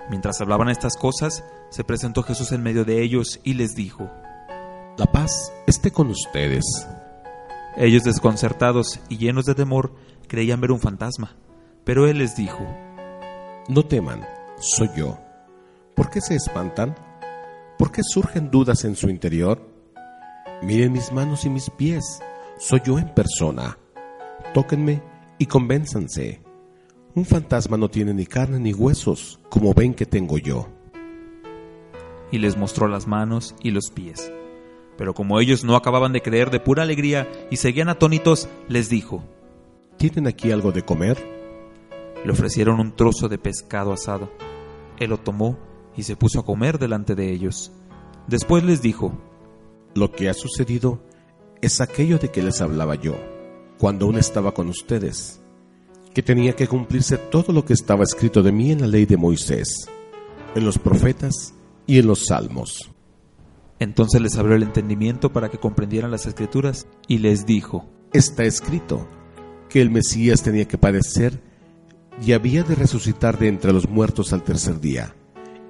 Mientras 0.10 0.42
hablaban 0.42 0.70
estas 0.70 0.98
cosas, 0.98 1.44
se 1.70 1.84
presentó 1.84 2.24
Jesús 2.24 2.52
en 2.52 2.64
medio 2.64 2.84
de 2.84 3.02
ellos 3.04 3.40
y 3.44 3.54
les 3.54 3.76
dijo, 3.76 4.10
La 4.98 5.06
paz 5.12 5.54
esté 5.68 5.92
con 5.92 6.10
ustedes. 6.10 6.66
Ellos 7.78 8.04
desconcertados 8.04 9.00
y 9.08 9.18
llenos 9.18 9.46
de 9.46 9.54
temor 9.54 9.94
creían 10.28 10.62
ver 10.62 10.72
un 10.72 10.80
fantasma, 10.80 11.36
pero 11.84 12.08
él 12.08 12.18
les 12.18 12.36
dijo, 12.36 12.66
No 13.68 13.86
teman, 13.86 14.26
soy 14.60 14.90
yo. 14.96 15.20
¿Por 15.96 16.10
qué 16.10 16.22
se 16.22 16.36
espantan? 16.36 16.96
¿Por 17.78 17.92
qué 17.92 18.02
surgen 18.04 18.50
dudas 18.50 18.84
en 18.86 18.96
su 18.96 19.10
interior? 19.10 19.62
Miren 20.64 20.92
mis 20.92 21.12
manos 21.12 21.46
y 21.46 21.50
mis 21.50 21.70
pies, 21.70 22.22
soy 22.58 22.82
yo 22.84 22.98
en 22.98 23.14
persona. 23.14 23.78
Tóquenme 24.54 25.04
y 25.38 25.46
convénzanse. 25.46 26.42
Un 27.16 27.26
fantasma 27.26 27.76
no 27.76 27.90
tiene 27.90 28.14
ni 28.14 28.28
carne 28.28 28.60
ni 28.60 28.72
huesos, 28.72 29.40
como 29.50 29.74
ven 29.74 29.96
que 29.96 30.06
tengo 30.06 30.38
yo. 30.38 30.68
Y 32.32 32.38
les 32.38 32.56
mostró 32.56 32.88
las 32.88 33.08
manos 33.08 33.56
y 33.64 33.72
los 33.72 33.90
pies. 33.90 34.32
Pero 34.96 35.16
como 35.16 35.40
ellos 35.40 35.64
no 35.64 35.76
acababan 35.76 36.14
de 36.14 36.22
creer 36.22 36.52
de 36.52 36.60
pura 36.60 36.84
alegría 36.84 37.28
y 37.50 37.58
seguían 37.58 37.90
atónitos, 37.90 38.48
les 38.68 38.90
dijo, 38.90 39.24
¿Tienen 39.98 40.28
aquí 40.28 40.52
algo 40.52 40.72
de 40.72 40.84
comer? 40.84 41.18
Le 42.24 42.32
ofrecieron 42.32 42.80
un 42.80 42.96
trozo 42.96 43.28
de 43.28 43.40
pescado 43.40 43.92
asado. 43.92 44.32
Él 45.00 45.10
lo 45.10 45.18
tomó 45.18 45.58
y 45.98 46.04
se 46.04 46.16
puso 46.16 46.42
a 46.42 46.46
comer 46.46 46.78
delante 46.78 47.16
de 47.16 47.32
ellos. 47.32 47.72
Después 48.28 48.64
les 48.64 48.84
dijo, 48.84 49.14
Lo 49.96 50.12
que 50.12 50.30
ha 50.30 50.36
sucedido 50.36 51.02
es 51.62 51.82
aquello 51.82 52.20
de 52.20 52.30
que 52.30 52.44
les 52.44 52.62
hablaba 52.62 52.94
yo, 52.94 53.16
cuando 53.80 54.06
aún 54.06 54.18
estaba 54.20 54.54
con 54.54 54.70
ustedes 54.70 55.42
que 56.14 56.24
tenía 56.24 56.56
que 56.56 56.68
cumplirse 56.68 57.18
todo 57.18 57.54
lo 57.54 57.66
que 57.66 57.74
estaba 57.74 58.04
escrito 58.04 58.42
de 58.42 58.52
mí 58.52 58.72
en 58.72 58.82
la 58.82 58.88
ley 58.88 59.06
de 59.06 59.18
Moisés, 59.18 59.88
en 60.56 60.66
los 60.66 60.78
profetas 60.80 61.54
y 61.86 62.00
en 62.00 62.08
los 62.08 62.26
salmos. 62.26 62.92
Entonces 63.80 64.22
les 64.22 64.36
abrió 64.36 64.56
el 64.56 64.64
entendimiento 64.64 65.32
para 65.32 65.50
que 65.50 65.58
comprendieran 65.58 66.12
las 66.12 66.26
escrituras 66.26 66.88
y 67.08 67.20
les 67.20 67.46
dijo, 67.46 67.86
Está 68.12 68.44
escrito 68.44 69.08
que 69.70 69.82
el 69.82 69.92
Mesías 69.92 70.42
tenía 70.42 70.68
que 70.68 70.80
padecer 70.80 71.42
y 72.26 72.34
había 72.34 72.64
de 72.64 72.76
resucitar 72.76 73.38
de 73.38 73.48
entre 73.48 73.72
los 73.72 73.88
muertos 73.88 74.34
al 74.34 74.44
tercer 74.44 74.82
día, 74.82 75.16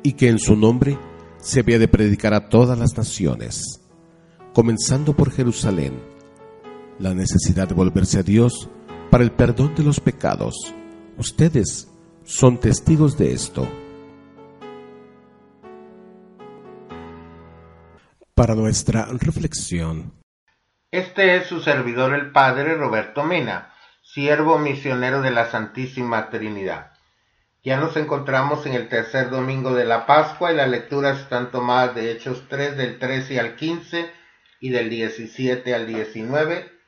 y 0.01 0.13
que 0.13 0.29
en 0.29 0.39
su 0.39 0.55
nombre 0.55 0.97
se 1.37 1.59
había 1.59 1.77
de 1.77 1.87
predicar 1.87 2.33
a 2.33 2.49
todas 2.49 2.79
las 2.79 2.97
naciones, 2.97 3.81
comenzando 4.53 5.15
por 5.15 5.31
Jerusalén. 5.31 5.93
La 6.97 7.13
necesidad 7.13 7.67
de 7.67 7.75
volverse 7.75 8.19
a 8.19 8.23
Dios 8.23 8.69
para 9.09 9.23
el 9.23 9.31
perdón 9.31 9.73
de 9.75 9.83
los 9.83 9.99
pecados. 9.99 10.73
Ustedes 11.17 11.87
son 12.23 12.59
testigos 12.59 13.17
de 13.17 13.33
esto. 13.33 13.67
Para 18.35 18.55
nuestra 18.55 19.05
reflexión. 19.05 20.13
Este 20.91 21.35
es 21.35 21.47
su 21.47 21.59
servidor 21.59 22.13
el 22.13 22.31
Padre 22.31 22.75
Roberto 22.75 23.23
Mena, 23.23 23.73
siervo 24.01 24.57
misionero 24.57 25.21
de 25.21 25.31
la 25.31 25.49
Santísima 25.49 26.29
Trinidad. 26.29 26.93
Ya 27.63 27.77
nos 27.77 27.97
encontramos 27.97 28.65
en 28.65 28.73
el 28.73 28.87
tercer 28.87 29.29
domingo 29.29 29.73
de 29.73 29.85
la 29.85 30.05
Pascua 30.05 30.51
y 30.51 30.55
las 30.55 30.69
lecturas 30.69 31.19
están 31.19 31.51
tomadas 31.51 31.93
de 31.95 32.11
Hechos 32.11 32.45
3 32.47 32.77
del 32.77 32.97
13 32.97 33.39
al 33.39 33.55
15 33.55 34.09
y 34.61 34.69
del 34.69 34.89
17 34.89 35.75
al 35.75 35.85
19 35.85 36.78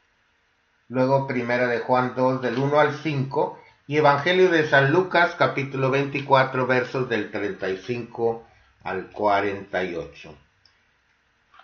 luego 0.91 1.25
Primera 1.25 1.67
de 1.67 1.79
Juan 1.79 2.15
2 2.17 2.41
del 2.41 2.57
1 2.57 2.77
al 2.77 2.93
5 2.93 3.57
y 3.87 3.95
Evangelio 3.95 4.49
de 4.51 4.67
San 4.67 4.91
Lucas 4.91 5.35
capítulo 5.37 5.89
24 5.89 6.67
versos 6.67 7.07
del 7.07 7.31
35 7.31 8.45
al 8.83 9.09
48. 9.09 10.35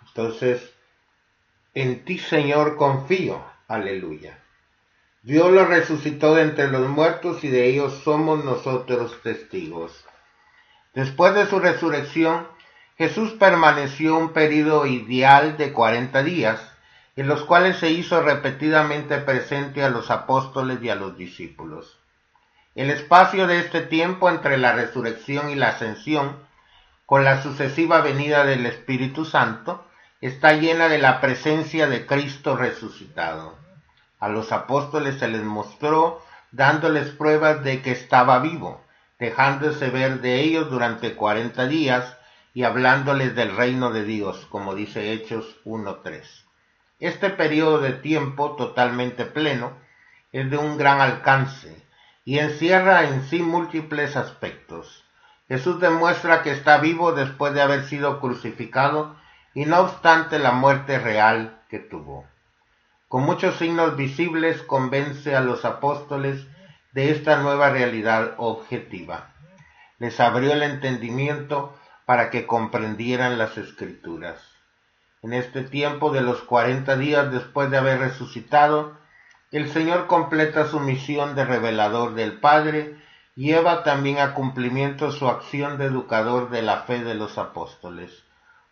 Entonces, 0.06 0.72
En 1.74 2.06
ti, 2.06 2.16
Señor, 2.18 2.76
confío. 2.76 3.44
Aleluya. 3.68 4.38
Dios 5.22 5.52
lo 5.52 5.66
resucitó 5.66 6.34
de 6.34 6.42
entre 6.44 6.68
los 6.68 6.88
muertos 6.88 7.44
y 7.44 7.48
de 7.48 7.66
ellos 7.66 8.00
somos 8.02 8.42
nosotros 8.42 9.20
testigos. 9.22 10.06
Después 10.94 11.34
de 11.34 11.44
su 11.44 11.58
resurrección, 11.58 12.48
Jesús 12.96 13.32
permaneció 13.32 14.16
un 14.16 14.32
periodo 14.32 14.86
ideal 14.86 15.58
de 15.58 15.74
cuarenta 15.74 16.22
días, 16.22 16.77
en 17.18 17.26
los 17.26 17.42
cuales 17.42 17.78
se 17.78 17.90
hizo 17.90 18.22
repetidamente 18.22 19.18
presente 19.18 19.82
a 19.82 19.90
los 19.90 20.08
apóstoles 20.08 20.80
y 20.80 20.88
a 20.88 20.94
los 20.94 21.18
discípulos. 21.18 21.98
El 22.76 22.90
espacio 22.90 23.48
de 23.48 23.58
este 23.58 23.80
tiempo 23.80 24.30
entre 24.30 24.56
la 24.56 24.70
resurrección 24.70 25.50
y 25.50 25.56
la 25.56 25.70
ascensión, 25.70 26.36
con 27.06 27.24
la 27.24 27.42
sucesiva 27.42 28.02
venida 28.02 28.44
del 28.44 28.66
Espíritu 28.66 29.24
Santo, 29.24 29.84
está 30.20 30.52
llena 30.52 30.88
de 30.88 30.98
la 30.98 31.20
presencia 31.20 31.88
de 31.88 32.06
Cristo 32.06 32.56
resucitado. 32.56 33.56
A 34.20 34.28
los 34.28 34.52
apóstoles 34.52 35.18
se 35.18 35.26
les 35.26 35.42
mostró 35.42 36.22
dándoles 36.52 37.08
pruebas 37.10 37.64
de 37.64 37.82
que 37.82 37.90
estaba 37.90 38.38
vivo, 38.38 38.80
dejándose 39.18 39.90
ver 39.90 40.20
de 40.20 40.42
ellos 40.42 40.70
durante 40.70 41.16
cuarenta 41.16 41.66
días 41.66 42.16
y 42.54 42.62
hablándoles 42.62 43.34
del 43.34 43.56
reino 43.56 43.90
de 43.90 44.04
Dios, 44.04 44.46
como 44.50 44.76
dice 44.76 45.12
Hechos 45.12 45.56
1.3. 45.64 46.47
Este 47.00 47.30
periodo 47.30 47.78
de 47.80 47.92
tiempo 47.92 48.56
totalmente 48.56 49.24
pleno 49.24 49.72
es 50.32 50.50
de 50.50 50.58
un 50.58 50.76
gran 50.78 51.00
alcance, 51.00 51.80
y 52.24 52.40
encierra 52.40 53.04
en 53.04 53.22
sí 53.22 53.40
múltiples 53.40 54.16
aspectos. 54.16 55.04
Jesús 55.46 55.80
demuestra 55.80 56.42
que 56.42 56.50
está 56.50 56.78
vivo 56.78 57.12
después 57.12 57.54
de 57.54 57.62
haber 57.62 57.84
sido 57.84 58.20
crucificado 58.20 59.16
y 59.54 59.64
no 59.64 59.80
obstante 59.80 60.38
la 60.38 60.52
muerte 60.52 60.98
real 60.98 61.62
que 61.70 61.78
tuvo. 61.78 62.26
Con 63.08 63.22
muchos 63.22 63.56
signos 63.56 63.96
visibles 63.96 64.62
convence 64.62 65.34
a 65.34 65.40
los 65.40 65.64
apóstoles 65.64 66.46
de 66.92 67.12
esta 67.12 67.40
nueva 67.40 67.70
realidad 67.70 68.34
objetiva. 68.38 69.32
Les 69.98 70.18
abrió 70.20 70.52
el 70.52 70.62
entendimiento 70.62 71.78
para 72.04 72.28
que 72.28 72.46
comprendieran 72.46 73.38
las 73.38 73.56
escrituras. 73.56 74.47
En 75.22 75.32
este 75.32 75.62
tiempo 75.62 76.12
de 76.12 76.20
los 76.20 76.42
cuarenta 76.42 76.96
días 76.96 77.32
después 77.32 77.70
de 77.70 77.78
haber 77.78 77.98
resucitado, 77.98 78.96
el 79.50 79.70
Señor 79.70 80.06
completa 80.06 80.66
su 80.66 80.78
misión 80.78 81.34
de 81.34 81.44
revelador 81.44 82.14
del 82.14 82.38
Padre 82.38 82.96
lleva 83.34 83.82
también 83.82 84.18
a 84.18 84.34
cumplimiento 84.34 85.10
su 85.10 85.28
acción 85.28 85.78
de 85.78 85.86
educador 85.86 86.50
de 86.50 86.62
la 86.62 86.82
fe 86.82 87.02
de 87.02 87.14
los 87.14 87.38
apóstoles. 87.38 88.24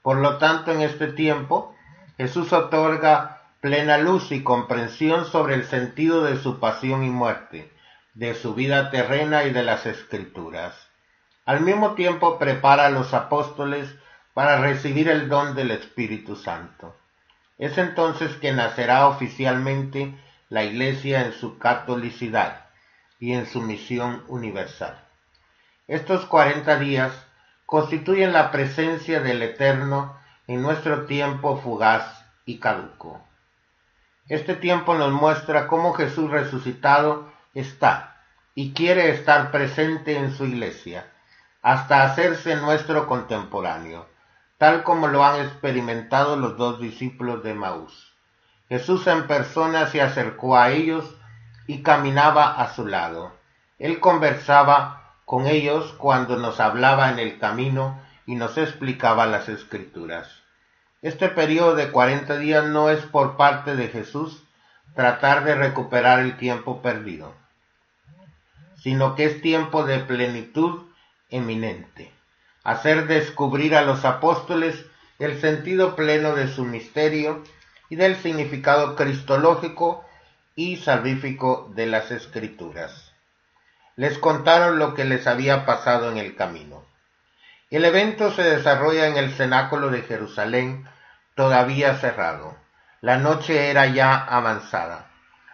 Por 0.03 0.19
lo 0.19 0.39
tanto, 0.39 0.73
en 0.73 0.83
este 0.83 1.09
tiempo, 1.09 1.75
Jesús 2.17 2.53
otorga 2.53 3.43
plena 3.61 3.99
luz 3.99 4.31
y 4.33 4.43
comprensión 4.43 5.25
sobre 5.25 5.55
el 5.55 5.65
sentido 5.65 6.23
de 6.23 6.37
su 6.39 6.61
pasión 6.61 7.03
y 7.05 7.11
muerte, 7.11 7.73
de 8.15 8.35
su 8.35 8.55
vida 8.55 8.91
terrena 8.91 9.45
y 9.45 9.51
de 9.51 9.63
las 9.63 9.87
escrituras. 9.87 10.75
Al 11.45 11.61
mismo 11.61 11.95
tiempo 11.95 12.39
prepara 12.39 12.87
a 12.87 12.91
los 12.91 13.15
apóstoles 13.15 13.95
para 14.37 14.59
recibir 14.59 15.09
el 15.09 15.31
don 15.31 15.55
del 15.55 15.71
Espíritu 15.71 16.37
Santo. 16.37 16.95
Es 17.57 17.79
entonces 17.79 18.37
que 18.37 18.53
nacerá 18.53 19.07
oficialmente 19.09 20.15
la 20.51 20.63
Iglesia 20.63 21.25
en 21.25 21.33
su 21.33 21.57
catolicidad 21.57 22.67
y 23.19 23.33
en 23.33 23.47
su 23.47 23.63
misión 23.63 24.25
universal. 24.29 25.03
Estos 25.89 26.27
cuarenta 26.27 26.79
días 26.79 27.15
constituyen 27.65 28.35
la 28.35 28.51
presencia 28.51 29.21
del 29.21 29.41
Eterno 29.41 30.19
en 30.47 30.61
nuestro 30.61 31.07
tiempo 31.07 31.57
fugaz 31.57 32.27
y 32.45 32.59
caduco. 32.59 33.27
Este 34.29 34.55
tiempo 34.55 34.97
nos 34.97 35.13
muestra 35.13 35.67
cómo 35.67 35.95
Jesús 35.95 36.31
resucitado 36.31 37.33
está 37.55 38.21
y 38.55 38.75
quiere 38.75 39.09
estar 39.13 39.51
presente 39.51 40.19
en 40.19 40.35
su 40.37 40.45
iglesia, 40.45 41.07
hasta 41.63 42.05
hacerse 42.05 42.55
nuestro 42.57 43.07
contemporáneo, 43.07 44.15
tal 44.59 44.83
como 44.83 45.09
lo 45.09 45.25
han 45.25 45.41
experimentado 45.41 46.37
los 46.37 46.57
dos 46.57 46.81
discípulos 46.81 47.43
de 47.43 47.55
Maús. 47.55 48.13
Jesús 48.69 49.07
en 49.07 49.27
persona 49.27 49.87
se 49.87 50.03
acercó 50.03 50.57
a 50.57 50.71
ellos 50.71 51.17
y 51.67 51.83
caminaba 51.83 52.61
a 52.61 52.75
su 52.75 52.87
lado. 52.87 53.33
Él 53.79 54.01
conversaba 54.01 55.15
con 55.25 55.47
ellos 55.47 55.95
cuando 55.99 56.37
nos 56.37 56.61
hablaba 56.61 57.11
en 57.11 57.19
el 57.19 57.39
camino 57.39 58.01
y 58.27 58.35
nos 58.35 58.57
explicaba 58.59 59.27
las 59.27 59.49
escrituras. 59.49 60.43
Este 61.03 61.29
periodo 61.29 61.75
de 61.75 61.91
cuarenta 61.91 62.39
días 62.39 62.65
no 62.65 62.91
es 62.91 63.05
por 63.05 63.37
parte 63.37 63.77
de 63.77 63.89
Jesús 63.89 64.43
tratar 64.95 65.45
de 65.45 65.55
recuperar 65.55 66.21
el 66.21 66.37
tiempo 66.37 66.81
perdido, 66.81 67.35
sino 68.77 69.15
que 69.15 69.27
es 69.27 69.43
tiempo 69.43 69.85
de 69.85 69.99
plenitud 70.01 70.87
eminente, 71.29 72.13
hacer 72.67 73.07
descubrir 73.07 73.77
a 73.77 73.83
los 73.83 74.05
apóstoles 74.05 74.87
el 75.21 75.41
sentido 75.41 75.95
pleno 75.95 76.35
de 76.35 76.49
su 76.49 76.65
misterio 76.65 77.45
y 77.89 77.95
del 77.95 78.17
significado 78.17 78.97
cristológico 78.97 80.05
y 80.57 80.79
salvífico 80.79 81.71
de 81.77 81.87
las 81.87 82.11
escrituras. 82.11 83.13
Les 83.95 84.19
contaron 84.19 84.81
lo 84.81 84.95
que 84.95 85.05
les 85.05 85.29
había 85.29 85.65
pasado 85.65 86.11
en 86.11 86.19
el 86.19 86.35
camino. 86.35 86.85
El 87.71 87.85
evento 87.85 88.33
se 88.33 88.43
desarrolla 88.43 89.07
en 89.07 89.17
el 89.17 89.31
cenáculo 89.33 89.91
de 89.91 90.03
Jerusalén, 90.03 90.89
todavía 91.37 91.95
cerrado. 91.95 92.57
La 93.01 93.17
noche 93.17 93.71
era 93.71 93.87
ya 93.87 94.17
avanzada. 94.17 95.07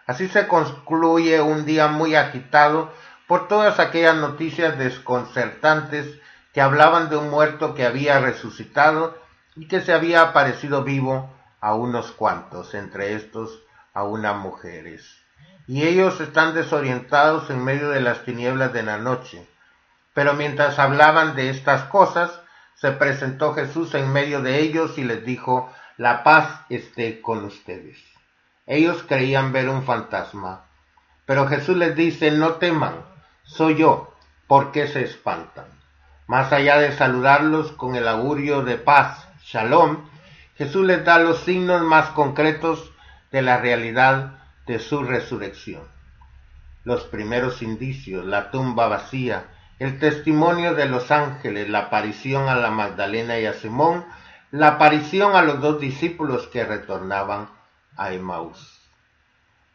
Así 0.06 0.28
se 0.28 0.48
concluye 0.48 1.42
un 1.42 1.66
día 1.66 1.88
muy 1.88 2.14
agitado 2.14 2.90
por 3.26 3.48
todas 3.48 3.80
aquellas 3.80 4.16
noticias 4.16 4.78
desconcertantes 4.78 6.22
que 6.52 6.60
hablaban 6.60 7.08
de 7.08 7.16
un 7.16 7.30
muerto 7.30 7.74
que 7.74 7.86
había 7.86 8.20
resucitado 8.20 9.16
y 9.56 9.68
que 9.68 9.80
se 9.80 9.92
había 9.92 10.22
aparecido 10.22 10.84
vivo 10.84 11.30
a 11.60 11.74
unos 11.74 12.12
cuantos, 12.12 12.74
entre 12.74 13.14
estos 13.14 13.62
a 13.94 14.04
unas 14.04 14.36
mujeres. 14.36 15.18
Y 15.66 15.84
ellos 15.84 16.20
están 16.20 16.54
desorientados 16.54 17.50
en 17.50 17.62
medio 17.64 17.90
de 17.90 18.00
las 18.00 18.24
tinieblas 18.24 18.72
de 18.72 18.82
la 18.82 18.98
noche. 18.98 19.46
Pero 20.14 20.34
mientras 20.34 20.78
hablaban 20.78 21.36
de 21.36 21.50
estas 21.50 21.84
cosas, 21.84 22.40
se 22.74 22.90
presentó 22.92 23.54
Jesús 23.54 23.94
en 23.94 24.12
medio 24.12 24.42
de 24.42 24.60
ellos 24.60 24.98
y 24.98 25.04
les 25.04 25.24
dijo, 25.24 25.72
la 25.96 26.24
paz 26.24 26.62
esté 26.68 27.20
con 27.20 27.44
ustedes. 27.44 27.98
Ellos 28.66 29.04
creían 29.06 29.52
ver 29.52 29.68
un 29.68 29.84
fantasma. 29.84 30.64
Pero 31.24 31.46
Jesús 31.46 31.76
les 31.76 31.94
dice, 31.94 32.30
no 32.32 32.54
teman, 32.54 32.96
soy 33.44 33.76
yo, 33.76 34.14
¿por 34.48 34.72
qué 34.72 34.88
se 34.88 35.04
espantan? 35.04 35.81
Más 36.26 36.52
allá 36.52 36.78
de 36.78 36.92
saludarlos 36.92 37.72
con 37.72 37.96
el 37.96 38.06
augurio 38.06 38.62
de 38.62 38.76
paz, 38.76 39.28
shalom, 39.42 40.08
Jesús 40.56 40.86
les 40.86 41.04
da 41.04 41.18
los 41.18 41.40
signos 41.40 41.82
más 41.82 42.10
concretos 42.10 42.92
de 43.30 43.42
la 43.42 43.58
realidad 43.58 44.38
de 44.66 44.78
su 44.78 45.02
resurrección. 45.02 45.82
Los 46.84 47.04
primeros 47.04 47.62
indicios, 47.62 48.24
la 48.24 48.50
tumba 48.50 48.86
vacía, 48.88 49.46
el 49.78 49.98
testimonio 49.98 50.74
de 50.74 50.86
los 50.86 51.10
ángeles, 51.10 51.68
la 51.68 51.80
aparición 51.80 52.48
a 52.48 52.54
la 52.54 52.70
Magdalena 52.70 53.38
y 53.38 53.46
a 53.46 53.54
Simón, 53.54 54.04
la 54.52 54.68
aparición 54.68 55.34
a 55.34 55.42
los 55.42 55.60
dos 55.60 55.80
discípulos 55.80 56.46
que 56.46 56.64
retornaban 56.64 57.48
a 57.96 58.12
Emmaús. 58.12 58.80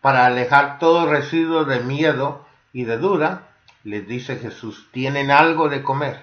Para 0.02 0.26
alejar 0.26 0.80
todo 0.80 1.10
residuo 1.10 1.66
de 1.66 1.82
miedo 1.82 2.46
y 2.72 2.86
de 2.86 2.98
duda, 2.98 3.50
les 3.84 4.08
dice 4.08 4.38
Jesús, 4.38 4.88
tienen 4.92 5.32
algo 5.32 5.68
de 5.68 5.84
comer. 5.84 6.22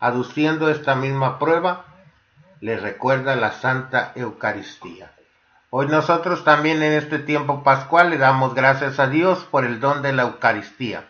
Aduciendo 0.00 0.68
esta 0.68 0.94
misma 0.94 1.38
prueba, 1.38 1.84
le 2.60 2.76
recuerda 2.76 3.36
la 3.36 3.52
Santa 3.52 4.12
Eucaristía. 4.14 5.12
Hoy 5.70 5.88
nosotros 5.88 6.44
también 6.44 6.82
en 6.82 6.92
este 6.92 7.18
tiempo 7.18 7.62
pascual 7.62 8.10
le 8.10 8.18
damos 8.18 8.54
gracias 8.54 9.00
a 9.00 9.08
Dios 9.08 9.44
por 9.50 9.64
el 9.64 9.80
don 9.80 10.02
de 10.02 10.12
la 10.12 10.22
Eucaristía, 10.22 11.04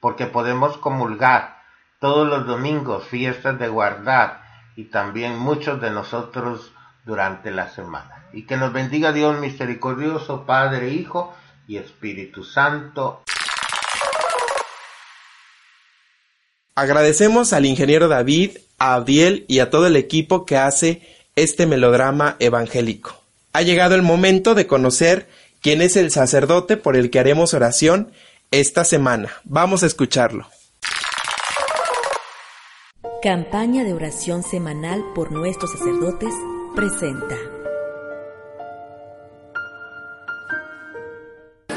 porque 0.00 0.26
podemos 0.26 0.78
comulgar 0.78 1.58
todos 2.00 2.26
los 2.26 2.46
domingos, 2.46 3.04
fiestas 3.04 3.58
de 3.58 3.68
guardar 3.68 4.42
y 4.76 4.84
también 4.84 5.38
muchos 5.38 5.80
de 5.80 5.90
nosotros 5.90 6.72
durante 7.04 7.50
la 7.50 7.68
semana. 7.68 8.24
Y 8.32 8.46
que 8.46 8.56
nos 8.56 8.72
bendiga 8.72 9.12
Dios 9.12 9.38
misericordioso, 9.40 10.46
Padre, 10.46 10.90
Hijo 10.90 11.34
y 11.66 11.76
Espíritu 11.76 12.44
Santo. 12.44 13.22
Agradecemos 16.78 17.52
al 17.54 17.66
ingeniero 17.66 18.06
David 18.06 18.58
a 18.78 18.94
Abdiel 18.94 19.44
y 19.48 19.58
a 19.58 19.68
todo 19.68 19.88
el 19.88 19.96
equipo 19.96 20.46
que 20.46 20.56
hace 20.56 21.02
este 21.34 21.66
melodrama 21.66 22.36
evangélico. 22.38 23.20
Ha 23.52 23.62
llegado 23.62 23.96
el 23.96 24.02
momento 24.02 24.54
de 24.54 24.68
conocer 24.68 25.26
quién 25.60 25.82
es 25.82 25.96
el 25.96 26.12
sacerdote 26.12 26.76
por 26.76 26.94
el 26.94 27.10
que 27.10 27.18
haremos 27.18 27.52
oración 27.52 28.12
esta 28.52 28.84
semana. 28.84 29.32
Vamos 29.42 29.82
a 29.82 29.86
escucharlo. 29.86 30.46
Campaña 33.24 33.82
de 33.82 33.92
oración 33.92 34.44
semanal 34.44 35.02
por 35.16 35.32
nuestros 35.32 35.72
sacerdotes 35.72 36.32
presenta. 36.76 37.57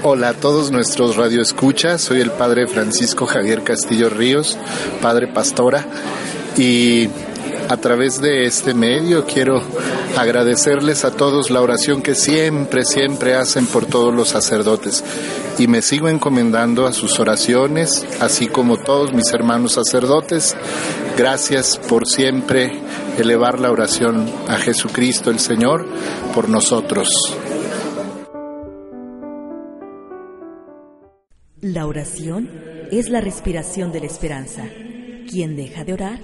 Hola 0.04 0.30
a 0.30 0.34
todos 0.34 0.72
nuestros 0.72 1.16
radioescuchas, 1.16 2.02
soy 2.02 2.22
el 2.22 2.32
padre 2.32 2.66
Francisco 2.66 3.28
Javier 3.28 3.64
Castillo 3.64 4.10
Ríos, 4.10 4.58
padre 5.00 5.28
pastora, 5.28 5.86
y 6.58 7.08
a 7.70 7.78
través 7.78 8.20
de 8.20 8.46
este 8.46 8.74
medio 8.74 9.28
quiero 9.28 9.62
agradecerles 10.18 11.06
a 11.06 11.12
todos 11.12 11.52
la 11.52 11.62
oración 11.62 12.02
que 12.02 12.16
siempre, 12.16 12.84
siempre 12.84 13.36
hacen 13.36 13.68
por 13.68 13.86
todos 13.86 14.12
los 14.12 14.30
sacerdotes. 14.30 15.04
Y 15.60 15.68
me 15.68 15.84
sigo 15.84 16.10
encomendando 16.10 16.88
a 16.88 16.94
sus 16.94 17.20
oraciones, 17.20 18.04
así 18.20 18.48
como 18.48 18.78
todos 18.78 19.14
mis 19.14 19.32
hermanos 19.32 19.74
sacerdotes. 19.74 20.56
Gracias 21.16 21.78
por 21.78 22.08
siempre 22.08 22.72
elevar 23.20 23.60
la 23.60 23.70
oración 23.70 24.28
a 24.48 24.56
Jesucristo 24.56 25.30
el 25.30 25.40
Señor 25.40 25.86
por 26.34 26.50
nosotros. 26.50 27.08
La 31.62 31.86
oración 31.86 32.50
es 32.92 33.10
la 33.10 33.22
respiración 33.22 33.92
de 33.92 34.00
la 34.00 34.08
esperanza. 34.08 34.68
Quien 35.30 35.56
deja 35.56 35.84
de 35.84 35.94
orar, 35.94 36.20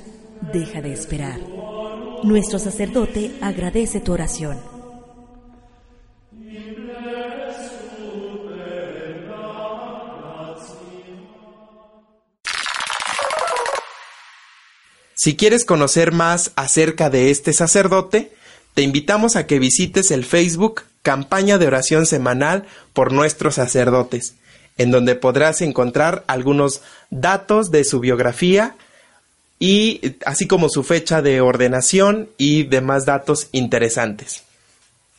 deja 0.51 0.81
de 0.81 0.91
esperar. 0.91 1.39
Nuestro 2.23 2.57
sacerdote 2.57 3.38
agradece 3.39 3.99
tu 3.99 4.13
oración. 4.13 4.59
Si 15.13 15.35
quieres 15.35 15.65
conocer 15.65 16.13
más 16.13 16.51
acerca 16.55 17.11
de 17.11 17.29
este 17.29 17.53
sacerdote, 17.53 18.31
te 18.73 18.81
invitamos 18.81 19.35
a 19.35 19.45
que 19.45 19.59
visites 19.59 20.09
el 20.09 20.25
Facebook 20.25 20.81
Campaña 21.03 21.59
de 21.59 21.67
Oración 21.67 22.07
Semanal 22.07 22.65
por 22.93 23.11
nuestros 23.11 23.53
sacerdotes 23.53 24.33
en 24.78 24.91
donde 24.91 25.15
podrás 25.15 25.61
encontrar 25.61 26.23
algunos 26.28 26.82
datos 27.09 27.71
de 27.71 27.84
su 27.84 27.99
biografía 27.99 28.75
y 29.59 30.15
así 30.25 30.47
como 30.47 30.69
su 30.69 30.84
fecha 30.84 31.21
de 31.21 31.41
ordenación 31.41 32.30
y 32.38 32.63
demás 32.63 33.05
datos 33.05 33.49
interesantes. 33.51 34.43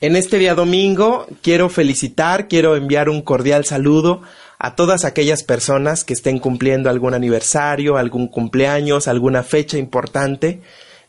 En 0.01 0.15
este 0.15 0.39
día 0.39 0.55
domingo 0.55 1.27
quiero 1.43 1.69
felicitar, 1.69 2.47
quiero 2.47 2.77
enviar 2.77 3.09
un 3.09 3.23
cordial 3.23 3.65
saludo 3.65 4.23
a 4.61 4.77
todas 4.77 5.05
aquellas 5.05 5.43
personas 5.43 6.05
que 6.05 6.15
estén 6.15 6.39
cumpliendo 6.39 6.89
algún 6.89 7.15
aniversario, 7.15 7.97
algún 7.97 8.29
cumpleaños, 8.29 9.09
alguna 9.09 9.43
fecha 9.43 9.77
importante. 9.77 10.61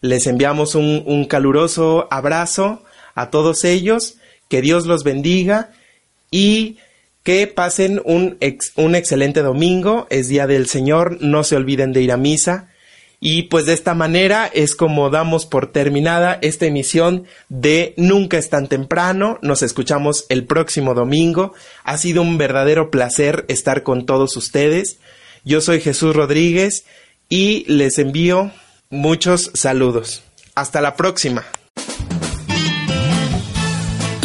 Les 0.01 0.25
enviamos 0.27 0.75
un, 0.75 1.03
un 1.05 1.25
caluroso 1.25 2.07
abrazo 2.09 2.83
a 3.13 3.29
todos 3.29 3.63
ellos, 3.63 4.15
que 4.47 4.61
Dios 4.61 4.85
los 4.85 5.03
bendiga 5.03 5.71
y 6.31 6.77
que 7.23 7.47
pasen 7.47 8.01
un, 8.05 8.37
un 8.75 8.95
excelente 8.95 9.41
domingo, 9.41 10.07
es 10.09 10.27
Día 10.27 10.47
del 10.47 10.67
Señor, 10.67 11.21
no 11.21 11.43
se 11.43 11.55
olviden 11.55 11.93
de 11.93 12.01
ir 12.01 12.11
a 12.11 12.17
misa. 12.17 12.69
Y 13.21 13.43
pues 13.43 13.65
de 13.65 13.73
esta 13.73 13.93
manera 13.93 14.49
es 14.53 14.75
como 14.75 15.09
damos 15.09 15.45
por 15.45 15.71
terminada 15.73 16.39
esta 16.41 16.65
emisión 16.65 17.25
de 17.49 17.93
Nunca 17.97 18.37
es 18.37 18.49
tan 18.49 18.67
temprano. 18.67 19.39
Nos 19.41 19.61
escuchamos 19.61 20.25
el 20.29 20.45
próximo 20.45 20.93
domingo. 20.93 21.53
Ha 21.83 21.97
sido 21.97 22.21
un 22.21 22.37
verdadero 22.37 22.91
placer 22.91 23.43
estar 23.49 23.83
con 23.83 24.05
todos 24.05 24.37
ustedes. 24.37 24.99
Yo 25.43 25.59
soy 25.59 25.81
Jesús 25.81 26.15
Rodríguez 26.15 26.85
y 27.27 27.65
les 27.67 27.99
envío 27.99 28.51
muchos 28.89 29.51
saludos. 29.53 30.23
Hasta 30.55 30.79
la 30.79 30.95
próxima. 30.95 31.45